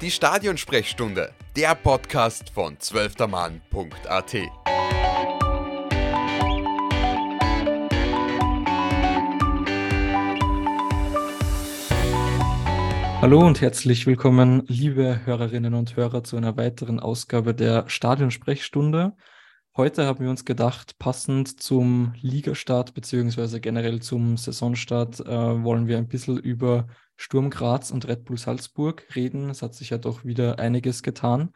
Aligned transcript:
Die 0.00 0.10
Stadionsprechstunde, 0.10 1.34
der 1.54 1.74
Podcast 1.74 2.48
von 2.48 2.80
zwölftermann.at. 2.80 4.34
Hallo 13.20 13.46
und 13.46 13.60
herzlich 13.60 14.06
willkommen, 14.06 14.62
liebe 14.68 15.20
Hörerinnen 15.26 15.74
und 15.74 15.96
Hörer, 15.96 16.24
zu 16.24 16.38
einer 16.38 16.56
weiteren 16.56 16.98
Ausgabe 16.98 17.54
der 17.54 17.86
Stadionsprechstunde. 17.86 19.14
Heute 19.76 20.06
haben 20.06 20.24
wir 20.24 20.30
uns 20.30 20.46
gedacht, 20.46 20.98
passend 20.98 21.60
zum 21.60 22.14
Ligastart 22.22 22.94
beziehungsweise 22.94 23.60
generell 23.60 24.00
zum 24.00 24.38
Saisonstart 24.38 25.20
äh, 25.20 25.62
wollen 25.62 25.88
wir 25.88 25.98
ein 25.98 26.08
bisschen 26.08 26.38
über 26.38 26.88
Sturm 27.20 27.50
Graz 27.50 27.90
und 27.90 28.08
Red 28.08 28.24
Bull 28.24 28.38
Salzburg 28.38 29.06
reden. 29.14 29.50
Es 29.50 29.60
hat 29.60 29.74
sich 29.74 29.90
ja 29.90 29.98
doch 29.98 30.24
wieder 30.24 30.58
einiges 30.58 31.02
getan. 31.02 31.52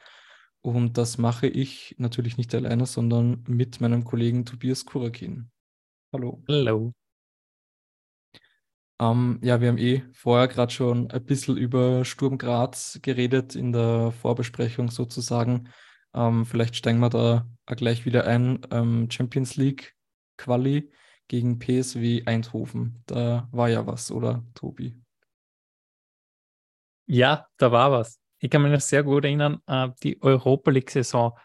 Und 0.60 0.98
das 0.98 1.16
mache 1.16 1.46
ich 1.46 1.94
natürlich 1.96 2.36
nicht 2.36 2.54
alleine, 2.54 2.84
sondern 2.84 3.42
mit 3.48 3.80
meinem 3.80 4.04
Kollegen 4.04 4.44
Tobias 4.44 4.84
Kurakin. 4.84 5.50
Hallo. 6.12 6.44
Hallo. 6.48 6.92
Ähm, 9.00 9.38
ja, 9.42 9.62
wir 9.62 9.68
haben 9.68 9.78
eh 9.78 10.02
vorher 10.12 10.48
gerade 10.48 10.70
schon 10.70 11.10
ein 11.10 11.24
bisschen 11.24 11.56
über 11.56 12.04
Sturm 12.04 12.36
Graz 12.36 12.98
geredet 13.00 13.56
in 13.56 13.72
der 13.72 14.12
Vorbesprechung 14.12 14.90
sozusagen. 14.90 15.70
Ähm, 16.12 16.44
vielleicht 16.44 16.76
steigen 16.76 17.00
wir 17.00 17.08
da 17.08 17.48
gleich 17.64 18.04
wieder 18.04 18.26
ein. 18.26 18.60
Ähm, 18.70 19.10
Champions 19.10 19.56
League 19.56 19.94
Quali 20.36 20.92
gegen 21.26 21.58
PSW 21.58 22.22
Eindhoven. 22.26 23.02
Da 23.06 23.48
war 23.50 23.70
ja 23.70 23.86
was, 23.86 24.10
oder 24.10 24.44
Tobi? 24.54 25.03
Ja, 27.06 27.46
da 27.58 27.72
war 27.72 27.92
was. 27.92 28.18
Ich 28.38 28.50
kann 28.50 28.62
mich 28.62 28.72
noch 28.72 28.80
sehr 28.80 29.02
gut 29.02 29.24
erinnern, 29.24 29.60
äh, 29.66 29.88
die 30.02 30.20
Europa 30.22 30.70
League-Saison 30.70 31.36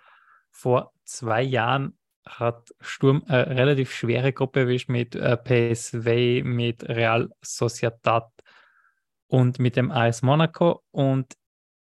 vor 0.51 0.91
zwei 1.05 1.41
Jahren 1.41 1.97
hat 2.25 2.69
Sturm 2.79 3.23
eine 3.27 3.47
relativ 3.47 3.93
schwere 3.93 4.33
Gruppe 4.33 4.61
erwischt 4.61 4.89
mit 4.89 5.15
äh, 5.15 5.37
PSV, 5.37 6.43
mit 6.43 6.87
Real 6.87 7.29
Sociedad 7.41 8.29
und 9.27 9.59
mit 9.59 9.75
dem 9.75 9.91
AS 9.91 10.21
Monaco. 10.21 10.83
Und 10.91 11.35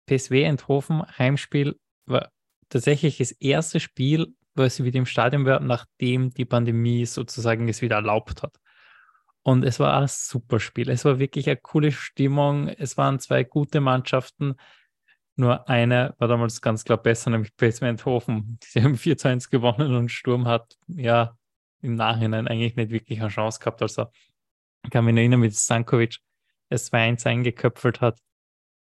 PSW 0.06 0.46
Eindhoven, 0.46 1.02
Heimspiel, 1.18 1.78
war 2.06 2.30
tatsächlich 2.68 3.18
das 3.18 3.32
erste 3.32 3.80
Spiel, 3.80 4.34
was 4.54 4.76
sie 4.76 4.84
wieder 4.84 4.98
im 4.98 5.06
Stadion 5.06 5.44
war, 5.44 5.60
nachdem 5.60 6.30
die 6.30 6.44
Pandemie 6.44 7.06
sozusagen 7.06 7.68
es 7.68 7.82
wieder 7.82 7.96
erlaubt 7.96 8.42
hat. 8.42 8.56
Und 9.48 9.64
es 9.64 9.80
war 9.80 9.98
ein 9.98 10.08
super 10.08 10.60
Spiel. 10.60 10.90
Es 10.90 11.06
war 11.06 11.18
wirklich 11.18 11.46
eine 11.48 11.56
coole 11.56 11.90
Stimmung. 11.90 12.68
Es 12.68 12.98
waren 12.98 13.18
zwei 13.18 13.44
gute 13.44 13.80
Mannschaften. 13.80 14.56
Nur 15.36 15.70
eine 15.70 16.14
war 16.18 16.28
damals 16.28 16.60
ganz 16.60 16.84
klar 16.84 16.98
besser, 16.98 17.30
nämlich 17.30 17.56
PSV 17.56 17.82
Eindhoven. 17.84 18.58
Sie 18.62 18.82
haben 18.82 18.98
4 18.98 19.16
zu 19.16 19.28
1 19.28 19.48
gewonnen 19.48 19.96
und 19.96 20.10
Sturm 20.10 20.46
hat 20.46 20.76
ja 20.86 21.34
im 21.80 21.94
Nachhinein 21.94 22.46
eigentlich 22.46 22.76
nicht 22.76 22.90
wirklich 22.90 23.22
eine 23.22 23.30
Chance 23.30 23.58
gehabt. 23.58 23.80
Also 23.80 24.08
ich 24.84 24.90
kann 24.90 25.06
mich 25.06 25.16
erinnern, 25.16 25.40
mit 25.40 25.54
Stankovic 25.54 26.18
es 26.68 26.92
2-1 26.92 27.26
eingeköpfelt 27.26 28.02
hat, 28.02 28.20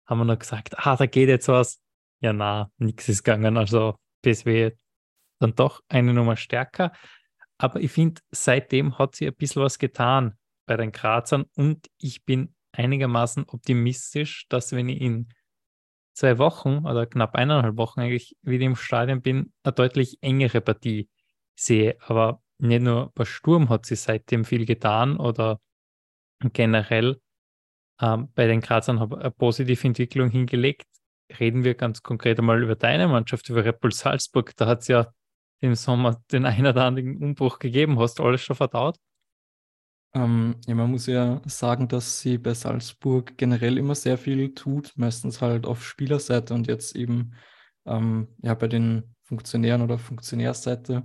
haben 0.08 0.17
wir 0.17 0.25
noch 0.25 0.39
gesagt, 0.39 0.80
ah, 0.80 0.95
da 0.95 1.05
geht 1.05 1.30
jetzt 1.30 1.47
was 1.47 1.80
ja, 2.21 2.33
na, 2.33 2.71
nichts 2.80 3.08
ist 3.08 3.23
gegangen. 3.23 3.58
Also 3.58 3.99
PSW 4.23 4.71
dann 5.38 5.53
doch 5.53 5.83
eine 5.89 6.11
Nummer 6.11 6.38
stärker. 6.38 6.91
Aber 7.59 7.81
ich 7.81 7.91
finde, 7.91 8.19
seitdem 8.31 8.97
hat 8.97 9.16
sie 9.16 9.27
ein 9.27 9.36
bisschen 9.36 9.61
was 9.61 9.77
getan 9.77 10.36
bei 10.66 10.77
den 10.77 10.91
Grazern 10.91 11.45
und 11.55 11.88
ich 11.97 12.25
bin 12.25 12.55
einigermaßen 12.71 13.45
optimistisch, 13.47 14.47
dass 14.49 14.71
wenn 14.73 14.89
ich 14.89 15.02
in 15.02 15.30
zwei 16.13 16.38
Wochen 16.38 16.85
oder 16.85 17.05
knapp 17.05 17.35
eineinhalb 17.35 17.77
Wochen 17.77 18.02
eigentlich 18.02 18.35
wieder 18.41 18.66
im 18.66 18.75
Stadion 18.75 19.21
bin, 19.21 19.54
eine 19.64 19.73
deutlich 19.73 20.17
engere 20.21 20.61
Partie 20.61 21.09
sehe. 21.55 21.98
Aber 21.99 22.42
nicht 22.58 22.81
nur 22.81 23.11
bei 23.15 23.25
Sturm 23.25 23.70
hat 23.70 23.86
sie 23.86 23.95
seitdem 23.95 24.45
viel 24.45 24.65
getan 24.65 25.17
oder 25.17 25.59
generell 26.54 27.21
ähm, 28.02 28.31
bei 28.33 28.48
den 28.48 28.61
Grazern 28.61 28.99
habe 28.99 29.20
eine 29.20 29.31
positive 29.31 29.87
Entwicklung 29.87 30.30
hingelegt 30.30 30.87
reden 31.39 31.64
wir 31.64 31.75
ganz 31.75 32.04
konkret 32.04 32.39
einmal 32.39 32.61
über 32.61 32.75
deine 32.75 33.08
Mannschaft, 33.08 33.49
über 33.49 33.65
Red 33.65 33.80
Bull 33.80 33.92
Salzburg. 33.92 34.55
Da 34.55 34.67
hat 34.67 34.81
es 34.81 34.87
ja 34.87 35.08
im 35.59 35.75
Sommer 35.75 36.21
den 36.31 36.45
einen 36.45 36.67
oder 36.67 36.83
anderen 36.86 37.17
Umbruch 37.17 37.59
gegeben. 37.59 37.99
Hast 37.99 38.20
du 38.20 38.23
alles 38.23 38.42
schon 38.42 38.55
verdaut? 38.55 38.98
Ähm, 40.15 40.55
ja, 40.65 40.76
man 40.76 40.92
muss 40.92 41.08
ja 41.08 41.42
sagen, 41.45 41.89
dass 41.89 42.21
sie 42.21 42.37
bei 42.37 42.53
Salzburg 42.53 43.37
generell 43.37 43.77
immer 43.77 43.95
sehr 43.95 44.17
viel 44.17 44.53
tut, 44.53 44.93
meistens 44.95 45.42
halt 45.42 45.65
auf 45.65 45.86
Spielerseite 45.86 46.53
und 46.53 46.67
jetzt 46.67 46.95
eben 46.95 47.33
ähm, 47.86 48.30
ja, 48.42 48.54
bei 48.54 48.67
den 48.70 49.15
Funktionären 49.23 49.81
oder 49.81 49.99
Funktionärseite 49.99 51.04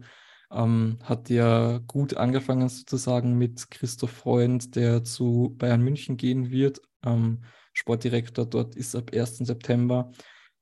ähm, 0.53 0.99
hat 1.03 1.28
ja 1.28 1.78
gut 1.88 2.16
angefangen 2.16 2.69
sozusagen 2.69 3.37
mit 3.37 3.70
Christoph 3.72 4.12
Freund, 4.12 4.76
der 4.76 5.03
zu 5.03 5.56
Bayern 5.59 5.82
München 5.82 6.16
gehen 6.16 6.50
wird. 6.50 6.81
Ähm, 7.04 7.43
Sportdirektor 7.72 8.47
dort 8.47 8.76
ist 8.76 8.94
ab 8.94 9.10
1. 9.12 9.38
September. 9.38 10.12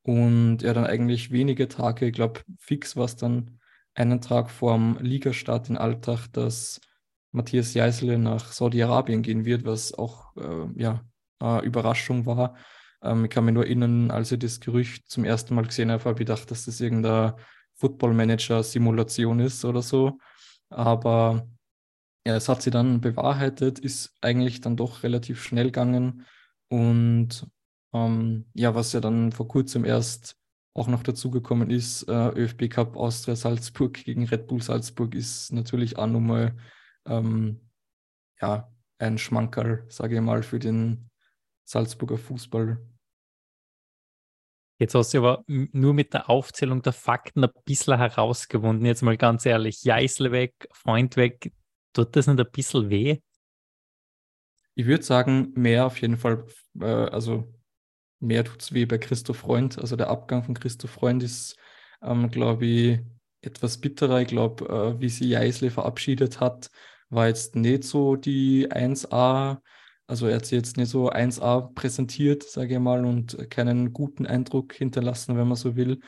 Und 0.02 0.62
er 0.62 0.72
dann 0.72 0.86
eigentlich 0.86 1.32
wenige 1.32 1.68
Tage, 1.68 2.06
ich 2.06 2.14
glaube, 2.14 2.40
fix 2.58 2.96
war 2.96 3.04
es 3.04 3.16
dann 3.16 3.58
einen 3.94 4.22
Tag 4.22 4.50
vorm 4.50 4.96
Ligastart 5.00 5.68
in 5.68 5.76
Alltag, 5.76 6.28
dass 6.32 6.80
Matthias 7.38 7.72
Jeißle 7.72 8.18
nach 8.18 8.52
Saudi-Arabien 8.52 9.22
gehen 9.22 9.44
wird, 9.44 9.64
was 9.64 9.94
auch 9.94 10.36
äh, 10.36 10.66
ja, 10.76 11.04
eine 11.38 11.62
Überraschung 11.62 12.26
war. 12.26 12.56
Ähm, 13.02 13.24
ich 13.24 13.30
kann 13.30 13.44
mich 13.44 13.54
nur 13.54 13.64
erinnern, 13.64 14.10
als 14.10 14.32
ich 14.32 14.40
das 14.40 14.60
Gerücht 14.60 15.08
zum 15.08 15.24
ersten 15.24 15.54
Mal 15.54 15.64
gesehen 15.64 15.90
habe, 15.90 16.04
habe 16.04 16.14
ich 16.14 16.26
gedacht, 16.26 16.50
dass 16.50 16.64
das 16.64 16.80
irgendeine 16.80 17.36
Football-Manager-Simulation 17.76 19.40
ist 19.40 19.64
oder 19.64 19.82
so. 19.82 20.18
Aber 20.68 21.46
ja, 22.26 22.36
es 22.36 22.48
hat 22.48 22.60
sie 22.62 22.70
dann 22.70 23.00
bewahrheitet, 23.00 23.78
ist 23.78 24.16
eigentlich 24.20 24.60
dann 24.60 24.76
doch 24.76 25.04
relativ 25.04 25.42
schnell 25.42 25.66
gegangen. 25.66 26.26
Und 26.68 27.46
ähm, 27.94 28.46
ja, 28.54 28.74
was 28.74 28.92
ja 28.92 29.00
dann 29.00 29.32
vor 29.32 29.48
kurzem 29.48 29.84
erst 29.84 30.36
auch 30.74 30.88
noch 30.88 31.02
dazugekommen 31.02 31.70
ist, 31.70 32.02
äh, 32.08 32.28
ÖFB 32.30 32.68
Cup 32.68 32.96
Austria 32.96 33.36
Salzburg 33.36 33.94
gegen 33.94 34.24
Red 34.26 34.48
Bull 34.48 34.60
Salzburg 34.60 35.14
ist 35.14 35.52
natürlich 35.52 35.96
auch 35.96 36.06
nochmal 36.06 36.54
ähm, 37.08 37.60
ja, 38.40 38.70
ein 38.98 39.18
Schmankerl, 39.18 39.84
sage 39.88 40.16
ich 40.16 40.20
mal, 40.20 40.42
für 40.42 40.58
den 40.58 41.10
Salzburger 41.64 42.18
Fußball. 42.18 42.78
Jetzt 44.80 44.94
hast 44.94 45.12
du 45.12 45.18
aber 45.18 45.44
nur 45.48 45.92
mit 45.92 46.14
der 46.14 46.30
Aufzählung 46.30 46.82
der 46.82 46.92
Fakten 46.92 47.42
ein 47.42 47.50
bisschen 47.64 47.96
herausgewunden. 47.96 48.86
Jetzt 48.86 49.02
mal 49.02 49.16
ganz 49.16 49.44
ehrlich, 49.44 49.82
Jeißle 49.82 50.30
weg, 50.30 50.68
Freund 50.72 51.16
weg, 51.16 51.52
tut 51.92 52.14
das 52.14 52.28
nicht 52.28 52.38
ein 52.38 52.50
bisschen 52.52 52.88
weh? 52.88 53.18
Ich 54.76 54.86
würde 54.86 55.02
sagen, 55.02 55.52
mehr 55.56 55.86
auf 55.86 56.00
jeden 56.00 56.16
Fall, 56.16 56.46
äh, 56.80 56.84
also 56.84 57.52
mehr 58.20 58.44
tut 58.44 58.62
es 58.62 58.72
weh 58.72 58.86
bei 58.86 58.98
Christoph 58.98 59.38
Freund. 59.38 59.78
Also 59.78 59.96
der 59.96 60.10
Abgang 60.10 60.44
von 60.44 60.54
Christoph 60.54 60.92
Freund 60.92 61.24
ist, 61.24 61.56
ähm, 62.00 62.30
glaube 62.30 62.66
ich, 62.66 63.00
etwas 63.40 63.78
bitterer. 63.78 64.20
Ich 64.20 64.28
glaube, 64.28 64.64
äh, 64.66 65.00
wie 65.00 65.08
sie 65.08 65.28
Jeißle 65.28 65.72
verabschiedet 65.72 66.38
hat, 66.38 66.70
war 67.10 67.28
jetzt 67.28 67.56
nicht 67.56 67.84
so 67.84 68.16
die 68.16 68.70
1A. 68.70 69.60
Also 70.06 70.26
er 70.26 70.36
hat 70.36 70.46
sie 70.46 70.56
jetzt 70.56 70.76
nicht 70.76 70.88
so 70.88 71.10
1A 71.10 71.74
präsentiert, 71.74 72.42
sage 72.42 72.74
ich 72.74 72.80
mal, 72.80 73.04
und 73.04 73.50
keinen 73.50 73.92
guten 73.92 74.26
Eindruck 74.26 74.72
hinterlassen, 74.72 75.36
wenn 75.36 75.48
man 75.48 75.56
so 75.56 75.76
will. 75.76 76.00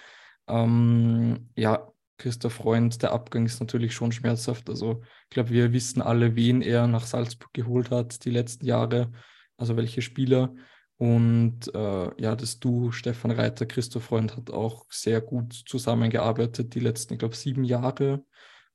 Ähm, 0.49 1.51
ja, 1.57 1.87
Christoph 2.19 2.55
Freund, 2.55 3.03
der 3.03 3.13
Abgang 3.13 3.47
ist 3.47 3.61
natürlich 3.61 3.95
schon 3.95 4.13
schmerzhaft. 4.13 4.69
Also 4.69 5.03
ich 5.25 5.31
glaube, 5.31 5.51
wir 5.51 5.73
wissen 5.73 6.03
alle, 6.03 6.37
wen 6.37 6.63
er 6.63 6.87
nach 6.87 7.07
Salzburg 7.07 7.53
geholt 7.53 7.91
hat 7.91 8.25
die 8.25 8.31
letzten 8.31 8.67
Jahre, 8.67 9.11
also 9.57 9.77
welche 9.77 10.03
Spieler. 10.03 10.55
Und 10.99 11.75
äh, 11.75 12.23
ja, 12.23 12.37
das 12.37 12.61
Du, 12.61 12.93
Stefan 12.93 13.31
Reiter, 13.31 13.65
Christoph 13.65 14.05
Freund 14.05 14.37
hat 14.37 14.51
auch 14.51 14.85
sehr 14.91 15.23
gut 15.23 15.55
zusammengearbeitet. 15.67 16.75
Die 16.75 16.81
letzten, 16.81 17.15
ich 17.15 17.19
glaube, 17.19 17.35
sieben 17.35 17.65
Jahre 17.65 18.23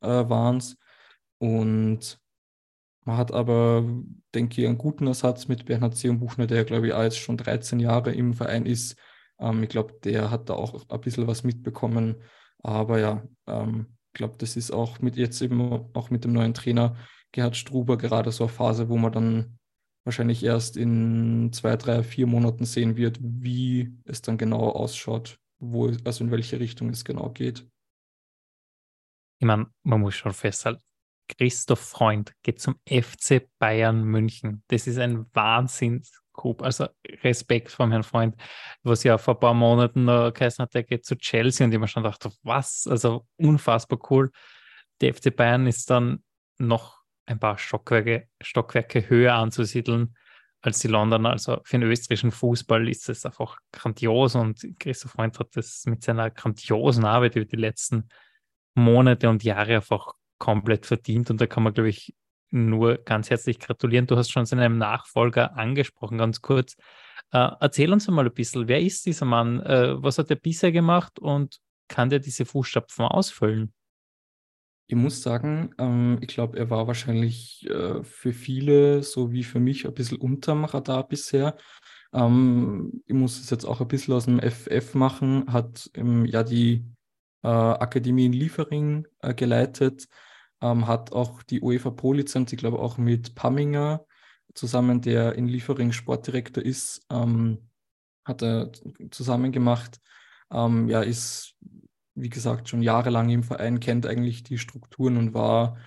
äh, 0.02 0.08
waren 0.08 0.58
es. 0.58 0.76
Und 1.46 2.20
man 3.06 3.18
hat 3.18 3.32
aber, 3.32 3.84
denke 4.34 4.62
ich, 4.62 4.68
einen 4.68 4.78
guten 4.78 5.08
Ersatz 5.08 5.48
mit 5.48 5.66
Bernhard 5.66 5.96
Seon 5.96 6.20
Buchner, 6.20 6.48
der, 6.48 6.66
glaube 6.66 6.88
ich, 6.88 6.94
auch 6.94 7.04
jetzt 7.04 7.20
schon 7.20 7.38
13 7.38 7.80
Jahre 7.80 8.14
im 8.14 8.34
Verein 8.34 8.66
ist. 8.66 8.98
Ähm, 9.40 9.64
ich 9.64 9.70
glaube, 9.70 9.94
der 10.04 10.32
hat 10.32 10.50
da 10.50 10.54
auch 10.54 10.90
ein 10.90 11.02
bisschen 11.02 11.28
was 11.28 11.44
mitbekommen 11.44 12.18
aber 12.66 13.00
ja, 13.00 13.24
ähm, 13.46 13.96
ich 14.08 14.14
glaube, 14.18 14.36
das 14.40 14.56
ist 14.56 14.72
auch 14.72 15.00
mit 15.00 15.18
jetzt 15.18 15.40
eben 15.42 15.62
auch 15.94 16.10
mit 16.10 16.24
dem 16.24 16.34
neuen 16.34 16.56
Trainer 16.56 16.96
Gerhard 17.32 17.56
Struber 17.56 17.96
gerade 17.96 18.32
so 18.32 18.46
eine 18.46 18.54
Phase, 18.54 18.90
wo 18.90 18.98
man 18.98 19.12
dann 19.12 19.60
wahrscheinlich 20.04 20.44
erst 20.44 20.78
in 20.78 21.52
zwei, 21.54 21.76
drei, 21.76 22.02
vier 22.02 22.26
Monaten 22.26 22.66
sehen 22.66 22.98
wird, 22.98 23.20
wie 23.22 23.96
es 24.06 24.24
dann 24.24 24.40
genau 24.40 24.70
ausschaut, 24.70 25.38
wo, 25.60 25.92
also 26.06 26.24
in 26.24 26.32
welche 26.32 26.60
Richtung 26.60 26.90
es 26.90 27.06
genau 27.06 27.30
geht. 27.30 27.68
Ich 29.38 29.46
meine, 29.46 29.68
man 29.84 30.02
muss 30.02 30.16
schon 30.16 30.34
festhalten, 30.34 30.82
Christoph 31.28 31.80
Freund 31.80 32.34
geht 32.44 32.60
zum 32.62 32.80
FC 32.88 33.50
Bayern 33.60 34.04
München. 34.04 34.64
Das 34.68 34.88
ist 34.88 34.98
ein 34.98 35.26
Wahnsinns 35.34 36.22
Coup. 36.36 36.62
Also 36.62 36.88
Respekt 37.24 37.72
vom 37.72 37.92
Herrn 37.92 38.04
Freund, 38.04 38.36
was 38.84 39.04
ja 39.04 39.18
vor 39.18 39.36
ein 39.36 39.40
paar 39.40 39.54
Monaten 39.54 40.06
noch 40.06 40.34
geheißen 40.34 40.64
hat, 40.64 40.74
der 40.74 40.84
geht 40.84 41.06
zu 41.06 41.16
Chelsea 41.18 41.66
und 41.66 41.74
ich 41.74 41.80
mir 41.80 41.88
schon 41.88 42.04
dachte, 42.04 42.32
was? 42.44 42.88
Also 42.88 43.26
unfassbar 43.38 44.00
cool. 44.10 44.32
Der 45.02 45.14
FC 45.14 45.36
Bayern 45.36 45.68
ist 45.68 45.90
dann 45.90 46.24
noch 46.58 47.02
ein 47.26 47.40
paar 47.40 47.58
Stockwerke, 47.58 48.28
Stockwerke 48.42 49.10
höher 49.10 49.34
anzusiedeln 49.34 50.16
als 50.62 50.80
die 50.80 50.88
Londoner. 50.88 51.32
Also 51.32 51.60
für 51.64 51.80
den 51.80 51.90
österreichischen 51.90 52.32
Fußball 52.32 52.88
ist 52.88 53.10
es 53.10 53.26
einfach 53.26 53.58
grandios 53.72 54.36
und 54.36 54.66
Christoph 54.80 55.12
Freund 55.12 55.38
hat 55.40 55.56
das 55.56 55.86
mit 55.86 56.04
seiner 56.04 56.30
grandiosen 56.30 57.06
Arbeit 57.06 57.36
über 57.36 57.46
die 57.46 57.56
letzten 57.56 58.10
Monate 58.76 59.30
und 59.30 59.44
Jahre 59.44 59.76
einfach 59.76 60.14
komplett 60.38 60.86
verdient 60.86 61.30
und 61.30 61.40
da 61.40 61.48
kann 61.48 61.64
man, 61.64 61.74
glaube 61.74 61.90
ich, 61.90 62.16
nur 62.52 62.98
ganz 62.98 63.30
herzlich 63.30 63.60
gratulieren. 63.60 64.08
Du 64.08 64.16
hast 64.16 64.32
schon 64.32 64.46
seinen 64.46 64.78
Nachfolger 64.78 65.58
angesprochen, 65.58 66.18
ganz 66.18 66.42
kurz. 66.42 66.76
Äh, 67.32 67.50
erzähl 67.60 67.92
uns 67.92 68.08
mal 68.08 68.26
ein 68.26 68.34
bisschen, 68.34 68.68
wer 68.68 68.80
ist 68.80 69.06
dieser 69.06 69.26
Mann? 69.26 69.60
Äh, 69.62 70.02
was 70.02 70.18
hat 70.18 70.30
er 70.30 70.36
bisher 70.36 70.72
gemacht 70.72 71.20
und 71.20 71.60
kann 71.88 72.10
der 72.10 72.20
diese 72.20 72.46
Fußstapfen 72.46 73.06
ausfüllen? 73.06 73.74
Ich 74.88 74.96
muss 74.96 75.24
sagen, 75.24 75.74
ähm, 75.80 76.20
ich 76.22 76.28
glaube, 76.28 76.58
er 76.60 76.70
war 76.70 76.88
wahrscheinlich 76.88 77.68
äh, 77.70 78.04
für 78.04 78.34
viele, 78.34 79.02
so 79.02 79.32
wie 79.32 79.44
für 79.44 79.60
mich, 79.60 79.88
ein 79.88 79.94
bisschen 79.94 80.20
unterm 80.20 80.64
Radar 80.64 81.08
bisher. 81.08 81.58
Ähm, 82.14 83.02
ich 83.08 83.16
muss 83.16 83.40
es 83.40 83.50
jetzt 83.50 83.66
auch 83.66 83.82
ein 83.82 83.88
bisschen 83.88 84.14
aus 84.14 84.26
dem 84.26 84.40
FF 84.40 84.94
machen, 84.94 85.52
hat 85.52 85.90
ähm, 85.96 86.26
ja 86.26 86.44
die 86.44 86.86
äh, 87.44 87.48
Akademie 87.48 88.28
in 88.28 88.34
Liefering 88.34 89.08
äh, 89.22 89.34
geleitet, 89.34 90.08
ähm, 90.62 90.88
hat 90.88 91.12
auch 91.12 91.44
die 91.44 91.62
UEFA 91.62 91.92
Pro-Lizenz, 91.92 92.52
ich 92.54 92.60
glaube 92.60 92.80
auch 92.80 92.98
mit 92.98 93.36
Pamminger 93.36 94.06
zusammen, 94.54 95.02
der 95.02 95.36
in 95.36 95.48
Liefering 95.48 95.92
Sportdirektor 95.92 96.64
ist, 96.64 97.06
ähm, 97.12 97.70
hat 98.24 98.42
er 98.42 98.72
zusammen 99.12 99.52
gemacht. 99.52 100.00
Ähm, 100.52 100.88
ja, 100.88 101.02
ist 101.02 101.56
wie 102.16 102.30
gesagt, 102.30 102.70
schon 102.70 102.82
jahrelang 102.82 103.30
im 103.30 103.44
Verein, 103.44 103.80
kennt 103.80 104.06
eigentlich 104.06 104.44
die 104.44 104.58
Strukturen 104.58 105.18
und 105.18 105.34
war, 105.34 105.78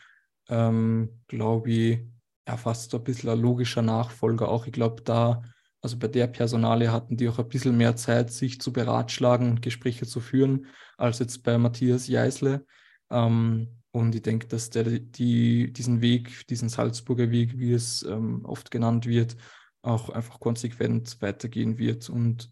ähm, 0.49 1.23
glaube 1.27 1.71
ich, 1.71 2.01
ja, 2.47 2.57
fast 2.57 2.91
so 2.91 2.99
ein 2.99 3.05
bisschen 3.05 3.31
ein 3.31 3.41
logischer 3.41 3.83
Nachfolger. 3.83 4.49
Auch 4.49 4.67
ich 4.67 4.73
glaube, 4.73 5.03
da, 5.03 5.43
also 5.81 5.99
bei 5.99 6.09
der 6.09 6.27
Personale 6.27 6.93
hatten 6.93 7.17
die 7.17 7.29
auch 7.29 7.39
ein 7.39 7.49
bisschen 7.49 7.77
mehr 7.77 7.97
Zeit, 7.97 8.31
sich 8.31 8.61
zu 8.61 8.73
beratschlagen 8.73 9.51
und 9.51 9.63
Gespräche 9.63 10.07
zu 10.07 10.21
führen, 10.21 10.67
als 10.99 11.19
jetzt 11.19 11.43
bei 11.43 11.57
Matthias 11.57 12.09
Jeißle. 12.09 12.65
Ähm, 13.11 13.78
und 13.91 14.15
ich 14.15 14.23
denke, 14.23 14.47
dass 14.47 14.71
der 14.71 14.85
die, 14.85 15.73
diesen 15.73 16.01
Weg, 16.01 16.47
diesen 16.49 16.69
Salzburger 16.69 17.31
Weg, 17.31 17.59
wie 17.59 17.73
es 17.73 18.03
ähm, 18.03 18.45
oft 18.45 18.71
genannt 18.71 19.07
wird, 19.07 19.37
auch 19.83 20.11
einfach 20.11 20.41
konsequent 20.41 21.21
weitergehen 21.21 21.79
wird 21.79 22.09
und 22.11 22.51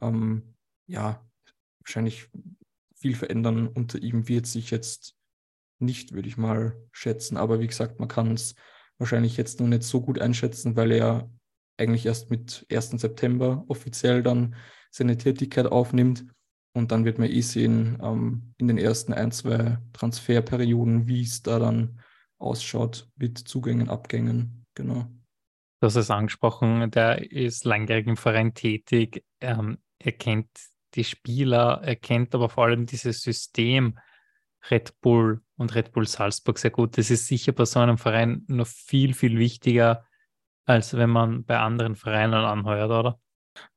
ähm, 0.00 0.54
ja, 0.86 1.24
wahrscheinlich 1.80 2.28
viel 2.96 3.14
verändern 3.14 3.68
unter 3.68 3.98
ihm 3.98 4.28
wird 4.28 4.46
sich 4.46 4.70
jetzt 4.70 5.14
nicht, 5.78 6.12
würde 6.12 6.28
ich 6.28 6.36
mal 6.36 6.76
schätzen. 6.92 7.36
Aber 7.36 7.60
wie 7.60 7.66
gesagt, 7.66 8.00
man 8.00 8.08
kann 8.08 8.32
es 8.32 8.54
wahrscheinlich 8.98 9.36
jetzt 9.36 9.60
noch 9.60 9.66
nicht 9.66 9.82
so 9.82 10.00
gut 10.00 10.18
einschätzen, 10.18 10.76
weil 10.76 10.92
er 10.92 11.30
eigentlich 11.76 12.06
erst 12.06 12.30
mit 12.30 12.66
1. 12.70 12.90
September 13.00 13.64
offiziell 13.68 14.22
dann 14.22 14.54
seine 14.90 15.16
Tätigkeit 15.16 15.66
aufnimmt. 15.66 16.24
Und 16.74 16.90
dann 16.90 17.04
wird 17.04 17.18
man 17.18 17.30
eh 17.30 17.40
sehen 17.40 17.98
ähm, 18.02 18.52
in 18.58 18.68
den 18.68 18.78
ersten 18.78 19.12
ein, 19.12 19.30
zwei 19.30 19.78
Transferperioden, 19.92 21.06
wie 21.06 21.22
es 21.22 21.42
da 21.42 21.58
dann 21.58 22.00
ausschaut 22.38 23.08
mit 23.16 23.38
Zugängen, 23.38 23.88
Abgängen. 23.88 24.66
Genau. 24.74 25.06
Du 25.80 25.86
hast 25.86 25.96
es 25.96 26.10
angesprochen, 26.10 26.90
der 26.90 27.30
ist 27.30 27.64
langjährig 27.64 28.06
im 28.06 28.16
Verein 28.16 28.54
tätig. 28.54 29.24
Ähm, 29.40 29.78
er 29.98 30.12
kennt 30.12 30.48
die 30.94 31.04
Spieler, 31.04 31.80
erkennt 31.82 32.34
aber 32.34 32.48
vor 32.48 32.64
allem 32.64 32.86
dieses 32.86 33.22
System 33.22 33.98
Red 34.70 35.00
Bull 35.00 35.42
und 35.56 35.74
Red 35.74 35.92
Bull 35.92 36.06
Salzburg 36.06 36.58
sehr 36.58 36.70
gut. 36.70 36.98
Das 36.98 37.10
ist 37.10 37.26
sicher 37.26 37.52
bei 37.52 37.66
so 37.66 37.80
einem 37.80 37.98
Verein 37.98 38.44
noch 38.48 38.66
viel, 38.66 39.14
viel 39.14 39.38
wichtiger, 39.38 40.04
als 40.64 40.96
wenn 40.96 41.10
man 41.10 41.44
bei 41.44 41.58
anderen 41.58 41.96
Vereinen 41.96 42.34
anheuert, 42.34 42.90
oder? 42.90 43.20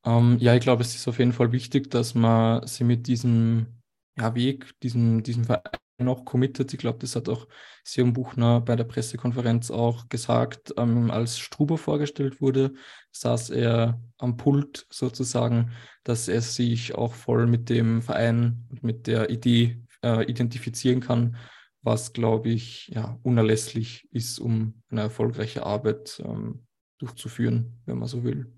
Ähm, 0.06 0.38
ja, 0.40 0.56
ich 0.56 0.62
glaube, 0.62 0.82
es 0.84 0.96
ist 0.96 1.08
auf 1.08 1.20
jeden 1.20 1.34
Fall 1.34 1.52
wichtig, 1.52 1.90
dass 1.92 2.16
man 2.16 2.66
sie 2.68 2.84
mit 2.84 3.08
diesem 3.08 3.82
ja, 4.18 4.34
Weg, 4.36 4.80
diesem, 4.82 5.24
diesem 5.24 5.46
Verein 5.46 5.72
noch 6.00 6.26
committed. 6.26 6.74
Ich 6.74 6.80
glaube, 6.80 7.00
das 7.00 7.16
hat 7.16 7.30
auch 7.30 7.48
Sion 7.84 8.14
Buchner 8.14 8.62
bei 8.62 8.76
der 8.76 8.84
Pressekonferenz 8.84 9.72
auch 9.72 10.10
gesagt. 10.10 10.74
Ähm, 10.78 11.12
als 11.12 11.40
Struber 11.40 11.78
vorgestellt 11.78 12.42
wurde, 12.42 12.74
saß 13.12 13.50
er 13.52 14.00
am 14.18 14.38
Pult 14.38 14.88
sozusagen, 14.90 15.72
dass 16.04 16.28
er 16.28 16.42
sich 16.42 16.96
auch 16.96 17.14
voll 17.14 17.48
mit 17.48 17.70
dem 17.70 18.02
Verein 18.02 18.66
und 18.70 18.84
mit 18.84 19.08
der 19.08 19.30
Idee 19.30 19.82
äh, 20.04 20.24
identifizieren 20.30 21.02
kann, 21.02 21.38
was, 21.82 22.14
glaube 22.14 22.50
ich, 22.50 22.90
ja, 22.90 23.18
unerlässlich 23.24 24.08
ist, 24.12 24.40
um 24.40 24.82
eine 24.90 25.02
erfolgreiche 25.02 25.66
Arbeit 25.66 26.22
ähm, 26.24 26.66
durchzuführen, 27.00 27.82
wenn 27.86 27.98
man 28.00 28.08
so 28.08 28.24
will. 28.24 28.57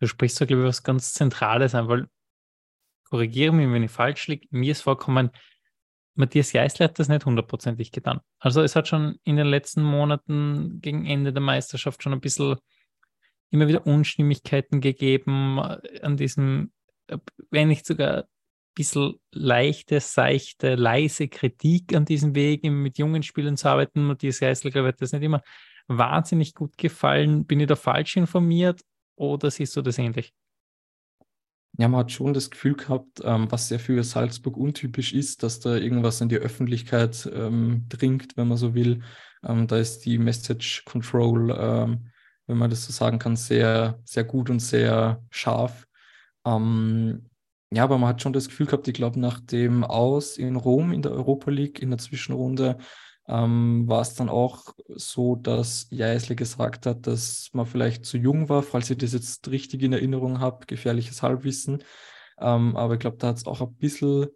Du 0.00 0.06
sprichst 0.06 0.40
da, 0.40 0.44
glaube 0.44 0.62
ich, 0.62 0.68
was 0.68 0.82
ganz 0.82 1.12
Zentrales 1.12 1.74
an, 1.74 1.88
weil 1.88 2.06
korrigiere 3.04 3.52
mich, 3.52 3.70
wenn 3.70 3.82
ich 3.82 3.90
falsch 3.90 4.28
liege. 4.28 4.46
Mir 4.50 4.72
ist 4.72 4.82
vorkommen, 4.82 5.30
Matthias 6.14 6.52
Geißler 6.52 6.84
hat 6.84 6.98
das 6.98 7.08
nicht 7.08 7.24
hundertprozentig 7.26 7.92
getan. 7.92 8.20
Also 8.38 8.62
es 8.62 8.74
hat 8.74 8.88
schon 8.88 9.18
in 9.24 9.36
den 9.36 9.46
letzten 9.46 9.82
Monaten 9.82 10.80
gegen 10.80 11.06
Ende 11.06 11.32
der 11.32 11.42
Meisterschaft 11.42 12.02
schon 12.02 12.12
ein 12.12 12.20
bisschen 12.20 12.56
immer 13.50 13.68
wieder 13.68 13.86
Unstimmigkeiten 13.86 14.80
gegeben 14.80 15.58
äh, 15.58 16.00
an 16.02 16.16
diesem, 16.16 16.72
äh, 17.06 17.18
wenn 17.50 17.68
nicht 17.68 17.86
sogar 17.86 18.18
ein 18.18 18.24
bisschen 18.74 19.14
leichte, 19.32 20.00
seichte, 20.00 20.74
leise 20.74 21.28
Kritik 21.28 21.94
an 21.94 22.04
diesem 22.04 22.34
Weg, 22.34 22.64
mit 22.64 22.98
jungen 22.98 23.22
Spielern 23.22 23.56
zu 23.56 23.68
arbeiten. 23.68 24.06
Matthias 24.06 24.40
Geißler, 24.40 24.70
glaube 24.70 24.88
ich, 24.88 24.92
hat 24.94 25.00
das 25.00 25.12
nicht 25.12 25.22
immer 25.22 25.42
wahnsinnig 25.86 26.54
gut 26.54 26.76
gefallen. 26.76 27.46
Bin 27.46 27.60
ich 27.60 27.68
da 27.68 27.76
falsch 27.76 28.16
informiert 28.16 28.82
oder 29.18 29.50
siehst 29.50 29.76
du 29.76 29.82
das 29.82 29.98
ähnlich? 29.98 30.32
Ja, 31.76 31.86
man 31.86 32.00
hat 32.00 32.12
schon 32.12 32.34
das 32.34 32.50
Gefühl 32.50 32.74
gehabt, 32.74 33.20
ähm, 33.22 33.50
was 33.50 33.70
ja 33.70 33.78
für 33.78 34.02
Salzburg 34.02 34.56
untypisch 34.56 35.12
ist, 35.12 35.42
dass 35.42 35.60
da 35.60 35.76
irgendwas 35.76 36.20
in 36.20 36.28
die 36.28 36.36
Öffentlichkeit 36.38 37.30
ähm, 37.32 37.86
dringt, 37.88 38.36
wenn 38.36 38.48
man 38.48 38.56
so 38.56 38.74
will. 38.74 39.02
Ähm, 39.46 39.68
da 39.68 39.76
ist 39.76 40.00
die 40.00 40.18
Message 40.18 40.84
Control, 40.84 41.56
ähm, 41.56 42.10
wenn 42.46 42.58
man 42.58 42.70
das 42.70 42.84
so 42.84 42.92
sagen 42.92 43.20
kann, 43.20 43.36
sehr, 43.36 44.00
sehr 44.04 44.24
gut 44.24 44.50
und 44.50 44.58
sehr 44.60 45.22
scharf. 45.30 45.86
Ähm, 46.44 47.26
ja, 47.70 47.84
aber 47.84 47.98
man 47.98 48.08
hat 48.08 48.22
schon 48.22 48.32
das 48.32 48.48
Gefühl 48.48 48.66
gehabt, 48.66 48.88
ich 48.88 48.94
glaube, 48.94 49.20
nach 49.20 49.40
dem 49.40 49.84
Aus 49.84 50.36
in 50.36 50.56
Rom 50.56 50.90
in 50.92 51.02
der 51.02 51.12
Europa 51.12 51.50
League 51.50 51.80
in 51.80 51.90
der 51.90 51.98
Zwischenrunde 51.98 52.78
ähm, 53.28 53.86
war 53.86 54.00
es 54.00 54.14
dann 54.14 54.28
auch 54.28 54.74
so, 54.88 55.36
dass 55.36 55.86
Jeißle 55.90 56.34
gesagt 56.34 56.86
hat, 56.86 57.06
dass 57.06 57.50
man 57.52 57.66
vielleicht 57.66 58.06
zu 58.06 58.16
jung 58.16 58.48
war, 58.48 58.62
falls 58.62 58.90
ich 58.90 58.98
das 58.98 59.12
jetzt 59.12 59.48
richtig 59.50 59.82
in 59.82 59.92
Erinnerung 59.92 60.40
habe, 60.40 60.66
gefährliches 60.66 61.22
Halbwissen. 61.22 61.84
Ähm, 62.40 62.76
aber 62.76 62.94
ich 62.94 63.00
glaube, 63.00 63.18
da 63.18 63.28
hat 63.28 63.36
es 63.36 63.46
auch 63.46 63.60
ein 63.60 63.74
bisschen 63.74 64.28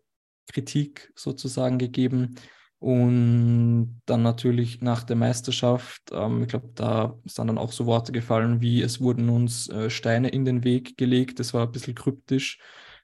Kritik 0.53 1.13
sozusagen 1.15 1.79
gegeben. 1.79 2.35
Und 2.79 4.03
dann 4.07 4.23
natürlich 4.23 4.81
nach 4.83 5.05
der 5.05 5.15
Meisterschaft, 5.15 6.03
ähm, 6.11 6.43
ich 6.43 6.49
glaube, 6.49 6.71
da 6.75 7.17
sind 7.25 7.47
dann 7.47 7.59
auch 7.59 7.71
so 7.71 7.87
Worte 7.87 8.11
gefallen 8.11 8.61
wie, 8.61 8.83
es 8.83 9.01
wurden 9.01 9.29
uns 9.29 9.69
äh, 9.69 9.89
Steine 9.89 10.31
in 10.31 10.45
den 10.45 10.65
Weg 10.65 10.97
gelegt. 10.99 11.39
Das 11.39 11.55
war 11.55 11.65
ein 11.65 11.73
bisschen 11.73 11.95
kryptisch. 11.95 12.59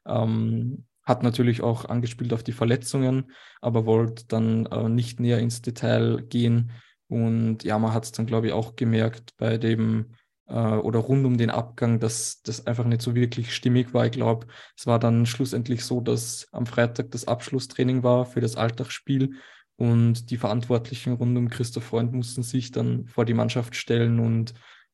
Ähm, 0.05 0.88
hat 1.09 1.23
natürlich 1.23 1.63
auch 1.63 1.87
angespielt 1.87 2.33
auf 2.33 2.43
die 2.43 2.53
Verletzungen, 2.53 3.33
aber 3.61 3.87
wollte 3.87 4.27
dann 4.29 4.67
äh, 4.67 4.89
nicht 4.89 5.19
näher 5.19 5.39
ins 5.39 5.63
Detail 5.63 6.23
gehen. 6.29 6.71
Und 7.09 7.65
ja, 7.65 7.79
man 7.79 7.95
hat 7.95 8.05
es 8.05 8.13
dann, 8.13 8.27
glaube 8.27 8.49
ich, 8.49 8.53
auch 8.53 8.77
gemerkt 8.77 9.33
bei 9.39 9.57
dem 9.57 10.15
äh, 10.49 10.53
oder 10.53 10.99
rund 10.99 11.25
um 11.25 11.39
den 11.39 11.51
Abgang, 11.51 11.99
dass 11.99 12.43
das 12.43 12.67
einfach 12.67 12.85
nicht 12.85 13.01
so 13.01 13.15
wirklich 13.15 13.55
stimmig 13.55 13.95
war. 13.95 14.05
Ich 14.05 14.13
glaube, 14.13 14.47
es 14.77 14.87
war 14.87 14.99
dann 14.99 15.25
schlussendlich 15.25 15.85
so, 15.85 16.01
dass 16.03 16.47
am 16.53 16.67
Freitag 16.67 17.11
das 17.13 17.27
Abschlusstraining 17.27 18.03
war 18.03 18.27
für 18.27 18.41
das 18.41 18.57
Alltagsspiel 18.57 19.37
und 19.77 20.31
die 20.31 20.37
Verantwortlichen 20.37 21.15
rund 21.15 21.39
um 21.39 21.49
Christoph 21.49 21.85
Freund 21.85 22.13
mussten 22.13 22.43
sich 22.43 22.73
dann 22.73 23.07
vor 23.07 23.25
die 23.25 23.35
Mannschaft 23.35 23.77
stellen 23.77 24.19
und 24.19 24.53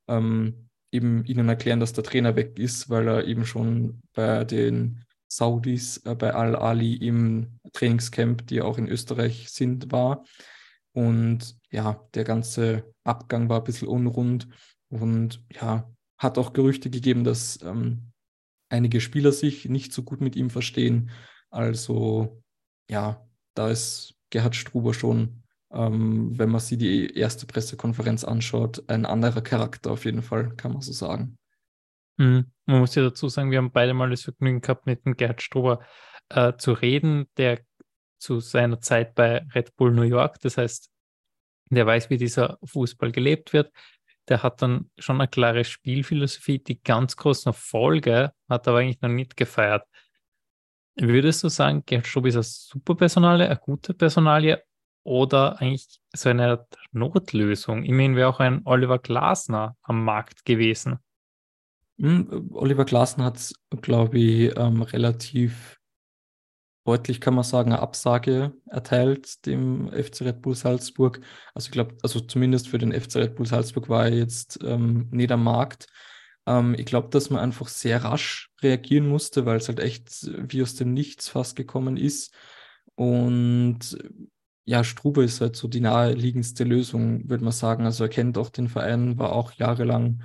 ähm, 0.09 0.69
eben 0.93 1.25
ihnen 1.25 1.49
erklären, 1.49 1.81
dass 1.81 1.93
der 1.93 2.05
Trainer 2.05 2.37
weg 2.37 2.59
ist, 2.59 2.91
weil 2.91 3.09
er 3.09 3.25
eben 3.25 3.47
schon 3.47 4.03
bei 4.15 4.45
den 4.45 5.05
Saudis 5.37 5.99
äh, 6.05 6.15
bei 6.15 6.33
Al-Ali 6.33 6.95
im 6.95 7.59
Trainingscamp, 7.73 8.47
die 8.47 8.63
auch 8.63 8.79
in 8.79 8.89
Österreich 8.89 9.51
sind, 9.51 9.91
war. 9.91 10.25
Und 10.93 11.57
ja, 11.71 12.07
der 12.15 12.25
ganze 12.25 12.95
Abgang 13.03 13.49
war 13.49 13.59
ein 13.59 13.65
bisschen 13.65 13.89
unrund 13.89 14.49
und 14.89 15.45
ja, 15.51 15.91
hat 16.19 16.39
auch 16.39 16.53
Gerüchte 16.53 16.89
gegeben, 16.89 17.25
dass 17.25 17.61
ähm, 17.63 18.13
einige 18.69 19.01
Spieler 19.01 19.33
sich 19.33 19.69
nicht 19.69 19.93
so 19.93 20.05
gut 20.05 20.21
mit 20.21 20.37
ihm 20.37 20.51
verstehen. 20.51 21.11
Also 21.51 22.41
ja, 22.89 23.27
da 23.55 23.71
ist 23.71 24.15
Gerhard 24.31 24.55
Struber 24.55 24.95
schon, 24.95 25.43
ähm, 25.73 26.39
wenn 26.39 26.51
man 26.51 26.61
sich 26.61 26.79
die 26.79 27.13
erste 27.17 27.47
Pressekonferenz 27.47 28.23
anschaut, 28.23 28.85
ein 28.89 29.05
anderer 29.05 29.43
Charakter 29.43 29.91
auf 29.91 30.05
jeden 30.05 30.23
Fall, 30.23 30.55
kann 30.57 30.73
man 30.73 30.83
so 30.83 30.93
sagen. 30.93 31.37
Mhm. 32.17 32.51
Man 32.67 32.81
muss 32.81 32.95
ja 32.95 33.03
dazu 33.03 33.29
sagen, 33.29 33.51
wir 33.51 33.59
haben 33.59 33.73
beide 33.73 33.95
mal 33.95 34.11
das 34.11 34.23
Vergnügen 34.23 34.61
gehabt, 34.61 34.87
mit 34.87 35.05
dem 35.05 35.17
Gerhard 35.17 35.43
Strober 35.43 35.81
äh, 36.31 36.55
zu 36.57 36.73
reden, 36.73 37.29
der 37.37 37.61
zu 38.19 38.41
seiner 38.41 38.81
Zeit 38.81 39.15
bei 39.15 39.47
Red 39.55 39.77
Bull 39.77 39.93
New 39.93 40.03
York, 40.03 40.41
das 40.41 40.57
heißt, 40.57 40.91
der 41.71 41.87
weiß, 41.87 42.11
wie 42.11 42.19
dieser 42.19 42.59
Fußball 42.65 43.13
gelebt 43.13 43.53
wird. 43.53 43.73
Der 44.29 44.43
hat 44.43 44.63
dann 44.63 44.91
schon 44.99 45.21
eine 45.21 45.29
klare 45.29 45.65
Spielphilosophie. 45.65 46.59
Die 46.59 46.81
ganz 46.81 47.17
großen 47.17 47.51
Erfolge 47.51 48.33
hat 48.49 48.67
er 48.67 48.71
aber 48.71 48.81
eigentlich 48.81 49.01
noch 49.03 49.11
nicht 49.11 49.37
gefeiert. 49.37 49.87
Würdest 50.97 51.43
du 51.43 51.49
sagen, 51.49 51.83
Gerhard 51.85 52.07
Strober 52.07 52.29
ist 52.29 52.37
eine 52.37 52.45
super 52.45 52.95
Personalie, 52.95 53.47
eine 53.47 53.59
gute 53.59 53.93
Personalie 53.93 54.63
oder 55.03 55.61
eigentlich 55.61 56.01
so 56.15 56.29
eine 56.29 56.67
Notlösung? 56.93 57.85
Immerhin 57.85 58.17
wäre 58.17 58.29
auch 58.29 58.41
ein 58.41 58.63
Oliver 58.65 58.99
Glasner 58.99 59.77
am 59.83 60.05
Markt 60.05 60.45
gewesen. 60.45 61.01
Hm, 61.99 62.51
Oliver 62.53 62.85
Glasner 62.85 63.25
hat, 63.25 63.53
glaube 63.83 64.19
ich, 64.19 64.57
ähm, 64.57 64.83
relativ 64.83 65.79
deutlich, 66.85 67.21
kann 67.21 67.35
man 67.35 67.45
sagen, 67.45 67.73
eine 67.73 67.81
Absage 67.81 68.53
erteilt 68.67 69.47
dem 69.47 69.91
FC 69.93 70.23
Red 70.23 70.43
Bull 70.43 70.55
Salzburg. 70.55 71.21
Also 71.55 71.67
ich 71.67 71.73
glaube, 71.73 71.97
also 72.03 72.21
zumindest 72.21 72.69
für 72.69 72.79
den 72.79 72.93
FC 72.93 73.17
Red 73.17 73.37
Bull 73.37 73.47
Salzburg 73.47 73.89
war 73.89 74.07
er 74.07 74.15
jetzt 74.15 74.59
ähm, 74.63 75.09
nicht 75.11 75.33
am 75.33 75.45
Markt. 75.45 75.87
Ähm, 76.47 76.75
ich 76.79 76.85
glaube, 76.85 77.09
dass 77.09 77.31
man 77.31 77.41
einfach 77.41 77.69
sehr 77.69 78.05
rasch 78.05 78.51
reagieren 78.63 79.09
musste, 79.09 79.47
weil 79.47 79.57
es 79.57 79.69
halt 79.69 79.81
echt 79.81 80.29
wie 80.51 80.63
aus 80.63 80.75
dem 80.75 80.93
Nichts 80.93 81.29
fast 81.29 81.57
gekommen 81.57 81.97
ist. 81.97 82.35
Und 82.97 83.97
ja, 84.67 84.85
Strube 84.85 85.25
ist 85.25 85.41
halt 85.41 85.57
so 85.57 85.69
die 85.69 85.81
naheliegendste 85.81 86.65
Lösung, 86.65 87.29
würde 87.29 87.45
man 87.45 87.53
sagen. 87.53 87.85
Also 87.87 88.05
er 88.05 88.11
kennt 88.11 88.39
auch 88.39 88.51
den 88.51 88.69
Verein, 88.69 89.19
war 89.19 89.33
auch 89.33 89.53
jahrelang 89.53 90.23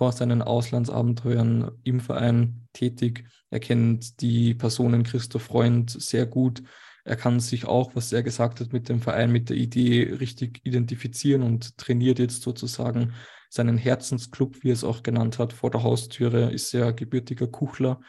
vor 0.00 0.12
seinen 0.12 0.40
Auslandsabenteuern 0.40 1.72
im 1.84 2.00
Verein 2.00 2.66
tätig. 2.72 3.26
Er 3.50 3.60
kennt 3.60 4.22
die 4.22 4.54
Personen 4.54 5.02
Christoph 5.02 5.42
Freund 5.42 5.90
sehr 5.90 6.24
gut. 6.24 6.62
Er 7.04 7.16
kann 7.16 7.38
sich 7.38 7.66
auch, 7.66 7.94
was 7.94 8.10
er 8.10 8.22
gesagt 8.22 8.60
hat, 8.60 8.72
mit 8.72 8.88
dem 8.88 9.02
Verein, 9.02 9.30
mit 9.30 9.50
der 9.50 9.58
Idee 9.58 10.04
richtig 10.18 10.62
identifizieren 10.64 11.42
und 11.42 11.76
trainiert 11.76 12.18
jetzt 12.18 12.40
sozusagen 12.40 13.12
seinen 13.50 13.76
Herzensclub, 13.76 14.62
wie 14.62 14.70
er 14.70 14.72
es 14.72 14.84
auch 14.84 15.02
genannt 15.02 15.38
hat, 15.38 15.52
vor 15.52 15.70
der 15.70 15.82
Haustüre, 15.82 16.50
ist 16.50 16.72
er 16.72 16.94
gebürtiger 16.94 17.48
Kuchler. 17.48 18.00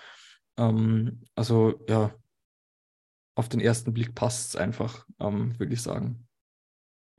Ähm, 0.55 1.23
also 1.35 1.83
ja, 1.89 2.15
auf 3.35 3.49
den 3.49 3.59
ersten 3.59 3.91
Blick 3.91 4.15
passt 4.15 4.51
es 4.51 4.55
einfach, 4.55 5.05
ähm, 5.19 5.59
würde 5.59 5.73
ich 5.73 5.81
sagen. 5.81 6.25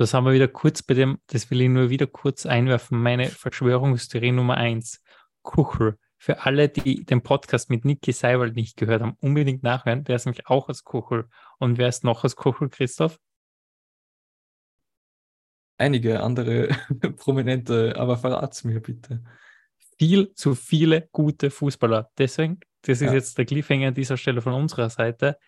Das 0.02 0.14
haben 0.14 0.24
wir 0.24 0.32
wieder 0.32 0.48
kurz 0.48 0.82
bei 0.82 0.94
dem, 0.94 1.20
das 1.28 1.48
will 1.48 1.60
ich 1.60 1.68
nur 1.68 1.88
wieder 1.88 2.08
kurz 2.08 2.44
einwerfen, 2.44 3.00
meine 3.00 3.26
Verschwörungstheorie 3.26 4.32
Nummer 4.32 4.56
eins. 4.56 5.00
Kuchel. 5.42 5.96
Für 6.18 6.40
alle, 6.40 6.68
die 6.68 7.04
den 7.04 7.22
Podcast 7.22 7.70
mit 7.70 7.84
Niki 7.84 8.10
Seiwald 8.10 8.56
nicht 8.56 8.76
gehört 8.76 9.02
haben, 9.02 9.16
unbedingt 9.20 9.62
nachhören. 9.62 10.02
Der 10.02 10.16
ist 10.16 10.26
nämlich 10.26 10.48
auch 10.48 10.68
als 10.68 10.82
Kuchel. 10.82 11.28
Und 11.60 11.78
wer 11.78 11.86
ist 11.86 12.02
noch 12.02 12.24
als 12.24 12.34
Kuchel, 12.34 12.68
Christoph? 12.68 13.16
Einige 15.78 16.20
andere 16.20 16.70
Prominente, 17.16 17.94
aber 17.96 18.16
verrat's 18.16 18.64
mir 18.64 18.80
bitte. 18.80 19.22
Viel 20.00 20.34
zu 20.34 20.56
viele 20.56 21.08
gute 21.12 21.48
Fußballer. 21.48 22.10
Deswegen, 22.18 22.58
das 22.80 23.00
ist 23.00 23.06
ja. 23.06 23.14
jetzt 23.14 23.38
der 23.38 23.44
Cliffhanger 23.44 23.86
an 23.86 23.94
dieser 23.94 24.16
Stelle 24.16 24.42
von 24.42 24.52
unserer 24.52 24.90
Seite 24.90 25.38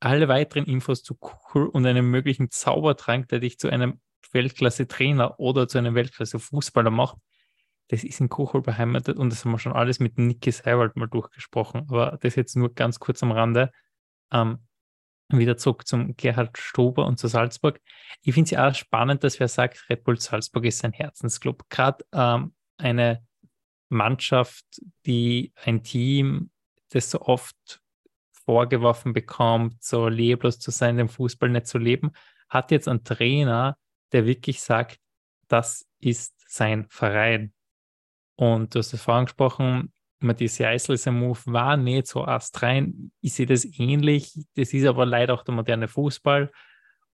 alle 0.00 0.28
weiteren 0.28 0.64
Infos 0.64 1.02
zu 1.02 1.14
Kuchel 1.14 1.66
und 1.66 1.86
einem 1.86 2.10
möglichen 2.10 2.50
Zaubertrank, 2.50 3.28
der 3.28 3.40
dich 3.40 3.58
zu 3.58 3.68
einem 3.68 4.00
Weltklasse-Trainer 4.32 5.38
oder 5.40 5.68
zu 5.68 5.78
einem 5.78 5.94
Weltklasse-Fußballer 5.94 6.90
macht, 6.90 7.18
das 7.88 8.04
ist 8.04 8.20
in 8.20 8.28
Kuchel 8.28 8.60
beheimatet 8.60 9.16
und 9.16 9.30
das 9.30 9.44
haben 9.44 9.52
wir 9.52 9.58
schon 9.58 9.72
alles 9.72 9.98
mit 9.98 10.18
Niki 10.18 10.52
Seiwald 10.52 10.96
mal 10.96 11.06
durchgesprochen. 11.06 11.86
Aber 11.88 12.18
das 12.20 12.36
jetzt 12.36 12.54
nur 12.54 12.74
ganz 12.74 13.00
kurz 13.00 13.22
am 13.22 13.32
Rande. 13.32 13.72
Ähm, 14.30 14.58
wieder 15.30 15.56
zurück 15.56 15.86
zum 15.86 16.16
Gerhard 16.16 16.56
Stober 16.56 17.06
und 17.06 17.18
zu 17.18 17.28
Salzburg. 17.28 17.80
Ich 18.22 18.34
finde 18.34 18.46
es 18.46 18.50
ja 18.52 18.68
auch 18.68 18.74
spannend, 18.74 19.24
dass 19.24 19.40
wer 19.40 19.48
sagt, 19.48 19.88
Red 19.90 20.04
Bull 20.04 20.20
Salzburg 20.20 20.64
ist 20.64 20.78
sein 20.78 20.92
Herzensclub. 20.92 21.68
Gerade 21.68 22.04
ähm, 22.12 22.54
eine 22.78 23.26
Mannschaft, 23.90 24.64
die 25.06 25.52
ein 25.56 25.82
Team, 25.82 26.50
das 26.90 27.10
so 27.10 27.20
oft 27.22 27.80
vorgeworfen 28.48 29.12
bekommt, 29.12 29.82
so 29.82 30.08
leblos 30.08 30.58
zu 30.58 30.70
sein, 30.70 30.96
dem 30.96 31.10
Fußball 31.10 31.50
nicht 31.50 31.66
zu 31.66 31.76
leben, 31.76 32.12
hat 32.48 32.70
jetzt 32.70 32.88
einen 32.88 33.04
Trainer, 33.04 33.76
der 34.12 34.24
wirklich 34.24 34.62
sagt, 34.62 34.98
das 35.48 35.86
ist 36.00 36.34
sein 36.48 36.86
Verein. 36.88 37.52
Und 38.36 38.74
du 38.74 38.78
hast 38.78 38.94
es 38.94 39.02
vorhin 39.02 39.20
angesprochen, 39.20 39.92
Matthias 40.20 40.56
Jeißl, 40.56 40.96
sein 40.96 41.18
Move 41.18 41.38
war 41.44 41.76
nicht 41.76 42.06
so 42.06 42.24
astrein. 42.24 43.12
Ich 43.20 43.34
sehe 43.34 43.44
das 43.44 43.66
ähnlich. 43.66 44.32
Das 44.56 44.72
ist 44.72 44.86
aber 44.86 45.04
leider 45.04 45.34
auch 45.34 45.44
der 45.44 45.54
moderne 45.54 45.86
Fußball. 45.86 46.50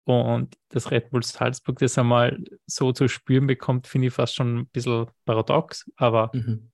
Und 0.05 0.55
das 0.69 0.91
Red 0.91 1.09
Bull 1.09 1.23
Salzburg 1.23 1.79
das 1.79 1.97
einmal 1.97 2.45
so 2.67 2.93
zu 2.93 3.09
spüren 3.09 3.47
bekommt, 3.47 3.87
finde 3.87 4.09
ich 4.09 4.13
fast 4.13 4.35
schon 4.35 4.59
ein 4.59 4.67
bisschen 4.67 5.07
paradox. 5.25 5.91
Aber 5.97 6.31
mhm. 6.35 6.73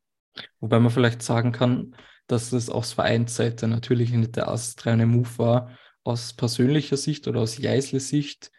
Wobei 0.60 0.80
man 0.80 0.90
vielleicht 0.90 1.22
sagen 1.22 1.52
kann, 1.52 1.94
dass 2.28 2.52
es 2.52 2.70
aus 2.70 2.92
Vereinsseite 2.92 3.66
natürlich 3.66 4.12
nicht 4.12 4.36
der 4.36 4.48
astreine 4.48 5.06
Move 5.06 5.38
war. 5.38 5.78
Aus 6.04 6.32
persönlicher 6.32 6.96
Sicht 6.96 7.26
oder 7.26 7.40
aus 7.40 7.58
Jeisles 7.58 8.08
Sicht, 8.08 8.52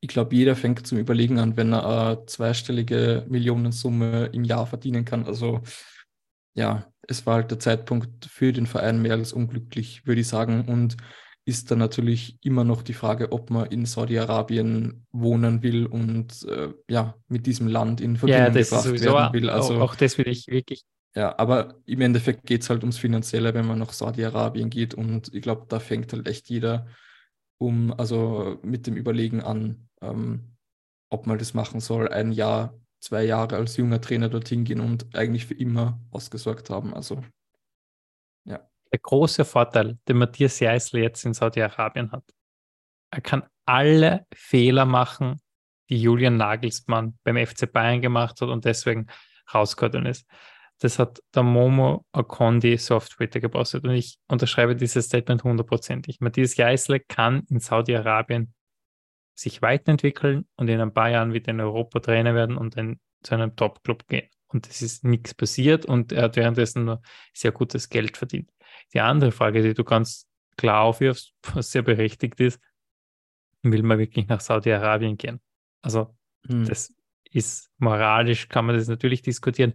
ich 0.00 0.08
glaube, 0.08 0.34
jeder 0.34 0.56
fängt 0.56 0.86
zum 0.86 0.98
Überlegen 0.98 1.38
an, 1.38 1.56
wenn 1.56 1.72
er 1.72 1.86
eine 1.86 2.26
zweistellige 2.26 3.26
Millionensumme 3.28 4.26
im 4.32 4.44
Jahr 4.44 4.66
verdienen 4.66 5.04
kann. 5.04 5.26
Also 5.26 5.60
ja, 6.54 6.86
es 7.02 7.26
war 7.26 7.36
halt 7.36 7.50
der 7.50 7.58
Zeitpunkt 7.58 8.24
für 8.26 8.52
den 8.52 8.66
Verein 8.66 9.02
mehr 9.02 9.12
als 9.14 9.32
unglücklich, 9.32 10.06
würde 10.06 10.22
ich 10.22 10.28
sagen. 10.28 10.64
Und 10.66 10.96
ist 11.44 11.70
dann 11.70 11.78
natürlich 11.78 12.38
immer 12.42 12.64
noch 12.64 12.82
die 12.82 12.94
Frage, 12.94 13.30
ob 13.30 13.50
man 13.50 13.66
in 13.66 13.86
Saudi-Arabien 13.86 15.06
wohnen 15.12 15.62
will 15.62 15.86
und 15.86 16.42
äh, 16.44 16.72
ja, 16.90 17.14
mit 17.28 17.46
diesem 17.46 17.68
Land 17.68 18.00
in 18.00 18.16
Verbindung 18.16 18.54
ja, 18.54 18.62
gebracht 18.62 18.84
werden 19.00 19.32
will. 19.32 19.50
Also, 19.50 19.76
auch, 19.76 19.92
auch 19.92 19.94
das 19.94 20.18
will 20.18 20.26
ich 20.26 20.48
wirklich 20.48 20.84
ja, 21.16 21.38
aber 21.38 21.76
im 21.86 22.02
Endeffekt 22.02 22.44
geht 22.44 22.62
es 22.62 22.68
halt 22.68 22.82
ums 22.82 22.98
Finanzielle, 22.98 23.54
wenn 23.54 23.66
man 23.66 23.78
nach 23.78 23.94
Saudi-Arabien 23.94 24.68
geht. 24.68 24.92
Und 24.92 25.32
ich 25.32 25.40
glaube, 25.40 25.64
da 25.66 25.80
fängt 25.80 26.12
halt 26.12 26.28
echt 26.28 26.50
jeder 26.50 26.86
um, 27.56 27.90
also 27.98 28.58
mit 28.62 28.86
dem 28.86 28.96
Überlegen 28.96 29.40
an, 29.40 29.88
ähm, 30.02 30.56
ob 31.08 31.26
man 31.26 31.38
das 31.38 31.54
machen 31.54 31.80
soll, 31.80 32.08
ein 32.08 32.32
Jahr, 32.32 32.78
zwei 33.00 33.24
Jahre 33.24 33.56
als 33.56 33.78
junger 33.78 33.98
Trainer 33.98 34.28
dorthin 34.28 34.64
gehen 34.64 34.80
und 34.80 35.16
eigentlich 35.16 35.46
für 35.46 35.54
immer 35.54 35.98
ausgesorgt 36.10 36.68
haben. 36.68 36.92
Also, 36.92 37.24
ja. 38.44 38.68
Der 38.92 38.98
große 39.00 39.46
Vorteil, 39.46 39.96
den 40.06 40.18
Matthias 40.18 40.60
Jeißler 40.60 41.00
jetzt 41.00 41.24
in 41.24 41.32
Saudi-Arabien 41.32 42.12
hat, 42.12 42.24
er 43.10 43.22
kann 43.22 43.44
alle 43.64 44.26
Fehler 44.34 44.84
machen, 44.84 45.40
die 45.88 45.98
Julian 45.98 46.36
Nagelsmann 46.36 47.18
beim 47.24 47.38
FC 47.38 47.72
Bayern 47.72 48.02
gemacht 48.02 48.38
hat 48.42 48.50
und 48.50 48.66
deswegen 48.66 49.06
rausgekommen 49.54 50.04
ist. 50.04 50.26
Das 50.78 50.98
hat 50.98 51.20
der 51.34 51.42
Momo 51.42 52.04
Akondi 52.12 52.76
so 52.76 52.96
auf 52.96 53.08
Twitter 53.08 53.40
gepostet 53.40 53.84
und 53.84 53.92
ich 53.92 54.18
unterschreibe 54.28 54.76
dieses 54.76 55.06
Statement 55.06 55.42
hundertprozentig. 55.44 56.20
Matthias 56.20 56.54
Geisler 56.54 56.98
kann 56.98 57.44
in 57.48 57.60
Saudi-Arabien 57.60 58.52
sich 59.34 59.62
weiterentwickeln 59.62 60.46
und 60.56 60.68
in 60.68 60.80
ein 60.80 60.92
paar 60.92 61.10
Jahren 61.10 61.32
wieder 61.32 61.50
in 61.50 61.60
Europa 61.60 62.00
Trainer 62.00 62.34
werden 62.34 62.56
und 62.56 62.76
dann 62.76 63.00
zu 63.22 63.34
einem 63.34 63.56
Top-Club 63.56 64.06
gehen. 64.08 64.28
Und 64.48 64.68
es 64.68 64.82
ist 64.82 65.04
nichts 65.04 65.34
passiert 65.34 65.86
und 65.86 66.12
er 66.12 66.24
hat 66.24 66.36
währenddessen 66.36 66.84
nur 66.84 67.02
sehr 67.34 67.52
gutes 67.52 67.88
Geld 67.88 68.16
verdient. 68.16 68.50
Die 68.94 69.00
andere 69.00 69.32
Frage, 69.32 69.62
die 69.62 69.74
du 69.74 69.84
ganz 69.84 70.26
klar 70.56 70.82
aufwirfst, 70.82 71.34
was 71.54 71.70
sehr 71.70 71.82
berechtigt 71.82 72.40
ist, 72.40 72.60
will 73.62 73.82
man 73.82 73.98
wirklich 73.98 74.28
nach 74.28 74.40
Saudi-Arabien 74.40 75.16
gehen? 75.16 75.40
Also, 75.82 76.14
hm. 76.46 76.66
das 76.66 76.94
ist 77.30 77.70
moralisch, 77.78 78.48
kann 78.48 78.66
man 78.66 78.76
das 78.76 78.88
natürlich 78.88 79.22
diskutieren. 79.22 79.74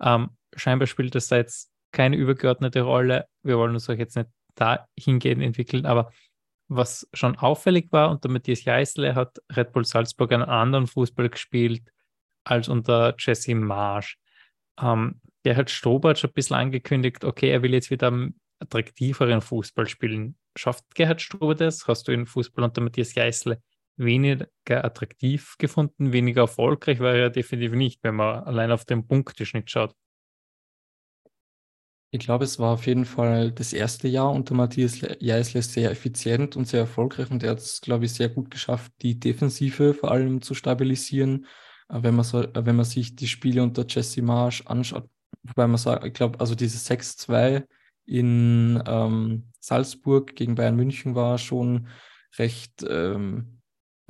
Ähm, 0.00 0.30
scheinbar 0.54 0.86
spielt 0.86 1.14
das 1.14 1.28
da 1.28 1.36
jetzt 1.36 1.70
keine 1.92 2.16
übergeordnete 2.16 2.82
Rolle. 2.82 3.26
Wir 3.42 3.58
wollen 3.58 3.74
uns 3.74 3.88
euch 3.88 3.98
jetzt 3.98 4.16
nicht 4.16 4.28
da 4.54 4.86
hingehen 4.98 5.40
entwickeln, 5.40 5.86
aber 5.86 6.12
was 6.68 7.08
schon 7.12 7.36
auffällig 7.36 7.90
war, 7.90 8.10
unter 8.10 8.28
Matthias 8.28 8.64
Jeißle 8.64 9.14
hat 9.14 9.38
Red 9.50 9.72
Bull 9.72 9.84
Salzburg 9.84 10.32
einen 10.32 10.44
anderen 10.44 10.86
Fußball 10.86 11.28
gespielt 11.28 11.82
als 12.44 12.68
unter 12.68 13.14
Jesse 13.18 13.54
Marsch. 13.54 14.18
Ähm, 14.80 15.20
Gerhard 15.42 15.70
Strober 15.70 16.10
hat 16.10 16.18
schon 16.18 16.30
ein 16.30 16.34
bisschen 16.34 16.56
angekündigt, 16.56 17.24
okay, 17.24 17.50
er 17.50 17.62
will 17.62 17.74
jetzt 17.74 17.90
wieder 17.90 18.12
attraktiveren 18.60 19.40
Fußball 19.40 19.88
spielen. 19.88 20.36
Schafft 20.56 20.84
Gerhard 20.94 21.20
Strober 21.20 21.54
das? 21.54 21.88
Hast 21.88 22.06
du 22.06 22.12
den 22.12 22.26
Fußball 22.26 22.64
unter 22.64 22.80
Matthias 22.82 23.14
Jeißle 23.14 23.60
weniger 24.00 24.84
attraktiv 24.84 25.56
gefunden, 25.58 26.12
weniger 26.12 26.42
erfolgreich 26.42 27.00
war 27.00 27.14
er 27.14 27.30
definitiv 27.30 27.72
nicht, 27.72 28.02
wenn 28.02 28.16
man 28.16 28.44
allein 28.44 28.72
auf 28.72 28.84
den 28.84 29.06
Punkteschnitt 29.06 29.70
schaut. 29.70 29.94
Ich 32.12 32.18
glaube, 32.18 32.44
es 32.44 32.58
war 32.58 32.72
auf 32.72 32.86
jeden 32.86 33.04
Fall 33.04 33.52
das 33.52 33.72
erste 33.72 34.08
Jahr 34.08 34.32
unter 34.32 34.54
Matthias 34.54 35.00
Jeißle 35.20 35.62
sehr 35.62 35.92
effizient 35.92 36.56
und 36.56 36.66
sehr 36.66 36.80
erfolgreich 36.80 37.30
und 37.30 37.44
er 37.44 37.50
hat 37.50 37.58
es, 37.58 37.80
glaube 37.80 38.06
ich, 38.06 38.12
sehr 38.12 38.28
gut 38.28 38.50
geschafft, 38.50 38.92
die 39.02 39.20
Defensive 39.20 39.94
vor 39.94 40.10
allem 40.10 40.42
zu 40.42 40.54
stabilisieren. 40.54 41.46
Wenn 41.88 42.16
man, 42.16 42.24
so, 42.24 42.44
wenn 42.52 42.76
man 42.76 42.84
sich 42.84 43.14
die 43.14 43.28
Spiele 43.28 43.62
unter 43.62 43.84
Jesse 43.88 44.22
Marsch 44.22 44.62
anschaut, 44.66 45.08
wobei 45.42 45.66
man 45.68 45.76
sagt, 45.76 46.04
ich 46.04 46.12
glaube, 46.12 46.40
also 46.40 46.56
dieses 46.56 46.88
6-2 46.88 47.64
in 48.06 48.82
ähm, 48.86 49.52
Salzburg 49.60 50.34
gegen 50.34 50.56
Bayern 50.56 50.76
München 50.76 51.14
war 51.14 51.38
schon 51.38 51.88
recht 52.38 52.84
ähm, 52.88 53.59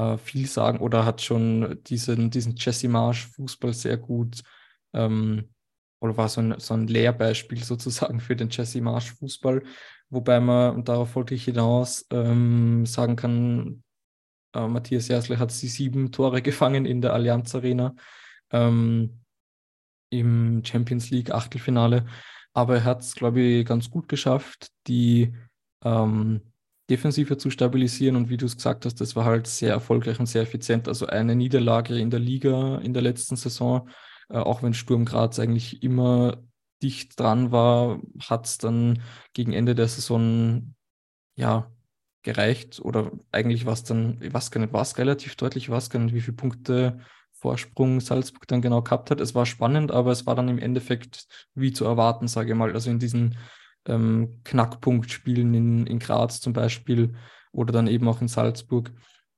äh, 0.00 0.19
viel 0.19 0.47
sagen 0.47 0.78
oder 0.78 1.04
hat 1.04 1.21
schon 1.21 1.78
diesen, 1.85 2.30
diesen 2.30 2.54
Jesse 2.57 2.88
Marsch 2.88 3.26
Fußball 3.28 3.75
sehr 3.75 3.99
gut 3.99 4.42
ähm, 4.95 5.50
oder 6.00 6.16
war 6.16 6.28
so 6.28 6.40
ein, 6.40 6.59
so 6.59 6.75
ein 6.75 6.87
Lehrbeispiel 6.87 7.62
sozusagen 7.64 8.21
für 8.21 8.37
den 8.37 8.49
Jesse 8.50 8.80
Marsch 8.80 9.12
Fußball, 9.14 9.62
wobei 10.09 10.40
man, 10.40 10.75
und 10.75 10.88
darauf 10.88 11.14
wollte 11.14 11.35
ich 11.35 11.45
hinaus, 11.45 12.07
ähm, 12.11 12.87
sagen 12.87 13.16
kann, 13.16 13.83
äh, 14.54 14.66
Matthias 14.66 15.09
Jasle 15.09 15.38
hat 15.38 15.52
sie 15.52 15.69
sieben 15.69 16.11
Tore 16.12 16.42
gefangen 16.42 16.87
in 16.87 17.02
der 17.02 17.12
Allianz 17.12 17.54
Arena 17.54 17.95
ähm, 18.50 19.21
im 20.11 20.64
Champions 20.64 21.11
League 21.11 21.30
Achtelfinale, 21.30 22.07
aber 22.52 22.76
er 22.76 22.85
hat 22.85 23.02
es, 23.02 23.14
glaube 23.14 23.40
ich, 23.40 23.66
ganz 23.66 23.90
gut 23.90 24.09
geschafft, 24.09 24.69
die 24.88 25.33
ähm, 25.85 26.40
Defensive 26.90 27.38
zu 27.38 27.50
stabilisieren 27.50 28.16
und 28.16 28.28
wie 28.28 28.37
du 28.37 28.47
es 28.47 28.56
gesagt 28.56 28.85
hast, 28.85 29.00
das 29.00 29.16
war 29.16 29.25
halt 29.25 29.47
sehr 29.47 29.70
erfolgreich 29.70 30.18
und 30.18 30.26
sehr 30.26 30.42
effizient. 30.42 30.88
Also 30.88 31.06
eine 31.06 31.37
Niederlage 31.37 31.99
in 31.99 32.11
der 32.11 32.20
Liga 32.20 32.78
in 32.78 32.92
der 32.92 33.02
letzten 33.02 33.37
Saison, 33.37 33.88
äh, 34.28 34.38
auch 34.38 34.62
wenn 34.62 34.75
Sturm 34.75 35.04
Graz 35.04 35.38
eigentlich 35.38 35.82
immer 35.82 36.42
dicht 36.82 37.18
dran 37.18 37.52
war, 37.52 38.00
hat 38.28 38.47
es 38.47 38.59
dann 38.59 39.02
gegen 39.32 39.52
Ende 39.52 39.75
der 39.75 39.88
Saison 39.88 40.75
ja 41.37 41.70
gereicht 42.23 42.80
oder 42.80 43.12
eigentlich 43.32 43.64
war 43.66 43.73
es 43.73 43.85
dann, 43.85 44.18
ich 44.20 44.35
weiß 44.35 44.50
gar 44.50 44.61
nicht, 44.61 44.73
war 44.73 44.82
es 44.82 44.99
relativ 44.99 45.37
deutlich, 45.37 45.64
ich 45.64 45.70
weiß 45.70 45.90
gar 45.90 46.00
nicht, 46.00 46.14
wie 46.14 46.20
viele 46.20 46.37
Punkte 46.37 47.00
Vorsprung 47.32 48.00
Salzburg 48.00 48.47
dann 48.49 48.61
genau 48.61 48.82
gehabt 48.82 49.11
hat. 49.11 49.20
Es 49.20 49.35
war 49.35 49.47
spannend, 49.47 49.90
aber 49.90 50.12
es 50.12 50.26
war 50.26 50.35
dann 50.35 50.49
im 50.49 50.59
Endeffekt 50.59 51.26
wie 51.54 51.73
zu 51.73 51.87
erwarten, 51.87 52.28
sage 52.28 52.50
ich 52.50 52.56
mal. 52.56 52.73
Also 52.73 52.90
in 52.90 52.99
diesen 52.99 53.37
ähm, 53.87 54.40
Knackpunktspielen 54.44 55.54
in, 55.54 55.87
in 55.87 55.99
Graz 55.99 56.40
zum 56.40 56.52
Beispiel 56.52 57.14
oder 57.52 57.72
dann 57.72 57.87
eben 57.87 58.08
auch 58.08 58.20
in 58.20 58.28
Salzburg. 58.28 58.92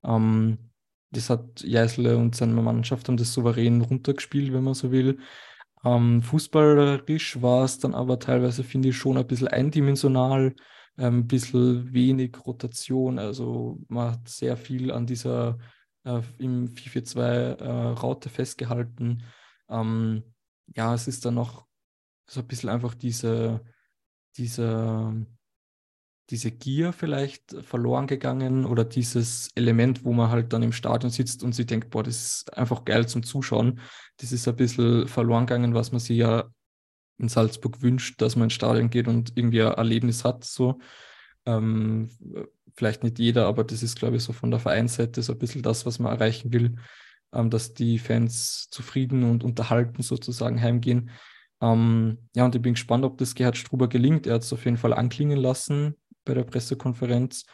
Ähm, 0.05 0.59
das 1.11 1.31
hat 1.31 1.61
Jäsle 1.61 2.17
und 2.17 2.35
seine 2.35 2.55
Mannschaft 2.55 3.09
haben 3.09 3.17
das 3.17 3.33
souverän 3.33 3.83
runtergespielt, 3.83 4.53
wenn 4.53 4.65
man 4.65 4.75
so 4.75 4.91
will. 4.91 5.19
Ähm, 5.85 6.23
fußballerisch 6.23 7.43
war 7.43 7.65
es 7.65 7.79
dann 7.79 7.95
aber 7.95 8.19
teilweise, 8.19 8.65
finde 8.65 8.91
ich, 8.91 8.97
schon 8.97 9.19
ein 9.19 9.27
bisschen 9.27 9.49
eindimensional, 9.49 10.55
ähm, 10.99 11.19
ein 11.21 11.27
bisschen 11.27 11.93
wenig 11.93 12.37
Rotation. 12.47 13.19
Also 13.19 13.79
man 13.89 14.13
hat 14.13 14.29
sehr 14.29 14.57
viel 14.57 14.91
an 14.93 15.07
dieser 15.07 15.59
äh, 16.05 16.21
im 16.39 16.69
442 16.69 18.31
äh, 18.31 18.35
festgehalten. 18.35 19.23
Ähm, 19.69 20.23
ja, 20.75 20.95
es 20.95 21.09
ist 21.09 21.25
dann 21.25 21.35
noch 21.35 21.67
so 22.27 22.41
ein 22.41 22.47
bisschen 22.47 22.69
einfach 22.71 22.95
diese 22.95 23.61
diese, 24.37 25.27
diese 26.31 26.51
Gier 26.51 26.93
vielleicht 26.93 27.57
verloren 27.63 28.07
gegangen 28.07 28.65
oder 28.65 28.85
dieses 28.85 29.51
Element, 29.55 30.05
wo 30.05 30.13
man 30.13 30.31
halt 30.31 30.53
dann 30.53 30.63
im 30.63 30.73
Stadion 30.73 31.11
sitzt 31.11 31.43
und 31.43 31.55
sich 31.55 31.67
denkt, 31.67 31.91
boah, 31.91 32.03
das 32.03 32.17
ist 32.17 32.57
einfach 32.57 32.85
geil 32.85 33.07
zum 33.07 33.23
Zuschauen. 33.23 33.81
Das 34.19 34.33
ist 34.33 34.49
ein 34.49 34.57
bisschen 34.57 35.09
verloren 35.09 35.47
gegangen, 35.47 35.75
was 35.75 35.93
man 35.93 36.01
sich 36.01 36.17
ja 36.19 36.49
in 37.19 37.29
Salzburg 37.29 37.83
wünscht, 37.83 38.21
dass 38.21 38.37
man 38.37 38.45
ins 38.45 38.55
Stadion 38.55 38.91
geht 38.91 39.09
und 39.09 39.37
irgendwie 39.37 39.63
ein 39.63 39.75
Erlebnis 39.75 40.25
hat. 40.25 40.45
So. 40.45 40.81
Ähm, 41.47 42.09
vielleicht 42.75 43.03
nicht 43.03 43.19
jeder, 43.19 43.47
aber 43.47 43.65
das 43.65 43.83
ist, 43.83 43.99
glaube 43.99 44.17
ich, 44.17 44.23
so 44.23 44.33
von 44.33 44.51
der 44.51 44.61
Vereinsseite 44.61 45.23
so 45.23 45.33
ein 45.33 45.39
bisschen 45.39 45.63
das, 45.63 45.87
was 45.87 45.99
man 45.99 46.13
erreichen 46.13 46.53
will, 46.53 46.77
ähm, 47.33 47.51
dass 47.51 47.75
die 47.75 47.99
Fans 47.99 48.69
zufrieden 48.71 49.25
und 49.25 49.45
unterhalten 49.45 50.03
sozusagen 50.03 50.61
heimgehen. 50.61 51.11
Ähm, 51.63 52.19
ja, 52.35 52.45
und 52.45 52.55
ich 52.55 52.61
bin 52.61 52.75
gespannt, 52.75 53.05
ob 53.05 53.17
das 53.19 53.35
Gerhard 53.35 53.57
Struber 53.57 53.89
gelingt. 53.89 54.27
Er 54.27 54.35
hat 54.35 54.43
es 54.43 54.53
auf 54.53 54.65
jeden 54.65 54.77
Fall 54.77 54.93
anklingen 54.93 55.39
lassen 55.39 55.97
bei 56.25 56.35
der 56.35 56.43
Pressekonferenz. 56.43 57.47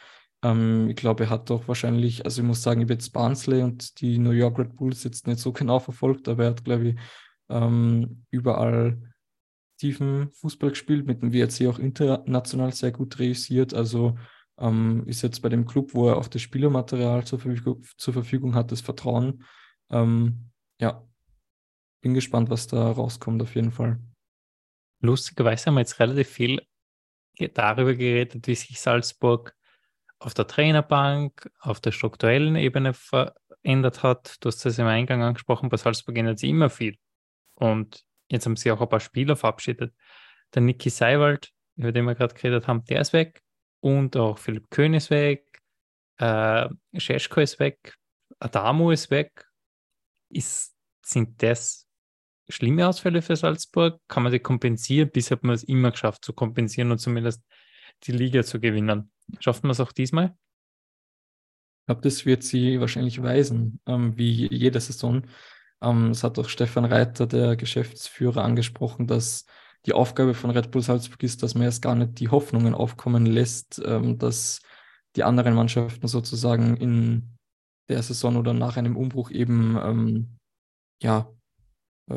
Ähm, 0.43 0.89
ich 0.89 0.95
glaube, 0.95 1.25
er 1.25 1.29
hat 1.29 1.49
doch 1.49 1.67
wahrscheinlich, 1.67 2.25
also 2.25 2.41
ich 2.41 2.47
muss 2.47 2.63
sagen, 2.63 2.81
ich 2.81 2.85
habe 2.85 2.93
jetzt 2.93 3.13
Barnsley 3.13 3.61
und 3.61 4.01
die 4.01 4.17
New 4.17 4.31
York 4.31 4.57
Red 4.57 4.75
Bulls 4.75 5.03
jetzt 5.03 5.27
nicht 5.27 5.39
so 5.39 5.53
genau 5.53 5.79
verfolgt, 5.79 6.27
aber 6.27 6.45
er 6.45 6.49
hat, 6.49 6.65
glaube 6.65 6.89
ich, 6.89 6.95
ähm, 7.49 8.25
überall 8.31 8.99
tiefen 9.77 10.31
Fußball 10.33 10.71
gespielt, 10.71 11.05
mit 11.05 11.21
dem 11.21 11.31
WRC 11.31 11.67
auch 11.67 11.79
international 11.79 12.73
sehr 12.73 12.91
gut 12.91 13.19
realisiert. 13.19 13.73
Also 13.73 14.17
ähm, 14.57 15.03
ist 15.05 15.21
jetzt 15.21 15.41
bei 15.41 15.49
dem 15.49 15.65
Club, 15.65 15.93
wo 15.93 16.09
er 16.09 16.17
auch 16.17 16.27
das 16.27 16.41
Spielermaterial 16.41 17.25
zur 17.25 17.39
Verfügung, 17.39 17.83
zur 17.97 18.13
Verfügung 18.13 18.55
hat, 18.55 18.71
das 18.71 18.81
Vertrauen. 18.81 19.43
Ähm, 19.91 20.49
ja, 20.81 21.03
bin 22.01 22.13
gespannt, 22.13 22.49
was 22.49 22.67
da 22.67 22.91
rauskommt, 22.91 23.41
auf 23.41 23.55
jeden 23.55 23.71
Fall. 23.71 23.99
Lustigerweise 25.01 25.67
haben 25.67 25.75
wir 25.75 25.81
jetzt 25.81 25.99
relativ 25.99 26.29
viel 26.29 26.61
darüber 27.53 27.93
geredet, 27.93 28.47
wie 28.47 28.55
sich 28.55 28.79
Salzburg 28.79 29.55
auf 30.19 30.33
der 30.33 30.47
Trainerbank, 30.47 31.49
auf 31.59 31.79
der 31.79 31.91
strukturellen 31.91 32.55
Ebene 32.55 32.93
verändert 32.93 34.03
hat. 34.03 34.35
Du 34.41 34.47
hast 34.47 34.65
das 34.65 34.77
im 34.77 34.87
Eingang 34.87 35.23
angesprochen, 35.23 35.69
bei 35.69 35.77
Salzburg 35.77 36.17
ändert 36.17 36.39
sich 36.39 36.49
immer 36.49 36.69
viel. 36.69 36.97
Und 37.55 38.05
jetzt 38.29 38.45
haben 38.45 38.57
sie 38.57 38.71
auch 38.71 38.81
ein 38.81 38.89
paar 38.89 38.99
Spieler 38.99 39.35
verabschiedet. 39.35 39.93
Der 40.53 40.61
Niki 40.61 40.89
Seiwald, 40.89 41.51
über 41.77 41.91
den 41.91 42.05
wir 42.05 42.15
gerade 42.15 42.35
geredet 42.35 42.67
haben, 42.67 42.83
der 42.85 43.01
ist 43.01 43.13
weg. 43.13 43.41
Und 43.81 44.17
auch 44.17 44.37
Philipp 44.37 44.69
Köhn 44.69 44.93
ist 44.93 45.09
weg. 45.09 45.61
Äh, 46.17 46.67
Scheschko 46.97 47.39
ist 47.39 47.59
weg. 47.59 47.95
Adamo 48.39 48.91
ist 48.91 49.09
weg. 49.09 49.47
Ist, 50.29 50.75
sind 51.01 51.41
das 51.41 51.88
schlimme 52.49 52.87
Ausfälle 52.87 53.21
für 53.21 53.35
Salzburg? 53.35 53.99
Kann 54.07 54.23
man 54.23 54.31
die 54.31 54.39
kompensieren? 54.39 55.09
Bisher 55.11 55.37
hat 55.37 55.43
man 55.43 55.55
es 55.55 55.63
immer 55.63 55.91
geschafft 55.91 56.25
zu 56.25 56.33
kompensieren 56.33 56.91
und 56.91 56.99
zumindest 56.99 57.43
die 58.03 58.11
Liga 58.11 58.43
zu 58.43 58.59
gewinnen. 58.59 59.11
Schafft 59.39 59.63
man 59.63 59.71
es 59.71 59.79
auch 59.79 59.91
diesmal? 59.91 60.35
Ich 61.81 61.85
glaube, 61.87 62.01
das 62.01 62.25
wird 62.25 62.43
sie 62.43 62.79
wahrscheinlich 62.79 63.21
weisen, 63.21 63.79
ähm, 63.87 64.17
wie 64.17 64.47
jede 64.53 64.79
Saison. 64.79 65.23
Ähm, 65.81 66.11
es 66.11 66.23
hat 66.23 66.37
auch 66.37 66.49
Stefan 66.49 66.85
Reiter, 66.85 67.25
der 67.25 67.55
Geschäftsführer, 67.55 68.43
angesprochen, 68.43 69.07
dass 69.07 69.45
die 69.85 69.93
Aufgabe 69.93 70.33
von 70.33 70.51
Red 70.51 70.71
Bull 70.71 70.81
Salzburg 70.81 71.23
ist, 71.23 71.41
dass 71.41 71.55
man 71.55 71.63
erst 71.63 71.81
gar 71.81 71.95
nicht 71.95 72.19
die 72.19 72.29
Hoffnungen 72.29 72.73
aufkommen 72.73 73.25
lässt, 73.25 73.81
ähm, 73.85 74.17
dass 74.17 74.61
die 75.15 75.23
anderen 75.23 75.55
Mannschaften 75.55 76.07
sozusagen 76.07 76.77
in 76.77 77.37
der 77.87 78.03
Saison 78.03 78.37
oder 78.37 78.53
nach 78.53 78.77
einem 78.77 78.95
Umbruch 78.95 79.31
eben 79.31 79.77
ähm, 79.81 80.37
ja, 81.01 81.31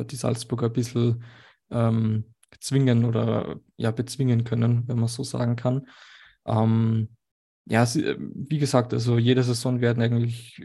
die 0.04 0.16
Salzburger 0.16 0.66
ein 0.66 0.72
bisschen 0.72 1.24
ähm, 1.70 2.24
zwingen 2.60 3.04
oder 3.04 3.56
ja, 3.76 3.90
bezwingen 3.90 4.44
können, 4.44 4.86
wenn 4.86 4.98
man 4.98 5.08
so 5.08 5.24
sagen 5.24 5.56
kann. 5.56 5.86
Ähm, 6.46 7.08
ja, 7.66 7.86
sie, 7.86 8.04
äh, 8.04 8.16
wie 8.18 8.58
gesagt, 8.58 8.92
also 8.92 9.18
jede 9.18 9.42
Saison 9.42 9.80
werden 9.80 10.02
eigentlich 10.02 10.64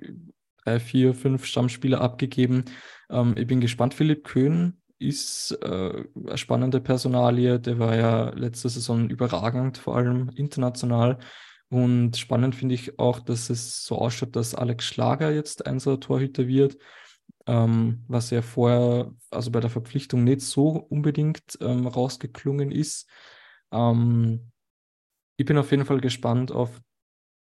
drei, 0.64 0.80
vier, 0.80 1.14
fünf 1.14 1.46
Stammspieler 1.46 2.02
abgegeben. 2.02 2.66
Ähm, 3.10 3.36
ich 3.38 3.48
bin 3.48 3.62
gespannt. 3.62 3.94
Philipp 3.94 4.24
Köhn 4.26 4.82
ist 5.00 5.52
äh, 5.62 6.04
eine 6.16 6.38
spannende 6.38 6.82
Personalie. 6.82 7.60
Der 7.60 7.80
war 7.80 7.96
ja 7.96 8.30
letzte 8.32 8.70
Saison 8.70 9.10
überragend, 9.10 9.78
vor 9.78 9.96
allem 9.96 10.30
international. 10.36 11.20
Und 11.70 12.18
spannend 12.18 12.56
finde 12.56 12.76
ich 12.76 12.98
auch, 12.98 13.20
dass 13.20 13.50
es 13.50 13.84
so 13.84 13.98
ausschaut, 13.98 14.36
dass 14.36 14.56
Alex 14.56 14.86
Schlager 14.86 15.32
jetzt 15.32 15.66
einser 15.66 16.00
Torhüter 16.00 16.48
wird 16.48 16.78
ähm, 17.48 18.04
was 18.08 18.30
ja 18.30 18.42
vorher, 18.42 19.12
also 19.32 19.52
bei 19.52 19.60
der 19.60 19.70
Verpflichtung 19.70 20.24
nicht 20.24 20.42
so 20.42 20.70
unbedingt 20.70 21.58
ähm, 21.62 21.88
rausgeklungen 21.88 22.72
ist. 22.72 23.10
Ähm, 23.72 24.52
ich 25.38 25.46
bin 25.46 25.58
auf 25.58 25.72
jeden 25.72 25.86
Fall 25.86 26.02
gespannt 26.02 26.52
auf 26.52 26.82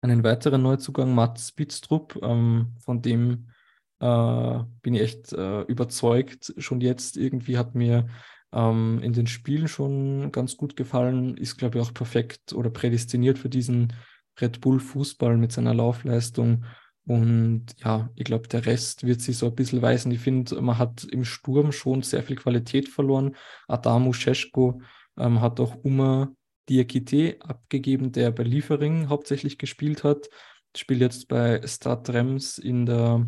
einen 0.01 0.23
weiteren 0.23 0.61
Neuzugang, 0.61 1.13
Mats 1.13 1.49
Spitztrup, 1.49 2.19
ähm, 2.21 2.75
von 2.79 3.01
dem 3.01 3.49
äh, 3.99 4.59
bin 4.81 4.93
ich 4.93 5.01
echt 5.01 5.33
äh, 5.33 5.61
überzeugt. 5.61 6.53
Schon 6.57 6.81
jetzt 6.81 7.17
irgendwie 7.17 7.57
hat 7.57 7.73
mir 7.73 8.07
ähm, 8.53 8.99
in 9.01 9.13
den 9.13 9.27
Spielen 9.27 9.67
schon 9.67 10.31
ganz 10.31 10.57
gut 10.57 10.75
gefallen, 10.75 11.35
ist 11.37 11.57
glaube 11.57 11.79
ich 11.79 11.85
auch 11.85 11.93
perfekt 11.93 12.53
oder 12.53 12.69
prädestiniert 12.69 13.39
für 13.39 13.49
diesen 13.49 13.93
Red 14.39 14.61
Bull 14.61 14.79
Fußball 14.79 15.37
mit 15.37 15.51
seiner 15.51 15.73
Laufleistung 15.73 16.65
und 17.07 17.67
ja, 17.77 18.09
ich 18.15 18.25
glaube, 18.25 18.49
der 18.49 18.65
Rest 18.65 19.05
wird 19.05 19.21
sich 19.21 19.37
so 19.37 19.45
ein 19.45 19.55
bisschen 19.55 19.81
weisen. 19.81 20.11
Ich 20.11 20.19
finde, 20.19 20.61
man 20.61 20.77
hat 20.77 21.05
im 21.05 21.23
Sturm 21.23 21.71
schon 21.71 22.01
sehr 22.01 22.21
viel 22.21 22.35
Qualität 22.35 22.89
verloren. 22.89 23.35
Adamu 23.69 24.11
Scheschko 24.11 24.81
ähm, 25.17 25.39
hat 25.39 25.61
auch 25.61 25.75
Uma 25.83 26.33
Diakite 26.67 27.37
abgegeben, 27.39 28.11
der 28.11 28.31
bei 28.31 28.43
Liefering 28.43 29.07
hauptsächlich 29.07 29.57
gespielt 29.57 30.03
hat. 30.03 30.27
Spielt 30.75 30.99
jetzt 30.99 31.29
bei 31.29 31.61
Stade 31.65 32.13
Reims 32.13 32.57
in 32.57 32.85
der 32.85 33.25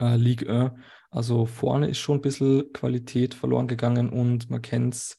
äh, 0.00 0.14
Ligue 0.14 0.48
1. 0.48 0.72
Also 1.10 1.44
vorne 1.44 1.88
ist 1.88 1.98
schon 1.98 2.18
ein 2.18 2.22
bisschen 2.22 2.72
Qualität 2.72 3.34
verloren 3.34 3.66
gegangen 3.66 4.10
und 4.10 4.48
man 4.48 4.62
kennt 4.62 5.16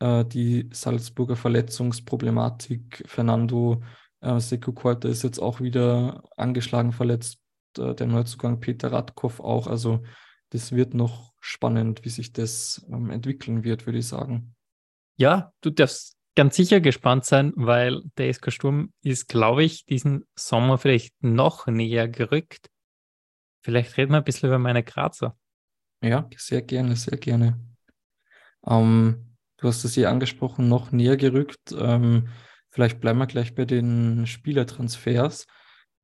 äh, 0.00 0.24
die 0.24 0.68
Salzburger 0.72 1.36
Verletzungsproblematik. 1.36 3.04
Fernando 3.06 3.82
äh, 4.20 4.40
Seku 4.40 4.72
Korte 4.72 5.08
ist 5.08 5.22
jetzt 5.22 5.38
auch 5.38 5.60
wieder 5.60 6.22
angeschlagen 6.36 6.92
verletzt. 6.92 7.38
Äh, 7.78 7.94
der 7.94 8.06
Neuzugang 8.06 8.60
Peter 8.60 8.92
Radkow 8.92 9.40
auch. 9.40 9.66
Also 9.66 10.02
das 10.50 10.72
wird 10.72 10.94
noch 10.94 11.34
spannend, 11.40 12.04
wie 12.04 12.10
sich 12.10 12.32
das 12.32 12.84
ähm, 12.90 13.10
entwickeln 13.10 13.64
wird, 13.64 13.86
würde 13.86 13.98
ich 13.98 14.08
sagen. 14.08 14.54
Ja, 15.16 15.52
du 15.60 15.70
darfst 15.70 16.16
ganz 16.34 16.56
sicher 16.56 16.80
gespannt 16.80 17.24
sein, 17.24 17.52
weil 17.56 18.02
der 18.16 18.32
SK 18.32 18.52
Sturm 18.52 18.92
ist, 19.02 19.28
glaube 19.28 19.64
ich, 19.64 19.84
diesen 19.86 20.24
Sommer 20.36 20.78
vielleicht 20.78 21.14
noch 21.22 21.66
näher 21.66 22.08
gerückt. 22.08 22.70
Vielleicht 23.62 23.96
reden 23.96 24.12
wir 24.12 24.18
ein 24.18 24.24
bisschen 24.24 24.48
über 24.48 24.58
meine 24.58 24.84
Grazer. 24.84 25.36
Ja, 26.00 26.28
sehr 26.36 26.62
gerne, 26.62 26.94
sehr 26.94 27.18
gerne. 27.18 27.58
Ähm, 28.64 29.36
du 29.56 29.68
hast 29.68 29.84
es 29.84 29.94
hier 29.94 30.10
angesprochen, 30.10 30.68
noch 30.68 30.92
näher 30.92 31.16
gerückt. 31.16 31.72
Ähm, 31.76 32.28
vielleicht 32.78 33.00
bleiben 33.00 33.18
wir 33.18 33.26
gleich 33.26 33.56
bei 33.56 33.64
den 33.64 34.24
Spielertransfers. 34.28 35.48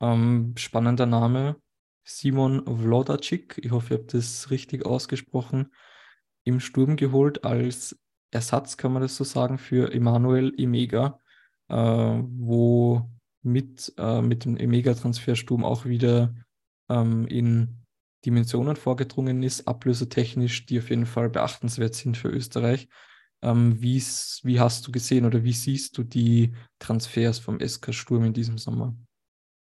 Ähm, 0.01 0.55
spannender 0.57 1.07
Name, 1.07 1.55
Simon 2.03 2.65
Vlodacic, 2.67 3.61
ich 3.63 3.71
hoffe, 3.71 3.95
ihr 3.95 3.99
habt 4.01 4.13
das 4.13 4.51
richtig 4.51 4.85
ausgesprochen, 4.85 5.73
im 6.43 6.59
Sturm 6.59 6.97
geholt 6.97 7.45
als 7.45 7.97
Ersatz, 8.33 8.77
kann 8.77 8.93
man 8.93 9.03
das 9.03 9.15
so 9.15 9.23
sagen, 9.23 9.59
für 9.59 9.95
Emanuel 9.95 10.53
Emega, 10.59 11.21
äh, 11.69 11.77
wo 11.77 13.09
mit, 13.43 13.95
äh, 13.97 14.21
mit 14.21 14.45
dem 14.45 14.57
Emega-Transfer 14.57 15.37
Sturm 15.37 15.65
auch 15.65 15.85
wieder 15.85 16.35
ähm, 16.89 17.29
in 17.29 17.85
Dimensionen 18.27 18.75
vorgedrungen 18.75 19.45
ist, 19.45 19.69
ablösetechnisch, 19.69 20.67
die 20.67 20.81
auf 20.81 20.91
jeden 20.91 21.07
Fall 21.07 21.31
beachtenswert 21.31 21.95
sind 21.95 22.17
für 22.17 22.31
Österreich. 22.31 22.89
Ähm, 23.45 23.81
wie 23.81 24.01
hast 24.59 24.87
du 24.87 24.91
gesehen 24.91 25.27
oder 25.27 25.45
wie 25.45 25.53
siehst 25.53 25.99
du 25.99 26.03
die 26.03 26.55
Transfers 26.79 27.39
vom 27.39 27.61
SK 27.61 27.93
Sturm 27.93 28.25
in 28.25 28.33
diesem 28.33 28.57
Sommer? 28.57 28.97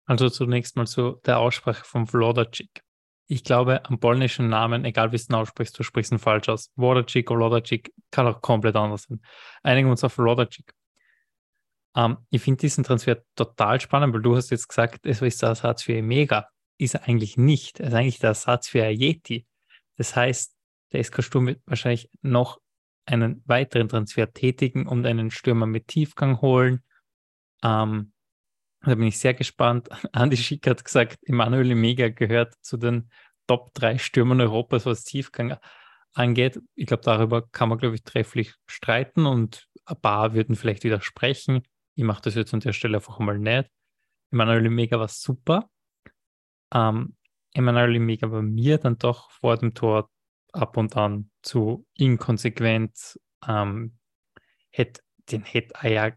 Also 0.05 0.29
zunächst 0.29 0.75
mal 0.75 0.87
zu 0.87 1.21
der 1.25 1.37
Aussprache 1.37 1.85
von 1.85 2.07
Vlodacic. 2.07 2.81
Ich 3.27 3.43
glaube, 3.43 3.85
am 3.85 3.99
polnischen 3.99 4.47
Namen, 4.47 4.83
egal 4.85 5.11
wie 5.11 5.17
du 5.17 5.23
ihn 5.29 5.35
aussprichst, 5.35 5.77
du 5.77 5.83
sprichst 5.83 6.11
ihn 6.11 6.17
falsch 6.17 6.49
aus. 6.49 6.71
Wodacik 6.75 7.29
oder 7.29 7.41
Lodacik 7.41 7.93
kann 8.09 8.25
auch 8.25 8.41
komplett 8.41 8.75
anders 8.75 9.03
sein. 9.03 9.21
Einigen 9.63 9.89
uns 9.91 10.03
auf 10.03 10.13
Vlodacic. 10.13 10.73
Ähm, 11.95 12.17
ich 12.31 12.41
finde 12.41 12.61
diesen 12.61 12.83
Transfer 12.83 13.21
total 13.35 13.79
spannend, 13.79 14.13
weil 14.13 14.21
du 14.21 14.35
hast 14.35 14.49
jetzt 14.49 14.69
gesagt, 14.69 15.05
es 15.05 15.21
ist 15.21 15.41
der 15.41 15.49
Ersatz 15.49 15.83
für 15.83 15.93
Emega. 15.93 16.47
Ist 16.79 16.95
er 16.95 17.03
eigentlich 17.03 17.37
nicht. 17.37 17.79
Er 17.79 17.89
ist 17.89 17.93
eigentlich 17.93 18.19
der 18.19 18.29
Ersatz 18.29 18.69
für 18.69 18.87
Yeti. 18.87 19.45
Das 19.97 20.15
heißt, 20.15 20.55
der 20.93 21.03
SK 21.03 21.21
Sturm 21.21 21.47
wird 21.47 21.61
wahrscheinlich 21.65 22.09
noch 22.21 22.59
einen 23.07 23.41
weiteren 23.45 23.89
Transfer 23.89 24.31
tätigen 24.31 24.87
und 24.87 25.05
einen 25.05 25.31
Stürmer 25.31 25.65
mit 25.65 25.87
Tiefgang 25.87 26.41
holen. 26.41 26.83
Ähm, 27.63 28.11
da 28.81 28.95
bin 28.95 29.07
ich 29.07 29.17
sehr 29.17 29.33
gespannt. 29.33 29.89
Andi 30.11 30.37
Schick 30.37 30.67
hat 30.67 30.83
gesagt, 30.83 31.19
Emanuel 31.23 31.73
Mega 31.75 32.09
gehört 32.09 32.53
zu 32.61 32.77
den 32.77 33.09
Top 33.47 33.73
3 33.73 33.97
Stürmern 33.97 34.41
Europas, 34.41 34.85
was 34.85 35.03
Tiefgang 35.03 35.57
angeht. 36.13 36.59
Ich 36.75 36.87
glaube, 36.87 37.03
darüber 37.03 37.47
kann 37.47 37.69
man, 37.69 37.77
glaube 37.77 37.95
ich, 37.95 38.03
trefflich 38.03 38.53
streiten 38.65 39.25
und 39.25 39.67
ein 39.85 39.99
paar 40.01 40.33
würden 40.33 40.55
vielleicht 40.55 40.83
widersprechen. 40.83 41.63
Ich 41.95 42.03
mache 42.03 42.21
das 42.21 42.35
jetzt 42.35 42.53
an 42.53 42.59
der 42.59 42.73
Stelle 42.73 42.97
einfach 42.97 43.19
mal 43.19 43.39
nicht. 43.39 43.69
Emanuel 44.31 44.69
Mega 44.69 44.99
war 44.99 45.07
super. 45.07 45.69
Ähm, 46.73 47.15
Emanuel 47.53 47.99
Mega 47.99 48.29
war 48.29 48.41
mir 48.41 48.77
dann 48.77 48.97
doch 48.97 49.31
vor 49.31 49.57
dem 49.57 49.73
Tor 49.73 50.09
ab 50.53 50.77
und 50.77 50.95
an 50.95 51.29
zu 51.41 51.86
inkonsequent. 51.95 53.19
Ähm, 53.47 53.97
hätt, 54.71 55.03
den 55.31 55.43
hätte 55.43 55.88
ja 55.88 56.12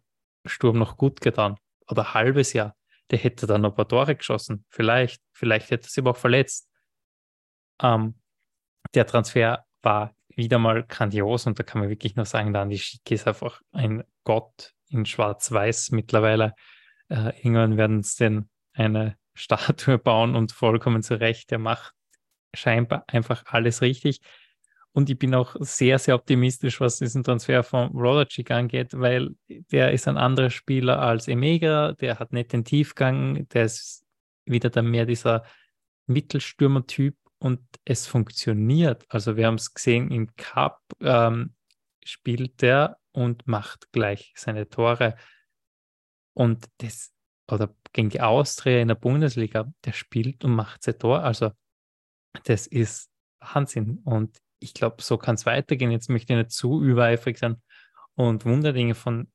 Sturm 0.47 0.79
noch 0.79 0.97
gut 0.97 1.21
getan 1.21 1.57
oder 1.88 2.14
halbes 2.14 2.53
Jahr, 2.53 2.77
der 3.11 3.19
hätte 3.19 3.47
dann 3.47 3.64
ein 3.64 3.75
paar 3.75 3.88
Tore 3.88 4.16
geschossen. 4.16 4.64
Vielleicht, 4.69 5.23
vielleicht 5.33 5.71
hätte 5.71 5.87
er 5.87 5.90
sich 5.90 5.99
aber 5.99 6.12
auch 6.12 6.16
verletzt. 6.16 6.69
Ähm, 7.83 8.21
der 8.95 9.07
Transfer 9.07 9.64
war 9.83 10.14
wieder 10.29 10.59
mal 10.59 10.85
grandios 10.85 11.47
und 11.47 11.59
da 11.59 11.62
kann 11.62 11.81
man 11.81 11.90
wirklich 11.90 12.16
nur 12.16 12.25
sagen, 12.25 12.53
Dani 12.53 12.79
Schick 12.79 13.11
ist 13.11 13.27
einfach 13.27 13.61
ein 13.73 14.05
Gott 14.25 14.73
in 14.88 15.07
Schwarz-Weiß 15.07 15.90
mittlerweile. 15.90 16.55
Äh, 17.09 17.37
irgendwann 17.38 17.77
werden 17.77 18.03
sie 18.03 18.25
denn 18.25 18.51
eine 18.73 19.16
Statue 19.35 19.99
bauen 19.99 20.35
und 20.35 20.53
vollkommen 20.53 21.03
zurecht. 21.03 21.51
Der 21.51 21.59
macht 21.59 21.95
scheinbar 22.55 23.05
einfach 23.09 23.45
alles 23.47 23.83
richtig. 23.83 24.21
Und 24.93 25.09
ich 25.09 25.19
bin 25.19 25.35
auch 25.35 25.55
sehr, 25.61 25.99
sehr 25.99 26.17
optimistisch, 26.17 26.81
was 26.81 26.99
diesen 26.99 27.23
Transfer 27.23 27.63
von 27.63 27.91
Rodacik 27.91 28.51
angeht, 28.51 28.89
weil 28.93 29.37
der 29.49 29.93
ist 29.93 30.09
ein 30.09 30.17
anderer 30.17 30.51
Spieler 30.51 31.01
als 31.01 31.29
Emega, 31.29 31.93
der 31.93 32.19
hat 32.19 32.33
nicht 32.33 32.53
den 32.53 32.65
Tiefgang, 32.65 33.47
der 33.51 33.67
ist 33.67 34.05
wieder 34.47 34.69
dann 34.69 34.91
mehr 34.91 35.07
dieser 35.07 35.45
Mittelstürmer-Typ 36.07 37.17
und 37.39 37.61
es 37.85 38.09
funktioniert. 38.09 39.05
Also 39.09 39.37
wir 39.37 39.47
haben 39.47 39.55
es 39.55 39.73
gesehen, 39.73 40.11
im 40.11 40.35
Cup 40.35 40.81
ähm, 41.01 41.55
spielt 42.05 42.61
der 42.61 42.99
und 43.13 43.47
macht 43.47 43.93
gleich 43.93 44.33
seine 44.37 44.69
Tore. 44.69 45.15
Und 46.35 46.69
das, 46.79 47.13
oder 47.51 47.75
gegen 47.93 48.11
die 48.11 48.21
Austria 48.21 48.81
in 48.81 48.89
der 48.89 48.95
Bundesliga, 48.97 49.73
der 49.85 49.93
spielt 49.93 50.45
und 50.45 50.55
macht 50.55 50.83
sein 50.83 50.99
Tor. 50.99 51.23
Also 51.23 51.53
das 52.45 52.66
ist 52.66 53.11
Wahnsinn. 53.40 54.01
Und 54.05 54.38
ich 54.59 54.75
glaube, 54.75 55.03
so 55.03 55.19
kann 55.19 55.35
es 55.35 55.47
weitergehen. 55.47 55.90
Jetzt 55.90 56.11
möchte 56.11 56.33
ich 56.33 56.38
nicht 56.38 56.51
zu 56.51 56.83
übereifrig 56.83 57.38
sein 57.38 57.62
und 58.14 58.45
Wunderdinge 58.45 58.95
von 58.95 59.31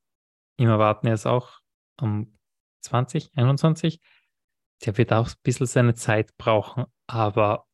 ihm 0.58 0.70
erwarten. 0.70 1.08
Er 1.08 1.16
ist 1.16 1.26
auch 1.26 1.60
am 1.98 2.38
2021. 2.82 4.00
Der 4.86 4.98
wird 4.98 5.14
auch 5.14 5.28
ein 5.28 5.36
bisschen 5.44 5.66
seine 5.66 5.96
Zeit 5.96 6.36
brauchen, 6.38 6.86
aber 7.08 7.66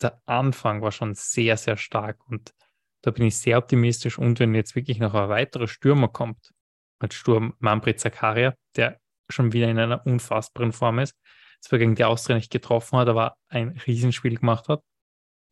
der 0.00 0.20
Anfang 0.26 0.82
war 0.82 0.92
schon 0.92 1.14
sehr, 1.14 1.56
sehr 1.56 1.76
stark 1.76 2.26
und 2.28 2.54
da 3.02 3.10
bin 3.10 3.26
ich 3.26 3.36
sehr 3.36 3.58
optimistisch. 3.58 4.18
Und 4.18 4.40
wenn 4.40 4.54
jetzt 4.54 4.74
wirklich 4.74 4.98
noch 4.98 5.14
ein 5.14 5.28
weiterer 5.28 5.68
Stürmer 5.68 6.08
kommt, 6.08 6.52
als 6.98 7.14
Sturm 7.14 7.54
Manfred 7.58 8.00
Zakaria, 8.00 8.54
der 8.76 9.00
schon 9.28 9.52
wieder 9.52 9.68
in 9.68 9.78
einer 9.78 10.04
unfassbaren 10.06 10.72
Form 10.72 10.98
ist, 10.98 11.16
zwar 11.60 11.78
gegen 11.78 11.94
die 11.94 12.04
Austria 12.04 12.36
nicht 12.36 12.50
getroffen 12.50 12.98
hat, 12.98 13.08
aber 13.08 13.36
ein 13.48 13.78
Riesenspiel 13.86 14.36
gemacht 14.36 14.68
hat, 14.68 14.82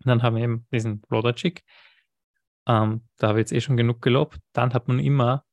und 0.01 0.09
dann 0.09 0.23
haben 0.23 0.37
wir 0.37 0.45
eben 0.45 0.67
diesen 0.71 1.03
Vlodacic. 1.09 1.65
Ähm, 2.67 3.07
da 3.17 3.29
habe 3.29 3.39
ich 3.39 3.45
jetzt 3.45 3.53
eh 3.53 3.61
schon 3.61 3.77
genug 3.77 4.03
gelobt. 4.03 4.39
Dann 4.53 4.75
hat 4.75 4.89
man 4.89 4.99
immer 4.99 5.45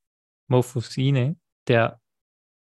Mofusine, 0.47 1.37
der 1.67 2.01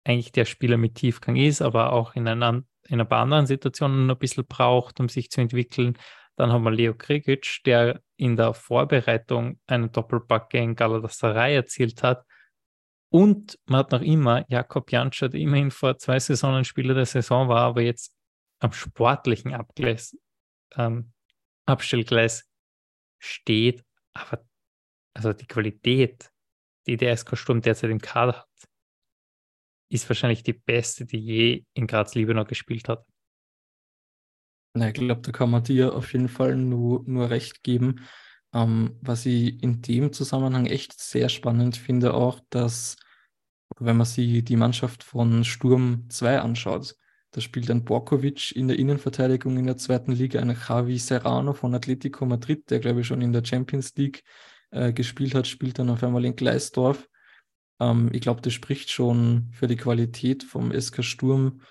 eigentlich 0.03 0.31
der 0.31 0.45
Spieler 0.45 0.77
mit 0.77 0.95
Tiefgang 0.95 1.35
ist, 1.35 1.61
aber 1.61 1.93
auch 1.93 2.15
in, 2.15 2.27
einer, 2.27 2.63
in 2.87 2.99
ein 2.99 3.07
paar 3.07 3.21
anderen 3.21 3.45
Situationen 3.45 4.09
ein 4.09 4.17
bisschen 4.17 4.45
braucht, 4.45 4.99
um 4.99 5.09
sich 5.09 5.29
zu 5.29 5.41
entwickeln. 5.41 5.97
Dann 6.35 6.51
haben 6.51 6.63
wir 6.63 6.71
Leo 6.71 6.95
Krigic, 6.95 7.61
der 7.65 8.01
in 8.17 8.35
der 8.35 8.53
Vorbereitung 8.53 9.59
einen 9.67 9.91
Doppelpack 9.91 10.49
gegen 10.49 10.75
Galatasaray 10.75 11.55
erzielt 11.55 12.03
hat. 12.03 12.25
Und 13.13 13.59
man 13.65 13.79
hat 13.79 13.91
noch 13.91 14.01
immer 14.01 14.45
Jakob 14.47 14.91
Jansch, 14.91 15.19
der 15.19 15.33
immerhin 15.33 15.69
vor 15.69 15.97
zwei 15.97 16.17
Saisonen 16.17 16.63
Spieler 16.63 16.93
der 16.93 17.05
Saison 17.05 17.49
war, 17.49 17.63
aber 17.63 17.81
jetzt 17.81 18.13
am 18.59 18.71
sportlichen 18.71 19.53
Abgleis 19.53 20.17
ähm, 20.75 21.11
Abstellgleis 21.65 22.49
steht, 23.19 23.83
aber 24.13 24.45
also 25.13 25.33
die 25.33 25.45
Qualität, 25.45 26.31
die 26.87 26.97
der 26.97 27.15
SK 27.15 27.37
Sturm 27.37 27.61
derzeit 27.61 27.89
im 27.89 27.99
Kader 27.99 28.39
hat, 28.39 28.47
ist 29.91 30.07
wahrscheinlich 30.09 30.43
die 30.43 30.53
beste, 30.53 31.05
die 31.05 31.19
je 31.19 31.65
in 31.73 31.87
Graz-Liebenau 31.87 32.45
gespielt 32.45 32.87
hat. 32.87 33.05
Na, 34.73 34.87
ich 34.87 34.93
glaube, 34.93 35.21
da 35.21 35.33
kann 35.33 35.51
man 35.51 35.65
dir 35.65 35.93
auf 35.93 36.13
jeden 36.13 36.29
Fall 36.29 36.55
nur, 36.55 37.03
nur 37.05 37.29
recht 37.29 37.61
geben. 37.61 38.07
Ähm, 38.53 38.97
was 39.01 39.25
ich 39.25 39.61
in 39.63 39.81
dem 39.81 40.13
Zusammenhang 40.13 40.65
echt 40.65 40.99
sehr 40.99 41.29
spannend 41.29 41.77
finde, 41.77 42.13
auch, 42.13 42.39
dass, 42.49 42.97
wenn 43.79 43.97
man 43.97 44.05
sich 44.05 44.43
die 44.43 44.57
Mannschaft 44.57 45.03
von 45.03 45.43
Sturm 45.43 46.05
2 46.09 46.39
anschaut, 46.39 46.95
da 47.31 47.39
spielt 47.39 47.71
ein 47.71 47.85
Borkovic 47.85 48.53
in 48.55 48.67
der 48.67 48.77
Innenverteidigung 48.77 49.57
in 49.57 49.65
der 49.65 49.77
zweiten 49.77 50.11
Liga, 50.11 50.41
ein 50.41 50.57
Javi 50.67 50.97
Serrano 50.97 51.53
von 51.53 51.73
Atletico 51.73 52.25
Madrid, 52.25 52.69
der 52.69 52.79
glaube 52.79 53.01
ich 53.01 53.07
schon 53.07 53.21
in 53.21 53.31
der 53.31 53.45
Champions 53.45 53.95
League 53.95 54.23
äh, 54.71 54.91
gespielt 54.91 55.33
hat, 55.33 55.47
spielt 55.47 55.79
dann 55.79 55.89
auf 55.89 56.03
einmal 56.03 56.25
in 56.25 56.35
Gleisdorf. 56.35 57.07
Ähm, 57.79 58.09
ich 58.11 58.19
glaube, 58.19 58.41
das 58.41 58.51
spricht 58.51 58.89
schon 58.91 59.49
für 59.53 59.67
die 59.67 59.77
Qualität 59.77 60.43
vom 60.43 60.77
SK 60.77 61.03
Sturm, 61.03 61.61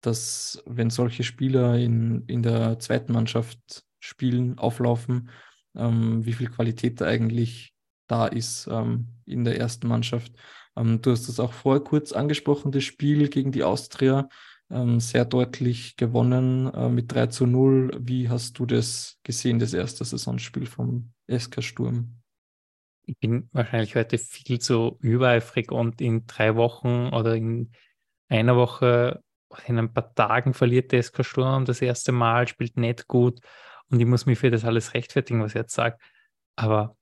dass 0.00 0.62
wenn 0.64 0.88
solche 0.88 1.22
Spieler 1.22 1.76
in, 1.76 2.24
in 2.26 2.42
der 2.42 2.78
zweiten 2.78 3.12
Mannschaft 3.12 3.84
spielen, 3.98 4.58
auflaufen, 4.58 5.28
ähm, 5.76 6.24
wie 6.24 6.32
viel 6.32 6.48
Qualität 6.48 7.00
da 7.00 7.06
eigentlich 7.06 7.72
da 8.06 8.26
ist 8.26 8.66
ähm, 8.70 9.08
in 9.24 9.44
der 9.44 9.58
ersten 9.58 9.86
Mannschaft. 9.86 10.32
Ähm, 10.76 11.00
du 11.00 11.12
hast 11.12 11.28
das 11.28 11.40
auch 11.40 11.52
vorher 11.52 11.82
kurz 11.82 12.12
angesprochen, 12.12 12.72
das 12.72 12.84
Spiel 12.84 13.28
gegen 13.28 13.52
die 13.52 13.62
Austria 13.62 14.28
ähm, 14.70 15.00
sehr 15.00 15.24
deutlich 15.24 15.96
gewonnen 15.96 16.72
äh, 16.72 16.88
mit 16.88 17.12
3 17.12 17.26
zu 17.28 17.46
0. 17.46 17.90
Wie 18.00 18.28
hast 18.28 18.58
du 18.58 18.66
das 18.66 19.18
gesehen, 19.22 19.58
das 19.58 19.74
erste 19.74 20.04
Saisonspiel 20.04 20.66
vom 20.66 21.12
SK 21.28 21.62
Sturm? 21.62 22.16
Ich 23.04 23.18
bin 23.18 23.48
wahrscheinlich 23.52 23.96
heute 23.96 24.18
viel 24.18 24.60
zu 24.60 24.96
übereifrig 25.00 25.72
und 25.72 26.00
in 26.00 26.26
drei 26.26 26.54
Wochen 26.54 27.08
oder 27.08 27.34
in 27.34 27.72
einer 28.28 28.56
Woche, 28.56 29.22
in 29.66 29.78
ein 29.78 29.92
paar 29.92 30.14
Tagen 30.14 30.54
verliert 30.54 30.92
der 30.92 31.02
SK 31.02 31.24
Sturm 31.24 31.64
das 31.64 31.82
erste 31.82 32.12
Mal, 32.12 32.46
spielt 32.46 32.76
nicht 32.76 33.08
gut 33.08 33.40
und 33.90 34.00
ich 34.00 34.06
muss 34.06 34.26
mich 34.26 34.38
für 34.38 34.50
das 34.50 34.64
alles 34.64 34.94
rechtfertigen, 34.94 35.42
was 35.42 35.52
ich 35.52 35.56
jetzt 35.56 35.74
sage. 35.74 35.98
Aber 36.56 36.96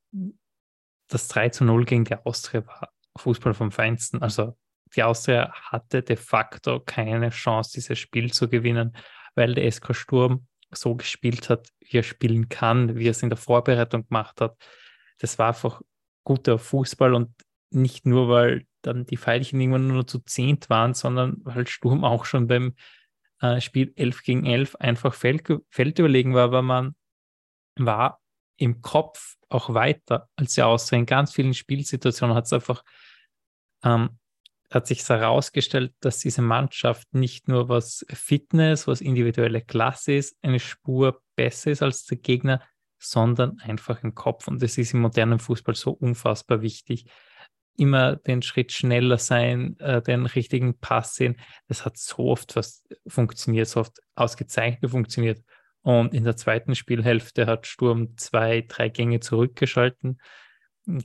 das 1.09 1.29
3 1.29 1.51
zu 1.51 1.65
0 1.65 1.85
gegen 1.85 2.05
die 2.05 2.17
Austria 2.17 2.67
war 2.67 2.93
Fußball 3.17 3.55
vom 3.55 3.71
Feinsten. 3.71 4.23
Also 4.23 4.57
die 4.95 5.03
Austria 5.03 5.53
hatte 5.53 6.03
de 6.03 6.17
facto 6.17 6.81
keine 6.81 7.31
Chance, 7.31 7.73
dieses 7.75 7.99
Spiel 7.99 8.33
zu 8.33 8.49
gewinnen, 8.49 8.97
weil 9.35 9.55
der 9.55 9.71
SK 9.71 9.95
Sturm 9.95 10.47
so 10.71 10.95
gespielt 10.95 11.49
hat, 11.51 11.69
wie 11.81 11.99
er 11.99 12.03
spielen 12.03 12.49
kann, 12.49 12.97
wie 12.97 13.07
er 13.07 13.13
es 13.13 13.23
in 13.23 13.31
der 13.31 13.39
Vorbereitung 13.39 14.07
gemacht 14.07 14.41
hat. 14.41 14.57
Das 15.19 15.39
war 15.39 15.49
einfach 15.49 15.81
guter 16.25 16.59
Fußball 16.59 17.15
und 17.15 17.35
nicht 17.71 18.07
nur, 18.07 18.29
weil 18.29 18.67
dann 18.83 19.05
die 19.05 19.17
Pfeilchen 19.17 19.61
irgendwann 19.61 19.89
nur 19.89 20.07
zu 20.07 20.21
zehnt 20.21 20.71
waren, 20.71 20.95
sondern 20.95 21.39
weil 21.43 21.67
Sturm 21.67 22.05
auch 22.05 22.25
schon 22.25 22.47
beim 22.47 22.75
äh, 23.41 23.61
Spiel 23.61 23.93
11 23.97 24.23
gegen 24.23 24.47
11 24.47 24.77
einfach 24.77 25.15
Feld, 25.15 25.47
feldüberlegen 25.71 26.35
war, 26.35 26.45
aber 26.45 26.63
man 26.63 26.95
war 27.77 28.21
im 28.57 28.83
Kopf 28.83 29.37
auch 29.49 29.73
weiter 29.73 30.29
als 30.37 30.55
die 30.55 30.63
Austria. 30.63 30.99
In 30.99 31.07
ganz 31.07 31.33
vielen 31.33 31.55
Spielsituationen 31.55 32.37
hat 32.37 32.47
es 32.47 32.53
einfach 32.53 32.83
ähm, 33.85 34.19
hat 34.71 34.87
sich 34.87 35.09
herausgestellt, 35.09 35.95
dass 36.01 36.19
diese 36.19 36.43
Mannschaft 36.43 37.15
nicht 37.15 37.49
nur 37.49 37.69
was 37.69 38.05
Fitness, 38.11 38.87
was 38.87 39.01
individuelle 39.01 39.63
Klasse 39.63 40.13
ist, 40.13 40.37
eine 40.43 40.61
Spur 40.61 41.23
besser 41.37 41.71
ist 41.71 41.83
als 41.83 42.05
der 42.05 42.19
Gegner, 42.19 42.63
sondern 42.99 43.59
einfach 43.61 44.03
im 44.03 44.15
Kopf. 44.15 44.47
Und 44.47 44.63
das 44.63 44.77
ist 44.77 44.93
im 44.93 45.01
modernen 45.01 45.39
Fußball 45.39 45.75
so 45.75 45.93
unfassbar 45.93 46.61
wichtig. 46.61 47.07
Immer 47.79 48.17
den 48.17 48.43
Schritt 48.43 48.73
schneller 48.73 49.19
sein, 49.19 49.79
äh, 49.79 50.03
den 50.03 50.27
richtigen 50.27 50.79
Pass 50.79 51.15
sehen. 51.15 51.37
Das 51.69 51.85
hat 51.85 51.97
so 51.97 52.31
oft 52.31 52.57
was 52.57 52.85
funktioniert, 53.07 53.69
so 53.69 53.81
oft 53.81 53.99
ausgezeichnet 54.15 54.91
funktioniert. 54.91 55.43
Und 55.83 56.13
in 56.13 56.25
der 56.25 56.37
zweiten 56.37 56.75
Spielhälfte 56.75 57.47
hat 57.47 57.67
Sturm 57.67 58.17
zwei, 58.17 58.65
drei 58.69 58.89
Gänge 58.89 59.21
zurückgeschalten 59.21 60.19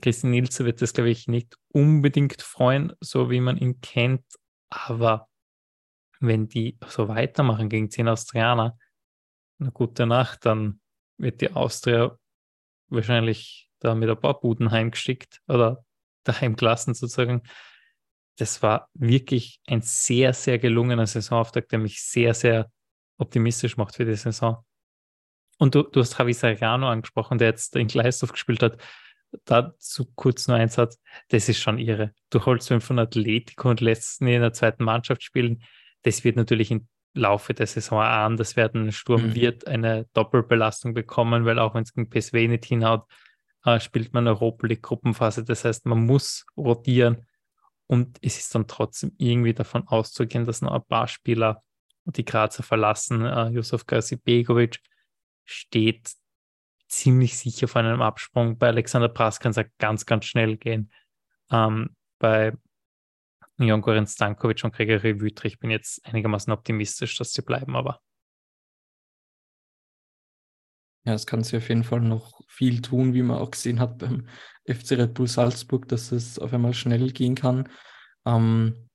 Christian 0.00 0.30
Nilsson 0.30 0.64
wird 0.64 0.80
das, 0.80 0.94
glaube 0.94 1.10
ich, 1.10 1.28
nicht 1.28 1.58
unbedingt 1.68 2.40
freuen, 2.40 2.92
so 3.00 3.30
wie 3.30 3.40
man 3.40 3.58
ihn 3.58 3.80
kennt. 3.80 4.24
Aber 4.70 5.28
wenn 6.20 6.48
die 6.48 6.78
so 6.88 7.08
weitermachen 7.08 7.68
gegen 7.68 7.90
zehn 7.90 8.08
Austrianer, 8.08 8.78
eine 9.60 9.72
gute 9.72 10.06
Nacht, 10.06 10.46
dann 10.46 10.80
wird 11.18 11.40
die 11.42 11.52
Austria 11.52 12.18
wahrscheinlich 12.88 13.70
da 13.80 13.94
mit 13.94 14.08
ein 14.08 14.18
paar 14.18 14.40
Buden 14.40 14.70
heimgeschickt 14.70 15.42
oder 15.48 15.84
daheim 16.24 16.56
gelassen 16.56 16.94
sozusagen. 16.94 17.42
Das 18.36 18.62
war 18.62 18.88
wirklich 18.94 19.60
ein 19.66 19.82
sehr, 19.82 20.32
sehr 20.32 20.58
gelungener 20.58 21.06
Saisonauftakt, 21.06 21.70
der 21.72 21.78
mich 21.78 22.02
sehr, 22.02 22.34
sehr 22.34 22.70
optimistisch 23.18 23.76
macht 23.76 23.94
für 23.96 24.04
die 24.04 24.16
Saison. 24.16 24.64
Und 25.58 25.74
du, 25.74 25.84
du 25.84 26.00
hast 26.00 26.18
Javi 26.18 26.32
Serrano 26.32 26.88
angesprochen, 26.88 27.38
der 27.38 27.48
jetzt 27.48 27.76
in 27.76 27.86
Gleisdorf 27.86 28.32
gespielt 28.32 28.62
hat 28.62 28.82
dazu 29.44 30.06
kurz 30.14 30.48
nur 30.48 30.56
ein 30.56 30.68
Satz, 30.68 31.00
das 31.28 31.48
ist 31.48 31.60
schon 31.60 31.78
irre. 31.78 32.12
Du 32.30 32.44
holst 32.44 32.70
ihn 32.70 32.80
von 32.80 32.98
Atletico 32.98 33.70
und 33.70 33.80
lässt 33.80 34.20
ihn 34.20 34.28
in 34.28 34.40
der 34.40 34.52
zweiten 34.52 34.84
Mannschaft 34.84 35.22
spielen. 35.22 35.62
Das 36.02 36.24
wird 36.24 36.36
natürlich 36.36 36.70
im 36.70 36.88
Laufe 37.14 37.54
der 37.54 37.66
Saison 37.66 38.00
an, 38.00 38.36
das 38.36 38.56
werden 38.56 38.90
Sturm 38.90 39.28
mhm. 39.28 39.34
wird 39.34 39.66
eine 39.68 40.06
Doppelbelastung 40.14 40.94
bekommen, 40.94 41.44
weil 41.44 41.58
auch 41.58 41.74
wenn 41.74 41.84
es 41.84 41.92
gegen 41.92 42.10
PSW 42.10 42.48
nicht 42.48 42.64
hinhaut, 42.64 43.04
äh, 43.64 43.80
spielt 43.80 44.12
man 44.12 44.28
Europa 44.28 44.66
League 44.66 44.82
Gruppenphase. 44.82 45.44
Das 45.44 45.64
heißt, 45.64 45.86
man 45.86 46.04
muss 46.04 46.46
rotieren 46.56 47.26
und 47.86 48.18
es 48.22 48.38
ist 48.38 48.54
dann 48.54 48.66
trotzdem 48.66 49.12
irgendwie 49.18 49.54
davon 49.54 49.86
auszugehen, 49.88 50.44
dass 50.44 50.62
noch 50.62 50.72
ein 50.72 50.84
paar 50.84 51.08
Spieler 51.08 51.62
die 52.04 52.24
Grazer 52.24 52.62
verlassen. 52.62 53.24
Äh, 53.24 53.48
Josef 53.48 53.84
Begovic 53.86 54.80
steht 55.44 56.12
ziemlich 56.88 57.36
sicher 57.36 57.68
vor 57.68 57.82
einem 57.82 58.02
Absprung. 58.02 58.58
Bei 58.58 58.68
Alexander 58.68 59.08
Prass 59.08 59.40
kann 59.40 59.52
es 59.52 59.64
ganz, 59.78 60.06
ganz 60.06 60.26
schnell 60.26 60.56
gehen. 60.56 60.92
Ähm, 61.50 61.96
bei 62.18 62.52
Jon 63.58 63.82
Goran 63.82 64.06
Stankovic 64.06 64.64
und 64.64 64.74
Gregory 64.74 65.20
Wüthrich 65.20 65.58
bin 65.58 65.70
ich 65.70 65.76
jetzt 65.76 66.06
einigermaßen 66.06 66.52
optimistisch, 66.52 67.16
dass 67.16 67.32
sie 67.32 67.42
bleiben, 67.42 67.76
aber. 67.76 68.00
Ja, 71.04 71.12
es 71.14 71.26
kann 71.26 71.42
sich 71.44 71.56
auf 71.56 71.68
jeden 71.68 71.84
Fall 71.84 72.00
noch 72.00 72.40
viel 72.48 72.80
tun, 72.80 73.12
wie 73.12 73.22
man 73.22 73.38
auch 73.38 73.50
gesehen 73.50 73.80
hat 73.80 73.98
beim 73.98 74.26
FC 74.66 74.92
Red 74.92 75.14
Bull 75.14 75.26
Salzburg, 75.26 75.86
dass 75.88 76.12
es 76.12 76.38
auf 76.38 76.52
einmal 76.52 76.72
schnell 76.72 77.10
gehen 77.12 77.34
kann. 77.34 77.68
Ähm, 78.24 78.88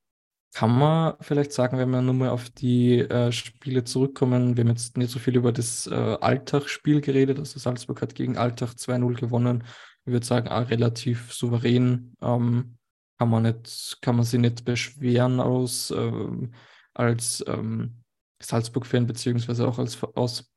kann 0.53 0.75
man 0.77 1.15
vielleicht 1.21 1.53
sagen, 1.53 1.77
wenn 1.77 1.91
wir 1.91 2.01
nur 2.01 2.15
mal 2.15 2.29
auf 2.29 2.49
die 2.49 2.99
äh, 2.99 3.31
Spiele 3.31 3.83
zurückkommen, 3.83 4.57
wir 4.57 4.63
haben 4.63 4.69
jetzt 4.71 4.97
nicht 4.97 5.11
so 5.11 5.19
viel 5.19 5.35
über 5.37 5.51
das 5.51 5.85
äh, 5.85 5.93
Alltagsspiel 5.93 7.01
geredet, 7.01 7.37
also 7.37 7.59
Salzburg 7.59 8.01
hat 8.01 8.15
gegen 8.15 8.37
Alltag 8.37 8.71
2-0 8.71 9.13
gewonnen. 9.13 9.63
Ich 10.05 10.11
würde 10.11 10.25
sagen, 10.25 10.47
auch 10.47 10.69
relativ 10.71 11.31
souverän. 11.31 12.15
Ähm, 12.21 12.77
kann 13.19 13.29
man 13.29 13.43
nicht, 13.43 13.97
kann 14.01 14.15
man 14.15 14.25
sich 14.25 14.39
nicht 14.39 14.65
beschweren 14.65 15.39
aus 15.39 15.91
ähm, 15.91 16.53
als 16.93 17.43
ähm, 17.47 18.01
Salzburg-Fan, 18.41 19.05
beziehungsweise 19.05 19.67
auch 19.67 19.77
als 19.77 20.01
aus 20.15 20.49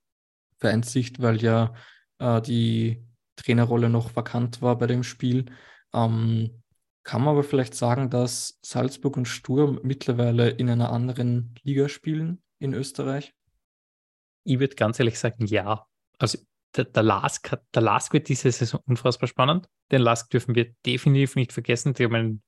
Vereinssicht, 0.62 1.20
weil 1.20 1.42
ja 1.42 1.74
äh, 2.18 2.40
die 2.40 3.04
Trainerrolle 3.36 3.88
noch 3.88 4.14
vakant 4.14 4.62
war 4.62 4.78
bei 4.78 4.86
dem 4.86 5.02
Spiel. 5.02 5.46
Ähm, 5.92 6.62
kann 7.02 7.22
man 7.22 7.32
aber 7.32 7.42
vielleicht 7.42 7.74
sagen, 7.74 8.10
dass 8.10 8.60
Salzburg 8.62 9.16
und 9.16 9.26
Sturm 9.26 9.80
mittlerweile 9.82 10.50
in 10.50 10.70
einer 10.70 10.92
anderen 10.92 11.52
Liga 11.64 11.88
spielen 11.88 12.40
in 12.60 12.74
Österreich? 12.74 13.34
Ich 14.44 14.60
würde 14.60 14.76
ganz 14.76 15.00
ehrlich 15.00 15.18
sagen, 15.18 15.46
ja. 15.46 15.84
Also 16.18 16.38
der, 16.76 16.84
der, 16.84 17.02
Lask, 17.02 17.50
hat, 17.50 17.64
der 17.74 17.82
Lask 17.82 18.12
wird 18.12 18.28
diese 18.28 18.52
Saison 18.52 18.80
unfassbar 18.86 19.28
spannend. 19.28 19.68
Den 19.90 20.00
Lask 20.00 20.30
dürfen 20.30 20.54
wir 20.54 20.72
definitiv 20.86 21.34
nicht 21.34 21.52
vergessen. 21.52 21.92
Die 21.94 22.04
haben 22.04 22.14
einen 22.14 22.42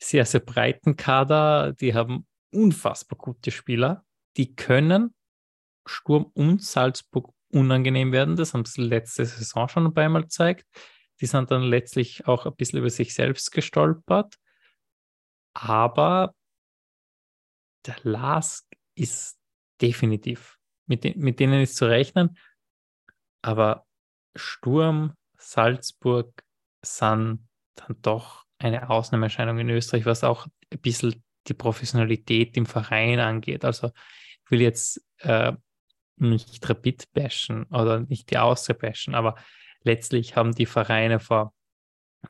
sehr, 0.00 0.24
sehr 0.24 0.40
breiten 0.40 0.96
Kader. 0.96 1.74
Die 1.74 1.92
haben 1.92 2.26
unfassbar 2.52 3.18
gute 3.18 3.50
Spieler. 3.50 4.06
Die 4.38 4.56
können 4.56 5.14
Sturm 5.86 6.30
und 6.34 6.62
Salzburg 6.62 7.32
unangenehm 7.50 8.12
werden. 8.12 8.36
Das 8.36 8.54
haben 8.54 8.64
sie 8.64 8.82
letzte 8.82 9.24
Saison 9.26 9.68
schon 9.68 9.86
ein 9.86 9.94
paar 9.94 10.08
Mal 10.08 10.22
gezeigt. 10.22 10.66
Die 11.20 11.26
sind 11.26 11.50
dann 11.50 11.62
letztlich 11.62 12.26
auch 12.26 12.46
ein 12.46 12.56
bisschen 12.56 12.78
über 12.78 12.90
sich 12.90 13.14
selbst 13.14 13.52
gestolpert. 13.52 14.36
Aber 15.54 16.34
der 17.86 17.96
Lask 18.02 18.66
ist 18.94 19.38
definitiv, 19.80 20.58
mit, 20.86 21.04
de 21.04 21.14
mit 21.16 21.40
denen 21.40 21.60
ist 21.60 21.76
zu 21.76 21.86
rechnen. 21.86 22.38
Aber 23.42 23.86
Sturm, 24.34 25.14
Salzburg 25.36 26.42
sind 26.84 27.48
dann 27.74 28.02
doch 28.02 28.44
eine 28.58 28.88
Ausnahmeerscheinung 28.88 29.58
in 29.58 29.70
Österreich, 29.70 30.06
was 30.06 30.24
auch 30.24 30.46
ein 30.72 30.80
bisschen 30.80 31.22
die 31.48 31.54
Professionalität 31.54 32.56
im 32.56 32.66
Verein 32.66 33.18
angeht. 33.18 33.64
Also 33.64 33.88
ich 34.44 34.50
will 34.50 34.60
jetzt 34.60 35.04
äh, 35.18 35.52
nicht 36.30 36.68
Rapid 36.68 37.12
bashen 37.12 37.64
oder 37.64 38.00
nicht 38.00 38.30
die 38.30 38.38
Austria 38.38 38.76
bashen, 38.78 39.14
aber 39.14 39.36
letztlich 39.82 40.36
haben 40.36 40.54
die 40.54 40.66
Vereine 40.66 41.20
vor 41.20 41.54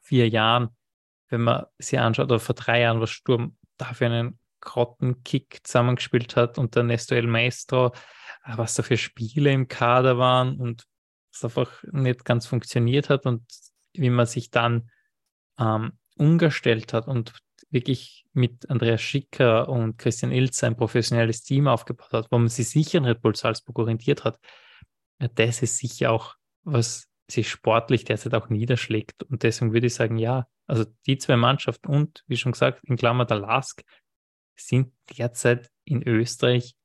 vier 0.01 0.29
Jahren, 0.29 0.71
wenn 1.29 1.43
man 1.43 1.67
sie 1.79 1.99
anschaut, 1.99 2.27
oder 2.27 2.41
vor 2.41 2.55
drei 2.55 2.81
Jahren, 2.81 3.01
was 3.01 3.11
Sturm 3.11 3.57
da 3.77 3.93
für 3.93 4.07
einen 4.07 4.39
Grottenkick 4.61 5.61
zusammengespielt 5.65 6.37
hat 6.37 6.57
und 6.59 6.75
der 6.75 6.85
Nesto 6.85 7.15
El 7.15 7.27
Maestro, 7.27 7.93
äh, 8.45 8.57
was 8.57 8.75
da 8.75 8.83
für 8.83 8.97
Spiele 8.97 9.53
im 9.53 9.69
Kader 9.69 10.19
waren 10.19 10.59
und 10.59 10.85
es 11.33 11.45
einfach 11.45 11.83
nicht 11.91 12.25
ganz 12.25 12.47
funktioniert 12.47 13.09
hat 13.09 13.27
und 13.27 13.43
wie 13.95 14.11
man 14.11 14.27
sich 14.27 14.51
dann 14.51 14.91
ähm, 15.59 15.93
umgestellt 16.17 16.93
hat 16.93 17.09
und 17.09 17.35
wirklich 17.73 18.25
mit 18.33 18.69
Andreas 18.71 19.01
Schicker 19.01 19.69
und 19.69 19.99
Christian 19.99 20.33
Ilz 20.33 20.63
ein 20.63 20.77
professionelles 20.77 21.43
Team 21.43 21.67
aufgebaut 21.67 22.13
hat, 22.13 22.27
wo 22.31 22.39
man 22.39 22.49
sich 22.49 22.69
sicher 22.69 22.99
in 22.99 23.05
Red 23.05 23.23
Bull 23.23 23.35
Salzburg 23.35 23.79
orientiert 23.79 24.25
hat, 24.25 24.39
das 25.19 25.63
ist 25.63 25.79
sicher 25.79 26.13
auch 26.13 26.37
was 26.65 27.09
sich 27.31 27.51
sportlich 27.51 28.05
derzeit 28.05 28.35
auch 28.35 28.49
niederschlägt. 28.49 29.23
Und 29.25 29.43
deswegen 29.43 29.73
würde 29.73 29.87
ich 29.87 29.95
sagen, 29.95 30.19
ja, 30.19 30.47
also 30.67 30.85
die 31.07 31.19
zwei 31.19 31.37
Mannschaften 31.37 31.89
und, 31.89 32.25
wie 32.27 32.37
schon 32.37 32.53
gesagt, 32.53 32.85
in 32.85 32.97
Klammer 32.97 33.25
der 33.25 33.39
LASK 33.39 33.83
sind 34.55 34.93
derzeit 35.17 35.71
in 35.85 36.07
Österreich, 36.07 36.77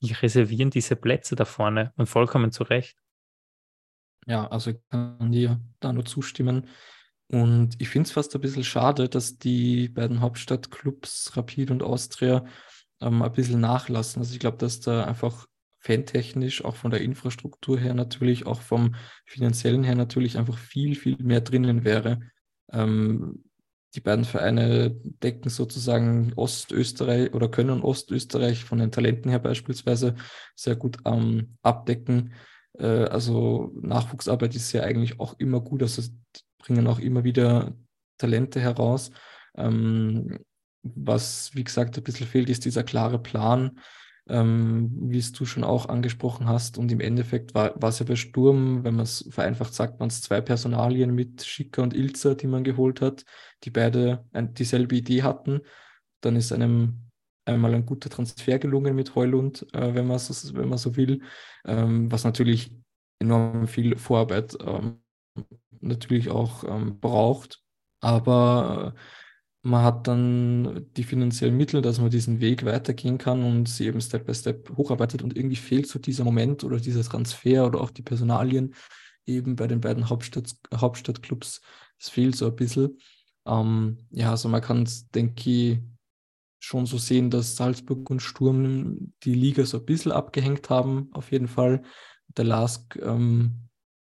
die 0.00 0.12
reservieren 0.12 0.70
diese 0.70 0.96
Plätze 0.96 1.34
da 1.34 1.44
vorne 1.44 1.92
und 1.96 2.06
vollkommen 2.06 2.52
zu 2.52 2.62
Recht. 2.62 2.96
Ja, 4.26 4.46
also 4.48 4.70
ich 4.70 4.78
kann 4.90 5.32
dir 5.32 5.60
da 5.80 5.92
nur 5.92 6.04
zustimmen. 6.04 6.68
Und 7.30 7.76
ich 7.78 7.88
finde 7.90 8.06
es 8.06 8.12
fast 8.12 8.34
ein 8.34 8.40
bisschen 8.40 8.64
schade, 8.64 9.08
dass 9.08 9.38
die 9.38 9.88
beiden 9.88 10.20
Hauptstadtclubs 10.20 11.36
Rapid 11.36 11.70
und 11.70 11.82
Austria 11.82 12.44
ähm, 13.00 13.22
ein 13.22 13.32
bisschen 13.32 13.60
nachlassen. 13.60 14.20
Also 14.20 14.32
ich 14.32 14.40
glaube, 14.40 14.56
dass 14.56 14.80
da 14.80 15.04
einfach 15.04 15.46
fantechnisch, 15.80 16.64
auch 16.64 16.76
von 16.76 16.90
der 16.90 17.02
Infrastruktur 17.02 17.78
her 17.78 17.94
natürlich, 17.94 18.46
auch 18.46 18.62
vom 18.62 18.94
finanziellen 19.26 19.84
her 19.84 19.94
natürlich 19.94 20.38
einfach 20.38 20.58
viel, 20.58 20.94
viel 20.94 21.16
mehr 21.18 21.40
drinnen 21.40 21.84
wäre. 21.84 22.20
Ähm, 22.72 23.44
die 23.94 24.00
beiden 24.00 24.24
Vereine 24.24 24.90
decken 24.90 25.50
sozusagen 25.50 26.32
Ostösterreich 26.36 27.32
oder 27.32 27.48
können 27.48 27.82
Ostösterreich 27.82 28.64
von 28.64 28.78
den 28.78 28.92
Talenten 28.92 29.30
her 29.30 29.38
beispielsweise 29.38 30.14
sehr 30.54 30.76
gut 30.76 30.98
ähm, 31.04 31.56
abdecken. 31.62 32.32
Äh, 32.78 33.04
also 33.04 33.72
Nachwuchsarbeit 33.80 34.54
ist 34.54 34.72
ja 34.72 34.82
eigentlich 34.82 35.20
auch 35.20 35.38
immer 35.38 35.60
gut, 35.60 35.82
also 35.82 36.02
bringen 36.58 36.86
auch 36.86 36.98
immer 36.98 37.24
wieder 37.24 37.74
Talente 38.18 38.60
heraus. 38.60 39.10
Ähm, 39.56 40.38
was, 40.82 41.50
wie 41.54 41.64
gesagt, 41.64 41.96
ein 41.96 42.04
bisschen 42.04 42.26
fehlt, 42.26 42.48
ist 42.48 42.64
dieser 42.64 42.82
klare 42.82 43.18
Plan, 43.18 43.78
ähm, 44.28 44.90
wie 45.00 45.18
es 45.18 45.32
du 45.32 45.44
schon 45.44 45.64
auch 45.64 45.88
angesprochen 45.88 46.48
hast. 46.48 46.78
Und 46.78 46.92
im 46.92 47.00
Endeffekt 47.00 47.54
war, 47.54 47.80
war 47.80 47.88
es 47.90 47.98
ja 47.98 48.06
bei 48.06 48.16
Sturm, 48.16 48.84
wenn 48.84 48.94
man 48.94 49.04
es 49.04 49.28
vereinfacht 49.30 49.74
sagt, 49.74 50.00
waren 50.00 50.08
es 50.08 50.20
zwei 50.20 50.40
Personalien 50.40 51.14
mit 51.14 51.44
Schicker 51.44 51.82
und 51.82 51.94
Ilzer, 51.94 52.34
die 52.34 52.46
man 52.46 52.64
geholt 52.64 53.00
hat, 53.00 53.24
die 53.64 53.70
beide 53.70 54.24
ein, 54.32 54.54
dieselbe 54.54 54.96
Idee 54.96 55.22
hatten. 55.22 55.60
Dann 56.20 56.36
ist 56.36 56.52
einem 56.52 57.08
einmal 57.44 57.74
ein 57.74 57.86
guter 57.86 58.10
Transfer 58.10 58.58
gelungen 58.58 58.94
mit 58.94 59.14
Heulund, 59.14 59.66
äh, 59.72 59.94
wenn, 59.94 60.06
man 60.06 60.18
so, 60.18 60.54
wenn 60.54 60.68
man 60.68 60.78
so 60.78 60.96
will, 60.96 61.22
ähm, 61.64 62.12
was 62.12 62.24
natürlich 62.24 62.72
enorm 63.18 63.66
viel 63.66 63.96
Vorarbeit 63.96 64.56
ähm, 64.64 65.00
natürlich 65.80 66.30
auch 66.30 66.64
ähm, 66.64 67.00
braucht. 67.00 67.62
Aber 68.00 68.94
äh, 68.94 68.98
man 69.62 69.82
hat 69.82 70.06
dann 70.06 70.86
die 70.96 71.04
finanziellen 71.04 71.56
Mittel, 71.56 71.82
dass 71.82 72.00
man 72.00 72.10
diesen 72.10 72.40
Weg 72.40 72.64
weitergehen 72.64 73.18
kann 73.18 73.42
und 73.44 73.68
sie 73.68 73.86
eben 73.86 74.00
Step 74.00 74.26
by 74.26 74.34
Step 74.34 74.70
hocharbeitet 74.76 75.22
und 75.22 75.36
irgendwie 75.36 75.56
fehlt 75.56 75.88
so 75.88 75.98
dieser 75.98 76.24
Moment 76.24 76.64
oder 76.64 76.78
dieser 76.78 77.02
Transfer 77.02 77.66
oder 77.66 77.80
auch 77.80 77.90
die 77.90 78.02
Personalien 78.02 78.74
eben 79.26 79.56
bei 79.56 79.66
den 79.66 79.80
beiden 79.80 80.08
Hauptstadt, 80.08 80.54
Hauptstadtclubs. 80.74 81.60
Es 81.98 82.08
fehlt 82.08 82.36
so 82.36 82.46
ein 82.46 82.56
bisschen. 82.56 82.98
Ähm, 83.46 83.98
ja, 84.10 84.30
also 84.30 84.48
man 84.48 84.62
kann 84.62 84.84
es, 84.84 85.08
denke 85.10 85.50
ich, 85.50 85.78
schon 86.60 86.86
so 86.86 86.98
sehen, 86.98 87.30
dass 87.30 87.56
Salzburg 87.56 88.08
und 88.10 88.20
Sturm 88.20 89.12
die 89.22 89.34
Liga 89.34 89.64
so 89.64 89.78
ein 89.78 89.84
bisschen 89.84 90.12
abgehängt 90.12 90.70
haben, 90.70 91.08
auf 91.12 91.30
jeden 91.30 91.48
Fall. 91.48 91.82
Der 92.36 92.44
Lask 92.44 92.96
ähm, 92.96 93.67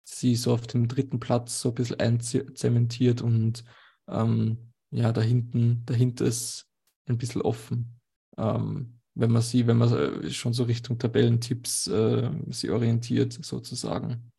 sie 0.08 0.34
so 0.36 0.52
auf 0.52 0.66
dem 0.66 0.88
dritten 0.88 1.20
Platz 1.20 1.60
so 1.60 1.70
ein 1.70 1.74
bisschen 1.74 2.00
einzementiert 2.00 3.22
und 3.22 3.64
ähm, 4.08 4.72
ja, 4.90 5.12
da 5.12 5.20
hinten, 5.20 5.82
dahinter 5.84 6.24
ist 6.24 6.66
ein 7.06 7.18
bisschen 7.18 7.42
offen. 7.42 8.00
Ähm, 8.36 9.00
wenn 9.14 9.32
man 9.32 9.42
sie, 9.42 9.66
wenn 9.66 9.76
man 9.76 9.92
äh, 9.92 10.30
schon 10.30 10.52
so 10.52 10.64
Richtung 10.64 10.98
Tabellentipps 10.98 11.88
äh, 11.88 12.30
sie 12.48 12.70
orientiert, 12.70 13.32
sozusagen. 13.32 14.32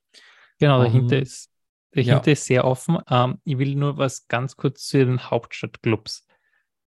Genau, 0.57 0.81
dahinter 0.81 1.15
um, 1.15 1.19
ähm, 1.19 1.23
ist 1.23 1.51
dahinter 1.91 2.27
ja. 2.27 2.33
ist 2.33 2.45
sehr 2.45 2.65
offen. 2.65 2.97
Ähm, 3.09 3.39
ich 3.43 3.57
will 3.57 3.75
nur 3.75 3.97
was 3.97 4.27
ganz 4.27 4.55
kurz 4.55 4.87
zu 4.87 5.05
den 5.05 5.29
Hauptstadtclubs 5.29 6.25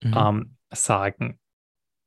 mhm. 0.03 0.13
ähm, 0.15 0.57
sagen. 0.71 1.39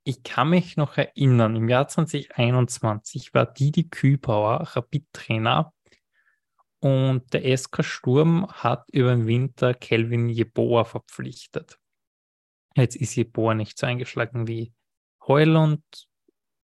Ich 0.04 0.22
kann 0.22 0.50
mich 0.50 0.76
noch 0.76 0.96
erinnern, 0.96 1.54
im 1.54 1.68
Jahr 1.68 1.87
2021 1.87 3.35
war 3.35 3.46
Didi 3.46 3.88
Kübauer 3.88 4.61
Rapid-Trainer 4.74 5.72
und 6.80 7.32
der 7.32 7.56
SK 7.56 7.84
Sturm 7.84 8.46
hat 8.48 8.88
über 8.92 9.10
den 9.10 9.26
Winter 9.26 9.74
Kelvin 9.74 10.28
Jeboa 10.28 10.84
verpflichtet. 10.84 11.78
Jetzt 12.76 12.96
ist 12.96 13.16
Jeboa 13.16 13.54
nicht 13.54 13.78
so 13.78 13.86
eingeschlagen 13.86 14.46
wie 14.46 14.72
Heulund 15.26 15.82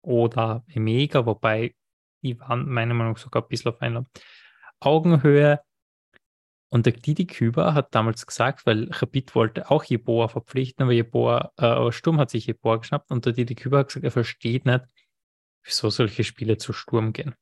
oder 0.01 0.65
Emega, 0.67 1.25
wobei 1.25 1.75
die 2.21 2.39
waren 2.39 2.69
meiner 2.69 2.93
Meinung 2.93 3.13
nach 3.13 3.19
sogar 3.19 3.43
ein 3.43 3.47
bisschen 3.47 3.71
auf 3.71 3.81
einer 3.81 4.05
Augenhöhe. 4.79 5.61
Und 6.69 6.85
der 6.85 6.93
Didi 6.93 7.27
Küber 7.27 7.73
hat 7.73 7.93
damals 7.93 8.25
gesagt, 8.25 8.65
weil 8.65 8.89
Rapid 8.91 9.35
wollte 9.35 9.69
auch 9.69 9.83
Jeboa 9.83 10.27
verpflichten, 10.27 10.83
aber 10.83 10.91
Jeboa, 10.91 11.53
äh, 11.57 11.91
Sturm 11.91 12.19
hat 12.19 12.31
sich 12.31 12.47
Jeboa 12.47 12.77
geschnappt 12.77 13.11
und 13.11 13.25
der 13.25 13.33
Didi 13.33 13.55
Küber 13.55 13.79
hat 13.79 13.87
gesagt, 13.87 14.03
er 14.03 14.11
versteht 14.11 14.65
nicht, 14.65 14.83
wieso 15.63 15.89
solche 15.89 16.23
Spiele 16.23 16.57
zu 16.57 16.73
Sturm 16.73 17.13
gehen 17.13 17.35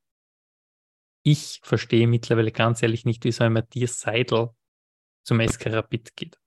ich 1.23 1.59
verstehe 1.63 2.07
mittlerweile 2.07 2.51
ganz 2.51 2.81
ehrlich 2.81 3.05
nicht, 3.05 3.23
wieso 3.23 3.43
ein 3.43 3.53
Matthias 3.53 3.99
Seidel 3.99 4.49
zum 5.23 5.39
SK 5.39 5.67
Rapid 5.67 6.15
geht. 6.15 6.37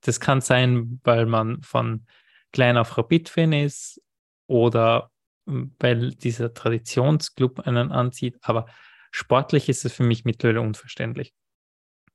Das 0.00 0.20
kann 0.20 0.40
sein, 0.40 1.00
weil 1.04 1.26
man 1.26 1.62
von 1.62 2.06
klein 2.52 2.76
auf 2.76 2.96
Rapid-Fan 2.96 3.52
ist 3.52 4.00
oder 4.46 5.10
hm, 5.46 5.74
weil 5.78 6.10
dieser 6.14 6.54
Traditionsclub 6.54 7.60
einen 7.60 7.92
anzieht, 7.92 8.38
aber 8.42 8.66
sportlich 9.10 9.68
ist 9.68 9.84
es 9.84 9.92
für 9.92 10.04
mich 10.04 10.24
mittlerweile 10.24 10.60
unverständlich. 10.60 11.34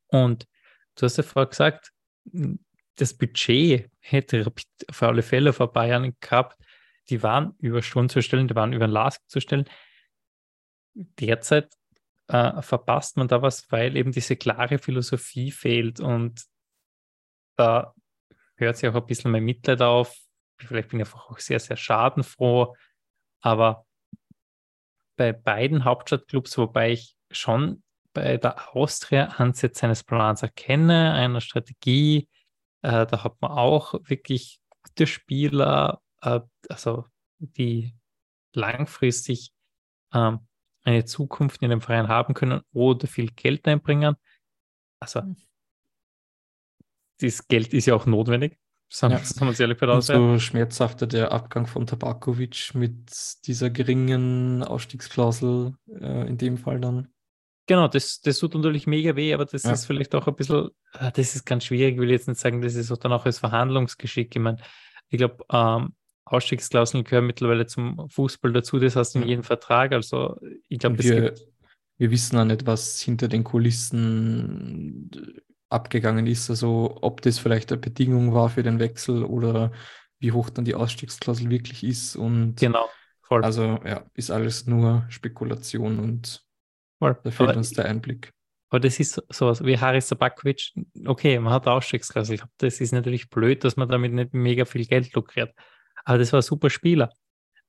Und 0.07 0.47
du 0.95 1.05
hast 1.05 1.17
ja 1.17 1.23
vorher 1.23 1.49
gesagt, 1.49 1.91
hm, 2.31 2.63
das 2.95 3.13
Budget 3.15 3.89
hätte 3.99 4.45
Rapid 4.45 4.67
auf 4.87 5.03
alle 5.03 5.23
Fälle 5.23 5.53
vor 5.53 5.71
Bayern 5.73 6.15
gehabt, 6.19 6.61
die 7.09 7.23
waren 7.23 7.55
über 7.59 7.81
Sturm 7.81 8.07
zu 8.07 8.21
stellen, 8.21 8.47
die 8.47 8.55
waren 8.55 8.73
über 8.73 8.87
Lask 8.87 9.21
zu 9.27 9.39
stellen 9.39 9.65
derzeit 10.93 11.73
äh, 12.27 12.61
verpasst 12.61 13.17
man 13.17 13.27
da 13.27 13.41
was, 13.41 13.71
weil 13.71 13.95
eben 13.97 14.11
diese 14.11 14.35
klare 14.35 14.77
Philosophie 14.77 15.51
fehlt 15.51 15.99
und 15.99 16.43
da 17.57 17.93
hört 18.55 18.77
sich 18.77 18.89
auch 18.89 18.95
ein 18.95 19.05
bisschen 19.05 19.31
mein 19.31 19.43
Mitleid 19.43 19.81
auf. 19.81 20.15
Vielleicht 20.57 20.89
bin 20.89 20.99
ich 20.99 21.05
einfach 21.05 21.29
auch 21.29 21.39
sehr, 21.39 21.59
sehr 21.59 21.77
schadenfroh, 21.77 22.75
aber 23.41 23.85
bei 25.15 25.33
beiden 25.33 25.85
Hauptstadtclubs, 25.85 26.57
wobei 26.57 26.91
ich 26.91 27.15
schon 27.31 27.83
bei 28.13 28.37
der 28.37 28.75
Austria 28.75 29.25
Ansätze 29.37 29.85
eines 29.85 30.03
Plans 30.03 30.43
erkenne, 30.43 31.13
einer 31.13 31.41
Strategie, 31.41 32.29
äh, 32.81 33.05
da 33.05 33.23
hat 33.23 33.41
man 33.41 33.51
auch 33.51 33.95
wirklich 34.03 34.59
gute 34.83 35.07
Spieler, 35.07 36.01
äh, 36.21 36.41
also 36.69 37.05
die 37.39 37.95
langfristig 38.53 39.51
ähm, 40.13 40.47
eine 40.83 41.05
Zukunft 41.05 41.61
in 41.61 41.69
dem 41.69 41.81
Verein 41.81 42.07
haben 42.07 42.33
können 42.33 42.61
oder 42.73 43.07
viel 43.07 43.31
Geld 43.31 43.67
einbringen. 43.67 44.15
Also, 44.99 45.21
hm. 45.21 45.35
das 47.19 47.47
Geld 47.47 47.73
ist 47.73 47.85
ja 47.85 47.95
auch 47.95 48.05
notwendig. 48.05 48.57
Sagen, 48.89 49.15
ja. 49.15 49.21
wir 49.39 49.47
uns 49.47 49.59
ehrlich 49.59 49.81
Und 49.81 50.01
so 50.03 50.37
schmerzhafter 50.37 51.07
der 51.07 51.31
Abgang 51.31 51.65
von 51.65 51.87
Tabakovic 51.87 52.75
mit 52.75 53.09
dieser 53.47 53.71
geringen 53.71 54.61
Ausstiegsklausel 54.61 55.73
äh, 55.99 56.27
in 56.27 56.37
dem 56.37 56.57
Fall 56.59 56.79
dann. 56.79 57.07
Genau, 57.65 57.87
das, 57.87 58.21
das 58.21 58.37
tut 58.37 58.53
natürlich 58.53 58.85
mega 58.85 59.15
weh, 59.15 59.33
aber 59.33 59.45
das 59.45 59.63
ja. 59.63 59.71
ist 59.71 59.85
vielleicht 59.85 60.13
auch 60.13 60.27
ein 60.27 60.35
bisschen, 60.35 60.69
äh, 60.93 61.11
das 61.11 61.33
ist 61.33 61.45
ganz 61.45 61.65
schwierig, 61.65 61.95
ich 61.95 62.01
will 62.01 62.11
jetzt 62.11 62.27
nicht 62.27 62.39
sagen, 62.39 62.61
das 62.61 62.75
ist 62.75 62.91
auch 62.91 62.97
dann 62.97 63.13
auch 63.13 63.25
als 63.25 63.39
Verhandlungsgeschick. 63.39 64.35
Ich 64.35 64.41
meine, 64.41 64.57
ich 65.09 65.17
glaube, 65.17 65.43
ähm, 65.51 65.95
Ausstiegsklauseln 66.25 67.03
gehören 67.03 67.25
mittlerweile 67.25 67.65
zum 67.65 68.09
Fußball 68.09 68.53
dazu, 68.53 68.79
das 68.79 68.95
heißt 68.95 69.15
in 69.15 69.27
jedem 69.27 69.43
Vertrag. 69.43 69.91
Also 69.91 70.39
ich 70.73 70.79
glaube, 70.79 70.97
wir, 71.03 71.35
wir 71.97 72.11
wissen 72.11 72.37
auch 72.37 72.45
nicht, 72.45 72.65
was 72.65 72.99
hinter 72.99 73.27
den 73.27 73.43
Kulissen 73.43 75.11
abgegangen 75.69 76.25
ist. 76.25 76.49
Also 76.49 76.97
ob 77.01 77.21
das 77.21 77.37
vielleicht 77.37 77.71
eine 77.71 77.79
Bedingung 77.79 78.33
war 78.33 78.49
für 78.49 78.63
den 78.63 78.79
Wechsel 78.79 79.23
oder 79.23 79.71
wie 80.19 80.31
hoch 80.31 80.49
dann 80.49 80.65
die 80.65 80.73
Ausstiegsklausel 80.73 81.51
wirklich 81.51 81.83
ist. 81.83 82.15
Und 82.15 82.55
genau, 82.55 82.89
voll. 83.21 83.43
Also 83.43 83.79
ja, 83.85 84.03
ist 84.15 84.31
alles 84.31 84.65
nur 84.65 85.05
Spekulation 85.09 85.99
und 85.99 86.43
voll. 86.97 87.15
da 87.23 87.29
fehlt 87.29 87.49
aber, 87.49 87.57
uns 87.57 87.71
der 87.71 87.85
Einblick. 87.85 88.31
Aber 88.69 88.79
das 88.79 88.99
ist 88.99 89.21
sowas 89.29 89.63
wie 89.63 89.77
Haris 89.77 90.07
Sabakovic. 90.07 90.71
Okay, 91.05 91.37
man 91.37 91.53
hat 91.53 91.67
Ausstiegsklausel 91.67 92.37
gehabt. 92.37 92.53
Das 92.57 92.81
ist 92.81 92.93
natürlich 92.93 93.29
blöd, 93.29 93.63
dass 93.63 93.75
man 93.75 93.89
damit 93.89 94.11
nicht 94.11 94.33
mega 94.33 94.65
viel 94.65 94.87
Geld 94.87 95.13
lukriert. 95.13 95.53
Aber 96.03 96.17
das 96.17 96.33
war 96.33 96.39
ein 96.39 96.43
super 96.43 96.71
Spieler. 96.71 97.11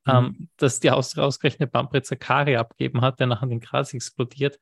Mhm. 0.06 0.12
Ähm, 0.12 0.48
dass 0.56 0.80
die 0.80 0.90
Austria 0.90 1.24
ausgerechnet 1.24 1.72
Bamprez 1.72 2.08
Zakari 2.08 2.56
abgeben 2.56 3.00
hat, 3.00 3.20
der 3.20 3.26
nachher 3.26 3.46
den 3.46 3.60
Gras 3.60 3.94
explodiert. 3.94 4.58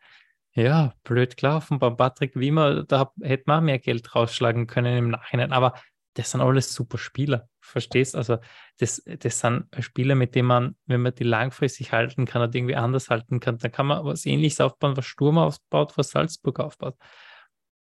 Ja, 0.55 0.93
blöd 1.03 1.37
gelaufen. 1.37 1.79
Beim 1.79 1.97
Patrick 1.97 2.37
Wiemer, 2.37 2.85
da 2.85 3.13
hätte 3.23 3.45
man 3.47 3.65
mehr 3.65 3.79
Geld 3.79 4.15
rausschlagen 4.15 4.67
können 4.67 4.99
im 4.99 5.11
Nachhinein. 5.11 5.53
Aber 5.53 5.75
das 6.15 6.31
sind 6.31 6.43
alles 6.43 6.75
super 6.75 6.99
Spieler. 6.99 7.49
Verstehst? 7.61 8.15
Also, 8.15 8.39
das, 8.79 9.03
das 9.05 9.39
sind 9.39 9.67
Spieler, 9.81 10.15
mit 10.15 10.35
denen 10.35 10.49
man, 10.49 10.77
wenn 10.87 11.01
man 11.01 11.15
die 11.15 11.25
langfristig 11.25 11.93
halten 11.93 12.27
kann 12.27 12.43
oder 12.43 12.55
irgendwie 12.55 12.77
anders 12.77 13.09
halten 13.09 13.41
kann, 13.41 13.59
dann 13.59 13.73
kann 13.73 13.87
man 13.87 14.05
was 14.05 14.27
ähnliches 14.27 14.61
aufbauen, 14.61 14.97
was 14.97 15.07
Sturm 15.07 15.39
aufbaut, 15.39 15.97
was 15.97 16.11
Salzburg 16.11 16.61
aufbaut. 16.61 16.97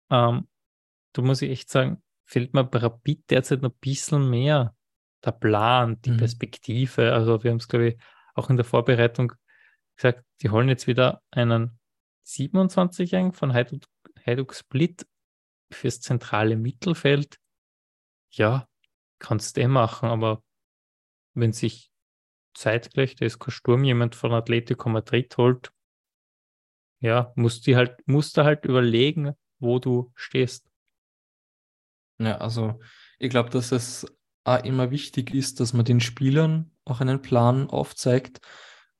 Ähm, 0.10 0.48
da 1.12 1.22
muss 1.22 1.42
ich 1.42 1.52
echt 1.52 1.70
sagen, 1.70 2.02
fehlt 2.24 2.54
mir 2.54 2.64
bei 2.64 2.80
Rapid 2.80 3.30
derzeit 3.30 3.62
noch 3.62 3.72
ein 3.72 3.80
bisschen 3.82 4.30
mehr 4.30 4.76
der 5.24 5.32
Plan, 5.32 6.02
die 6.02 6.12
mhm. 6.12 6.18
Perspektive. 6.18 7.14
Also 7.14 7.44
wir 7.44 7.52
haben 7.52 7.58
es, 7.58 7.68
glaube 7.68 7.90
ich, 7.90 7.98
auch 8.34 8.50
in 8.50 8.58
der 8.58 8.66
Vorbereitung 8.66 9.34
gesagt, 9.96 10.26
die 10.42 10.50
holen 10.50 10.70
jetzt 10.70 10.88
wieder 10.88 11.22
einen 11.32 11.80
27-Jährigen 12.26 13.34
von 13.34 13.54
Heiduk, 13.54 13.84
Heiduk 14.26 14.54
Split 14.54 15.08
fürs 15.72 16.02
zentrale 16.02 16.56
Mittelfeld. 16.56 17.40
Ja, 18.32 18.68
kannst 19.20 19.58
du 19.58 19.62
eh 19.62 19.68
machen, 19.68 20.10
aber 20.10 20.44
wenn 21.34 21.54
sich 21.54 21.92
zeitgleich 22.54 23.16
der 23.16 23.30
SK 23.30 23.52
Sturm 23.52 23.84
jemand 23.84 24.16
von 24.16 24.34
Atletico 24.34 24.90
Madrid 24.90 25.36
holt, 25.38 25.72
ja, 27.00 27.32
musst 27.36 27.68
du 27.68 27.76
halt, 27.76 27.96
musst 28.08 28.38
du 28.38 28.44
halt 28.44 28.66
überlegen, 28.66 29.34
wo 29.60 29.80
du 29.80 30.12
stehst. 30.16 30.70
Ja, 32.18 32.38
also 32.38 32.80
ich 33.20 33.30
glaube, 33.30 33.50
dass 33.50 33.72
es 33.72 34.06
auch 34.46 34.64
immer 34.64 34.92
wichtig 34.92 35.34
ist, 35.34 35.60
dass 35.60 35.74
man 35.74 35.86
den 35.86 36.00
Spielern 36.00 36.72
auch 36.86 37.02
einen 37.02 37.22
Plan 37.22 37.70
aufzeigt 37.70 38.40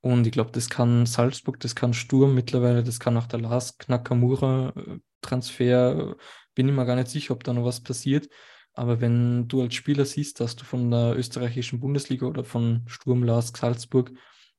Und 0.02 0.28
ich 0.28 0.34
glaube, 0.34 0.52
das 0.52 0.70
kann 0.70 1.06
Salzburg, 1.08 1.60
das 1.62 1.76
kann 1.76 1.94
Sturm 1.94 2.36
mittlerweile, 2.36 2.84
das 2.84 3.00
kann 3.00 3.18
auch 3.18 3.28
der 3.28 3.40
Lars 3.42 3.78
Nakamura-Transfer. 3.88 6.16
Bin 6.56 6.68
ich 6.70 6.76
mir 6.76 6.86
gar 6.86 6.96
nicht 6.96 7.10
sicher, 7.10 7.34
ob 7.34 7.44
da 7.44 7.54
noch 7.54 7.66
was 7.66 7.82
passiert. 7.82 8.30
Aber 8.74 9.02
wenn 9.02 9.48
du 9.48 9.62
als 9.62 9.74
Spieler 9.76 10.06
siehst, 10.06 10.40
dass 10.40 10.56
du 10.56 10.66
von 10.66 10.92
der 10.92 11.16
österreichischen 11.18 11.80
Bundesliga 11.80 12.26
oder 12.28 12.44
von 12.44 12.84
Sturm 12.88 13.24
Lask 13.24 13.58
Salzburg 13.58 14.12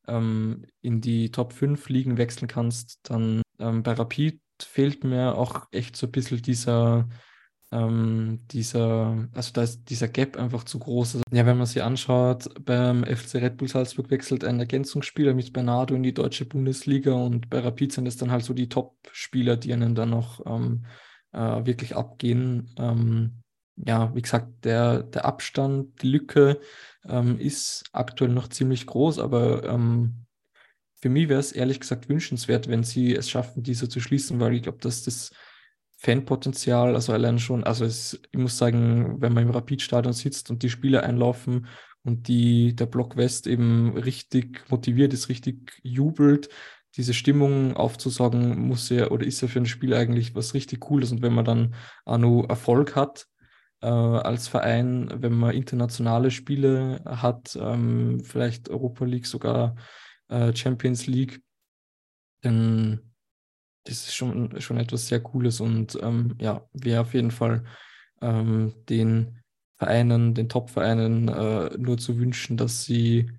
ähm, 0.08 0.66
in 0.80 1.00
die 1.00 1.30
Top 1.30 1.52
5 1.52 1.88
Ligen 1.88 2.16
wechseln 2.18 2.48
kannst, 2.48 3.00
dann 3.10 3.42
ähm, 3.58 3.82
bei 3.82 3.92
Rapid 3.92 4.40
fehlt 4.60 5.04
mir 5.04 5.36
auch 5.36 5.66
echt 5.72 5.96
so 5.96 6.06
ein 6.06 6.12
bisschen 6.12 6.42
dieser, 6.42 7.08
ähm, 7.72 8.40
dieser, 8.50 9.28
also 9.32 9.52
da 9.52 9.62
ist 9.62 9.90
dieser 9.90 10.08
Gap 10.08 10.36
einfach 10.36 10.64
zu 10.64 10.78
groß. 10.78 11.16
Also, 11.16 11.22
ja, 11.32 11.46
wenn 11.46 11.58
man 11.58 11.66
sich 11.66 11.82
anschaut, 11.82 12.48
beim 12.64 13.04
FC 13.04 13.36
Red 13.36 13.56
Bull 13.56 13.68
Salzburg 13.68 14.10
wechselt 14.10 14.44
ein 14.44 14.60
Ergänzungsspieler 14.60 15.34
mit 15.34 15.52
Bernardo 15.52 15.94
in 15.94 16.02
die 16.02 16.14
deutsche 16.14 16.44
Bundesliga 16.44 17.12
und 17.12 17.50
bei 17.50 17.58
Rapid 17.60 17.92
sind 17.92 18.06
es 18.06 18.16
dann 18.16 18.30
halt 18.30 18.44
so 18.44 18.54
die 18.54 18.68
Top-Spieler, 18.68 19.56
die 19.56 19.72
einen 19.72 19.94
dann 19.94 20.10
noch 20.10 20.44
ähm, 20.46 20.86
äh, 21.32 21.66
wirklich 21.66 21.96
abgehen. 21.96 22.72
Ähm, 22.78 23.42
ja, 23.76 24.14
wie 24.14 24.22
gesagt, 24.22 24.64
der, 24.64 25.02
der 25.02 25.24
Abstand, 25.24 26.02
die 26.02 26.08
Lücke 26.08 26.60
ähm, 27.04 27.38
ist 27.38 27.84
aktuell 27.92 28.30
noch 28.30 28.48
ziemlich 28.48 28.86
groß, 28.86 29.18
aber 29.18 29.64
ähm, 29.64 30.26
für 30.94 31.10
mich 31.10 31.28
wäre 31.28 31.40
es 31.40 31.52
ehrlich 31.52 31.80
gesagt 31.80 32.08
wünschenswert, 32.08 32.68
wenn 32.68 32.82
sie 32.82 33.14
es 33.14 33.28
schaffen, 33.28 33.62
diese 33.62 33.88
zu 33.88 34.00
schließen, 34.00 34.40
weil 34.40 34.54
ich 34.54 34.62
glaube, 34.62 34.78
dass 34.80 35.02
das 35.02 35.30
Fanpotenzial, 35.96 36.94
also 36.94 37.12
allein 37.12 37.38
schon, 37.38 37.64
also 37.64 37.84
es, 37.84 38.20
ich 38.30 38.38
muss 38.38 38.58
sagen, 38.58 39.20
wenn 39.20 39.32
man 39.32 39.44
im 39.44 39.50
Rapid-Stadion 39.50 40.12
sitzt 40.12 40.50
und 40.50 40.62
die 40.62 40.70
Spieler 40.70 41.02
einlaufen 41.02 41.66
und 42.02 42.28
die, 42.28 42.76
der 42.76 42.86
Block 42.86 43.16
West 43.16 43.46
eben 43.46 43.96
richtig 43.96 44.70
motiviert 44.70 45.12
ist, 45.12 45.28
richtig 45.28 45.80
jubelt, 45.82 46.48
diese 46.96 47.14
Stimmung 47.14 47.76
aufzusagen, 47.76 48.58
muss 48.58 48.88
ja 48.88 49.10
oder 49.10 49.26
ist 49.26 49.40
ja 49.40 49.48
für 49.48 49.58
ein 49.58 49.66
Spiel 49.66 49.94
eigentlich 49.94 50.34
was 50.34 50.54
richtig 50.54 50.80
Cooles. 50.80 51.12
Und 51.12 51.22
wenn 51.22 51.34
man 51.34 51.44
dann 51.44 51.74
auch 52.04 52.18
noch 52.18 52.46
Erfolg 52.48 52.96
hat 52.96 53.26
äh, 53.82 53.86
als 53.88 54.48
Verein, 54.48 55.10
wenn 55.14 55.34
man 55.34 55.54
internationale 55.54 56.30
Spiele 56.30 57.02
hat, 57.04 57.56
ähm, 57.60 58.20
vielleicht 58.24 58.70
Europa 58.70 59.04
League, 59.04 59.26
sogar 59.26 59.76
äh, 60.28 60.54
Champions 60.54 61.06
League, 61.06 61.42
dann 62.40 63.00
das 63.86 64.06
ist 64.06 64.14
schon, 64.14 64.60
schon 64.60 64.78
etwas 64.78 65.08
sehr 65.08 65.20
Cooles 65.20 65.60
und 65.60 65.98
ähm, 66.02 66.34
ja, 66.40 66.66
wäre 66.72 67.02
auf 67.02 67.14
jeden 67.14 67.30
Fall 67.30 67.64
ähm, 68.20 68.74
den 68.88 69.42
Vereinen, 69.76 70.34
den 70.34 70.48
Top-Vereinen 70.48 71.28
äh, 71.28 71.70
nur 71.78 71.98
zu 71.98 72.18
wünschen, 72.18 72.56
dass 72.56 72.84
sie 72.84 73.30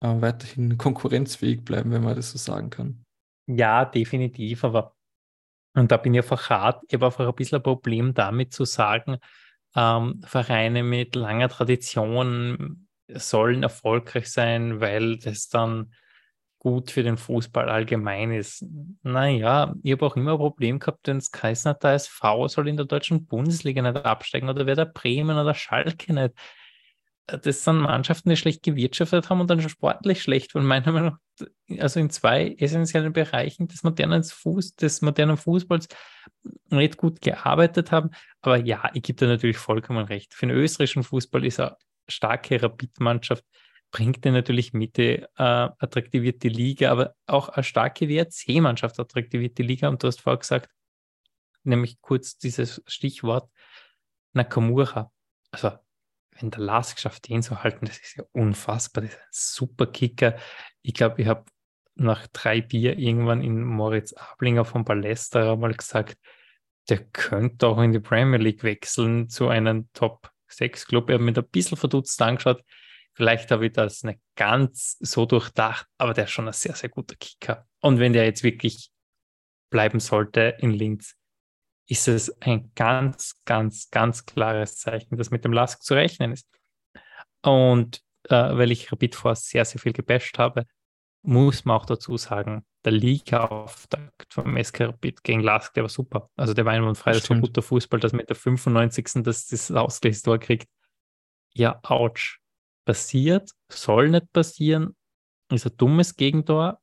äh, 0.00 0.20
weiterhin 0.20 0.78
konkurrenzfähig 0.78 1.64
bleiben, 1.64 1.90
wenn 1.90 2.04
man 2.04 2.16
das 2.16 2.30
so 2.30 2.38
sagen 2.38 2.70
kann. 2.70 3.04
Ja, 3.46 3.84
definitiv, 3.84 4.64
aber 4.64 4.94
und 5.74 5.90
da 5.90 5.96
bin 5.96 6.12
ich 6.12 6.20
einfach 6.20 6.50
hart. 6.50 6.84
Ich 6.88 6.94
habe 6.94 7.06
einfach 7.06 7.26
ein 7.26 7.34
bisschen 7.34 7.56
ein 7.56 7.62
Problem 7.62 8.12
damit 8.12 8.52
zu 8.52 8.64
sagen, 8.64 9.16
ähm, 9.74 10.22
Vereine 10.26 10.82
mit 10.82 11.14
langer 11.14 11.48
Tradition 11.48 12.86
sollen 13.08 13.62
erfolgreich 13.62 14.30
sein, 14.30 14.80
weil 14.80 15.16
das 15.18 15.48
dann 15.48 15.94
gut 16.62 16.92
für 16.92 17.02
den 17.02 17.16
Fußball 17.16 17.68
allgemein 17.68 18.30
ist. 18.30 18.64
Naja, 19.02 19.74
ich 19.82 19.90
habe 19.90 20.06
auch 20.06 20.14
immer 20.14 20.32
ein 20.32 20.38
Problem 20.38 20.78
gehabt, 20.78 21.08
wenn 21.08 21.16
es 21.16 21.32
geheißen 21.32 21.70
hat, 21.70 21.82
der 21.82 21.94
SV 21.94 22.46
soll 22.46 22.68
in 22.68 22.76
der 22.76 22.86
deutschen 22.86 23.26
Bundesliga 23.26 23.82
nicht 23.82 23.96
absteigen 23.96 24.48
oder 24.48 24.64
wer 24.64 24.76
der 24.76 24.84
Bremen 24.84 25.36
oder 25.36 25.54
Schalke 25.54 26.12
nicht. 26.14 26.34
Das 27.26 27.64
sind 27.64 27.78
Mannschaften, 27.78 28.30
die 28.30 28.36
schlecht 28.36 28.62
gewirtschaftet 28.62 29.28
haben 29.28 29.40
und 29.40 29.50
dann 29.50 29.60
sportlich 29.68 30.22
schlecht, 30.22 30.54
weil 30.54 30.62
meiner 30.62 30.92
Meinung 30.92 31.16
nach, 31.40 31.80
also 31.80 31.98
in 31.98 32.10
zwei 32.10 32.54
essentiellen 32.56 33.12
Bereichen 33.12 33.66
des 33.66 33.82
modernen, 33.82 34.22
Fuß, 34.22 34.76
des 34.76 35.02
modernen 35.02 35.38
Fußballs 35.38 35.88
nicht 36.70 36.96
gut 36.96 37.20
gearbeitet 37.20 37.90
haben. 37.90 38.10
Aber 38.40 38.58
ja, 38.58 38.88
ich 38.94 39.02
gebe 39.02 39.18
da 39.18 39.26
natürlich 39.26 39.58
vollkommen 39.58 40.04
recht. 40.04 40.32
Für 40.32 40.46
den 40.46 40.54
österreichischen 40.54 41.02
Fußball 41.02 41.44
ist 41.44 41.58
eine 41.58 41.76
starke 42.06 42.62
Rapid-Mannschaft 42.62 43.44
bringt 43.92 44.24
er 44.26 44.32
natürlich 44.32 44.72
mit, 44.72 44.98
äh, 44.98 45.22
attraktiviert 45.36 46.42
die 46.42 46.48
Liga, 46.48 46.90
aber 46.90 47.14
auch 47.26 47.50
eine 47.50 47.62
starke 47.62 48.08
WRC-Mannschaft 48.08 48.98
attraktiviert 48.98 49.58
die 49.58 49.62
Liga. 49.62 49.88
Und 49.88 50.02
du 50.02 50.08
hast 50.08 50.22
vorher 50.22 50.38
gesagt, 50.38 50.70
nämlich 51.62 52.00
kurz 52.00 52.38
dieses 52.38 52.82
Stichwort 52.86 53.48
Nakamura. 54.32 55.12
Also, 55.52 55.72
wenn 56.32 56.50
der 56.50 56.60
Lars 56.60 56.94
geschafft, 56.94 57.28
den 57.28 57.42
zu 57.42 57.62
halten, 57.62 57.84
das 57.84 57.98
ist 57.98 58.16
ja 58.16 58.24
unfassbar. 58.32 59.04
Das 59.04 59.12
ist 59.12 59.20
ein 59.20 59.28
super 59.30 59.86
Kicker. 59.86 60.36
Ich 60.80 60.94
glaube, 60.94 61.20
ich 61.20 61.28
habe 61.28 61.44
nach 61.94 62.26
drei 62.28 62.62
Bier 62.62 62.98
irgendwann 62.98 63.42
in 63.42 63.62
Moritz 63.62 64.14
Ablinger 64.14 64.64
von 64.64 64.84
Ballester 64.84 65.54
mal 65.56 65.74
gesagt, 65.74 66.16
der 66.88 67.04
könnte 67.04 67.68
auch 67.68 67.80
in 67.80 67.92
die 67.92 68.00
Premier 68.00 68.38
League 68.38 68.64
wechseln 68.64 69.28
zu 69.28 69.48
einem 69.48 69.90
Top 69.92 70.30
6 70.48 70.86
Club. 70.86 71.10
Er 71.10 71.18
hat 71.18 71.36
da 71.36 71.42
ein 71.42 71.48
bisschen 71.48 71.76
verdutzt 71.76 72.20
angeschaut. 72.22 72.64
Vielleicht 73.14 73.50
habe 73.50 73.66
ich 73.66 73.72
das 73.72 74.04
nicht 74.04 74.20
ganz 74.36 74.96
so 75.00 75.26
durchdacht, 75.26 75.86
aber 75.98 76.14
der 76.14 76.24
ist 76.24 76.30
schon 76.30 76.46
ein 76.46 76.54
sehr, 76.54 76.74
sehr 76.74 76.88
guter 76.88 77.14
Kicker. 77.16 77.66
Und 77.80 77.98
wenn 77.98 78.12
der 78.12 78.24
jetzt 78.24 78.42
wirklich 78.42 78.90
bleiben 79.70 80.00
sollte 80.00 80.56
in 80.58 80.70
Linz, 80.70 81.14
ist 81.88 82.08
es 82.08 82.30
ein 82.40 82.72
ganz, 82.74 83.34
ganz, 83.44 83.90
ganz 83.90 84.24
klares 84.24 84.76
Zeichen, 84.76 85.16
dass 85.16 85.30
mit 85.30 85.44
dem 85.44 85.52
Lask 85.52 85.82
zu 85.82 85.94
rechnen 85.94 86.32
ist. 86.32 86.48
Und 87.42 88.02
äh, 88.28 88.34
weil 88.34 88.70
ich 88.70 88.90
Rapid 88.90 89.14
vor 89.14 89.34
sehr, 89.34 89.64
sehr 89.64 89.80
viel 89.80 89.92
gebasht 89.92 90.38
habe, 90.38 90.64
muss 91.22 91.64
man 91.64 91.76
auch 91.76 91.86
dazu 91.86 92.16
sagen, 92.16 92.64
der 92.84 92.92
Liga-Auftakt 92.92 94.32
vom 94.32 94.62
SK 94.62 94.80
Rapid 94.80 95.22
gegen 95.22 95.40
Lask, 95.40 95.72
der 95.74 95.84
war 95.84 95.90
super. 95.90 96.30
Also 96.36 96.54
der 96.54 96.64
war 96.64 96.72
einwandfrei, 96.72 97.12
das 97.12 97.28
war 97.30 97.38
guter 97.38 97.62
Fußball, 97.62 98.00
dass 98.00 98.12
mit 98.12 98.28
der 98.28 98.36
95. 98.36 99.22
das, 99.22 99.46
das 99.46 99.70
Ausgleichstor 99.70 100.38
kriegt. 100.38 100.68
Ja, 101.54 101.78
ouch 101.84 102.41
passiert, 102.84 103.50
soll 103.68 104.10
nicht 104.10 104.32
passieren, 104.32 104.96
ist 105.50 105.66
ein 105.66 105.76
dummes 105.76 106.16
Gegentor, 106.16 106.80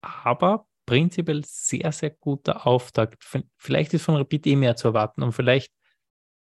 aber 0.00 0.66
prinzipiell 0.86 1.42
sehr, 1.44 1.92
sehr 1.92 2.10
guter 2.10 2.66
Auftakt. 2.66 3.24
Vielleicht 3.56 3.92
ist 3.94 4.04
von 4.04 4.16
Rapid 4.16 4.46
eh 4.46 4.56
mehr 4.56 4.76
zu 4.76 4.88
erwarten 4.88 5.22
und 5.22 5.32
vielleicht 5.32 5.72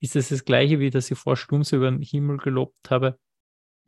ist 0.00 0.16
es 0.16 0.28
das 0.28 0.44
Gleiche, 0.44 0.80
wie 0.80 0.90
dass 0.90 1.10
ich 1.10 1.18
vor 1.18 1.36
Sturms 1.36 1.72
über 1.72 1.90
den 1.90 2.02
Himmel 2.02 2.36
gelobt 2.36 2.90
habe. 2.90 3.18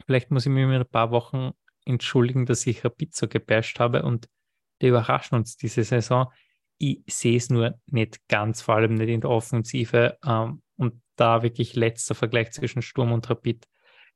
Vielleicht 0.06 0.30
muss 0.30 0.46
ich 0.46 0.52
mir 0.52 0.64
in 0.64 0.72
ein 0.72 0.88
paar 0.88 1.10
Wochen 1.10 1.50
entschuldigen, 1.84 2.46
dass 2.46 2.66
ich 2.66 2.84
Rapid 2.84 3.14
so 3.14 3.28
gebasht 3.28 3.78
habe 3.78 4.02
und 4.02 4.28
die 4.80 4.88
überraschen 4.88 5.36
uns 5.36 5.56
diese 5.56 5.84
Saison. 5.84 6.32
Ich 6.78 7.02
sehe 7.06 7.36
es 7.36 7.50
nur 7.50 7.78
nicht 7.86 8.26
ganz, 8.28 8.62
vor 8.62 8.76
allem 8.76 8.94
nicht 8.94 9.08
in 9.08 9.20
der 9.20 9.30
Offensive 9.30 10.18
ähm, 10.24 10.62
und 10.76 11.02
da 11.16 11.42
wirklich 11.42 11.74
letzter 11.74 12.14
Vergleich 12.14 12.50
zwischen 12.52 12.82
Sturm 12.82 13.12
und 13.12 13.28
Rapid 13.28 13.66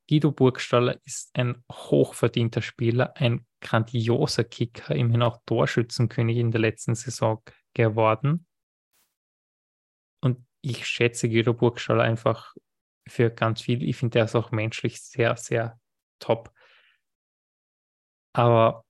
Guido 0.08 0.32
Burgstaller 0.32 0.98
ist 1.04 1.30
ein 1.34 1.62
hochverdienter 1.70 2.62
Spieler, 2.62 3.16
ein 3.16 3.46
grandioser 3.60 4.44
Kicker, 4.44 4.94
immerhin 4.94 5.22
auch 5.22 5.40
Torschützenkönig 5.46 6.36
in 6.38 6.50
der 6.50 6.60
letzten 6.60 6.94
Saison 6.94 7.42
geworden. 7.74 8.46
Und 10.20 10.44
ich 10.62 10.86
schätze 10.86 11.28
Guido 11.28 11.54
Burgstaller 11.54 12.02
einfach 12.02 12.54
für 13.06 13.30
ganz 13.30 13.62
viel. 13.62 13.82
Ich 13.82 13.96
finde, 13.96 14.18
er 14.18 14.24
ist 14.26 14.34
auch 14.34 14.50
menschlich 14.50 15.00
sehr, 15.02 15.36
sehr 15.36 15.80
top. 16.18 16.52
Aber 18.32 18.84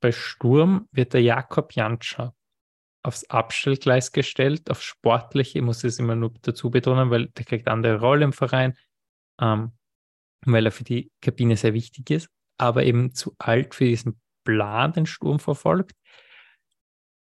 bei 0.00 0.12
Sturm 0.12 0.88
wird 0.90 1.14
der 1.14 1.22
Jakob 1.22 1.74
Janscher 1.74 2.34
aufs 3.02 3.24
Abstellgleis 3.24 4.12
gestellt, 4.12 4.70
auf 4.70 4.82
sportliche, 4.82 5.58
ich 5.58 5.64
muss 5.64 5.82
es 5.84 5.98
immer 5.98 6.14
nur 6.14 6.32
dazu 6.42 6.70
betonen, 6.70 7.10
weil 7.10 7.28
der 7.28 7.44
kriegt 7.44 7.68
andere 7.68 8.00
Rolle 8.00 8.24
im 8.24 8.32
Verein. 8.32 8.76
Ähm, 9.42 9.72
weil 10.44 10.66
er 10.66 10.72
für 10.72 10.84
die 10.84 11.10
Kabine 11.20 11.56
sehr 11.56 11.74
wichtig 11.74 12.10
ist, 12.10 12.28
aber 12.58 12.84
eben 12.84 13.14
zu 13.14 13.34
alt 13.38 13.74
für 13.74 13.84
diesen 13.84 14.20
Plan, 14.44 14.92
den 14.92 15.06
Sturm 15.06 15.38
verfolgt. 15.38 15.92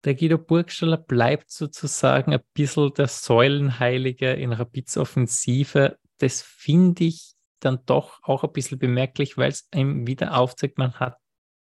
Der 0.04 0.14
Guido 0.14 0.36
Burgstaller 0.36 0.96
bleibt 0.96 1.50
sozusagen 1.50 2.32
ein 2.32 2.42
bisschen 2.52 2.92
der 2.94 3.08
Säulenheilige 3.08 4.32
in 4.32 4.52
Rapids 4.52 4.96
Offensive. 4.96 5.98
Das 6.18 6.42
finde 6.42 7.04
ich 7.04 7.34
dann 7.60 7.80
doch 7.86 8.20
auch 8.22 8.44
ein 8.44 8.52
bisschen 8.52 8.78
bemerklich, 8.78 9.38
weil 9.38 9.50
es 9.50 9.66
einem 9.70 10.06
wieder 10.06 10.36
aufzeigt, 10.36 10.78
man 10.78 10.92
hat 10.94 11.16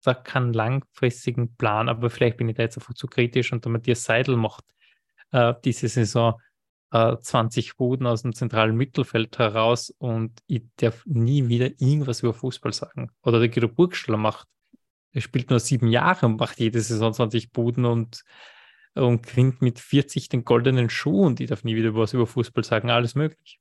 da 0.04 0.16
keinen 0.16 0.54
langfristigen 0.54 1.56
Plan, 1.56 1.88
aber 1.88 2.10
vielleicht 2.10 2.38
bin 2.38 2.50
ich 2.50 2.56
da 2.56 2.64
jetzt 2.64 2.78
einfach 2.78 2.96
zu 2.96 3.06
kritisch 3.06 3.54
und 3.54 3.64
der 3.64 3.72
Matthias 3.72 4.04
Seidel 4.04 4.36
macht 4.36 4.66
äh, 5.32 5.54
diese 5.64 5.88
Saison 5.88 6.42
20 6.92 7.70
äh, 7.70 7.72
Buden 7.78 8.06
aus 8.06 8.24
dem 8.24 8.34
zentralen 8.34 8.76
Mittelfeld 8.76 9.40
heraus 9.40 9.92
und 9.98 10.42
ich 10.48 10.64
darf 10.76 11.06
nie 11.06 11.48
wieder 11.48 11.68
irgendwas 11.68 12.22
über 12.22 12.34
Fußball 12.34 12.74
sagen. 12.74 13.12
Oder 13.24 13.40
der 13.40 13.50
Guido 13.50 13.70
Burgstaller 13.70 14.18
macht, 14.18 14.48
er 15.14 15.22
spielt 15.22 15.50
nur 15.50 15.60
sieben 15.60 15.88
Jahre 15.88 16.26
und 16.26 16.40
macht 16.40 16.60
jede 16.60 16.82
Saison 16.82 17.14
20 17.14 17.52
Buden 17.52 17.86
und, 17.86 18.24
und 18.96 19.26
gewinnt 19.26 19.62
mit 19.62 19.80
40 19.80 20.30
den 20.30 20.44
goldenen 20.44 20.90
Schuh 20.90 21.26
und 21.26 21.40
ich 21.40 21.50
darf 21.50 21.64
nie 21.64 21.76
wieder 21.76 21.96
was 21.96 22.14
über 22.14 22.28
Fußball 22.28 22.64
sagen, 22.64 22.90
alles 22.90 23.16
möglich. 23.16 23.60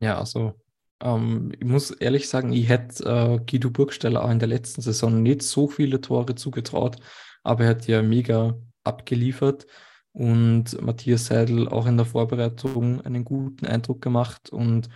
Ja, 0.00 0.18
also 0.18 0.54
Ähm, 1.02 1.52
ich 1.58 1.64
muss 1.66 1.90
ehrlich 1.92 2.28
sagen, 2.28 2.52
ich 2.52 2.68
hätte 2.68 3.04
äh, 3.04 3.44
Guido 3.50 3.70
Burgstaller 3.70 4.24
auch 4.24 4.30
in 4.30 4.38
der 4.38 4.48
letzten 4.48 4.82
Saison 4.82 5.22
nicht 5.22 5.42
so 5.42 5.68
viele 5.68 6.00
Tore 6.00 6.34
zugetraut, 6.36 6.98
aber 7.42 7.64
er 7.64 7.70
hat 7.70 7.86
ja 7.88 8.02
mega 8.02 8.56
abgeliefert 8.84 9.66
und 10.12 10.80
Matthias 10.80 11.26
Seidel 11.26 11.68
auch 11.68 11.86
in 11.86 11.96
der 11.96 12.06
Vorbereitung 12.06 13.00
einen 13.02 13.24
guten 13.24 13.66
Eindruck 13.66 14.02
gemacht 14.02 14.50
und 14.50 14.88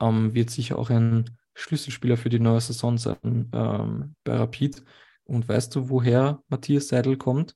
ähm, 0.00 0.34
wird 0.34 0.50
sicher 0.50 0.78
auch 0.78 0.90
ein 0.90 1.36
Schlüsselspieler 1.54 2.16
für 2.16 2.30
die 2.30 2.40
neue 2.40 2.60
Saison 2.60 2.96
sein 2.98 3.50
ähm, 3.52 4.14
bei 4.24 4.36
Rapid. 4.36 4.82
Und 5.24 5.48
weißt 5.48 5.74
du, 5.74 5.88
woher 5.88 6.42
Matthias 6.48 6.88
Seidel 6.88 7.16
kommt? 7.16 7.54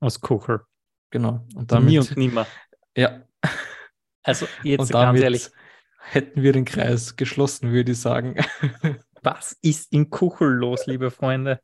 Aus 0.00 0.20
Kocher. 0.20 0.66
Genau. 1.10 1.46
Und 1.54 1.70
damit, 1.70 1.90
Nie 1.90 1.98
und 1.98 2.16
nimmer. 2.16 2.46
Ja. 2.94 3.22
Also 4.22 4.46
jetzt 4.62 4.92
ganz 4.92 5.18
ehrlich. 5.18 5.50
Hätten 5.98 6.42
wir 6.42 6.52
den 6.52 6.66
Kreis 6.66 7.16
geschlossen, 7.16 7.72
würde 7.72 7.92
ich 7.92 8.00
sagen. 8.00 8.36
Was 9.22 9.56
ist 9.62 9.92
in 9.92 10.10
Kuchel 10.10 10.50
los, 10.50 10.86
liebe 10.86 11.10
Freunde? 11.10 11.60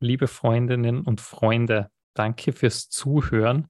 Liebe 0.00 0.28
Freundinnen 0.28 1.00
und 1.00 1.20
Freunde, 1.20 1.90
danke 2.14 2.52
fürs 2.52 2.88
Zuhören. 2.88 3.68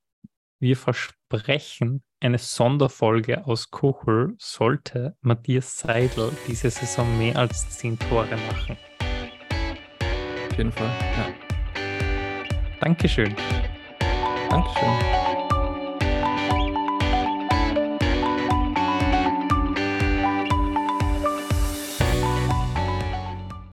Wir 0.58 0.76
versprechen 0.76 2.02
eine 2.20 2.38
Sonderfolge 2.38 3.46
aus 3.46 3.70
Kuchel 3.70 4.34
sollte 4.38 5.16
Matthias 5.20 5.78
Seidel 5.78 6.32
diese 6.48 6.70
Saison 6.70 7.06
mehr 7.18 7.36
als 7.36 7.68
zehn 7.78 7.98
Tore 7.98 8.36
machen. 8.48 8.76
Auf 10.50 10.58
jeden 10.58 10.72
Fall, 10.72 10.90
ja. 11.16 11.28
Dankeschön. 12.80 13.34
Dankeschön. 14.48 15.25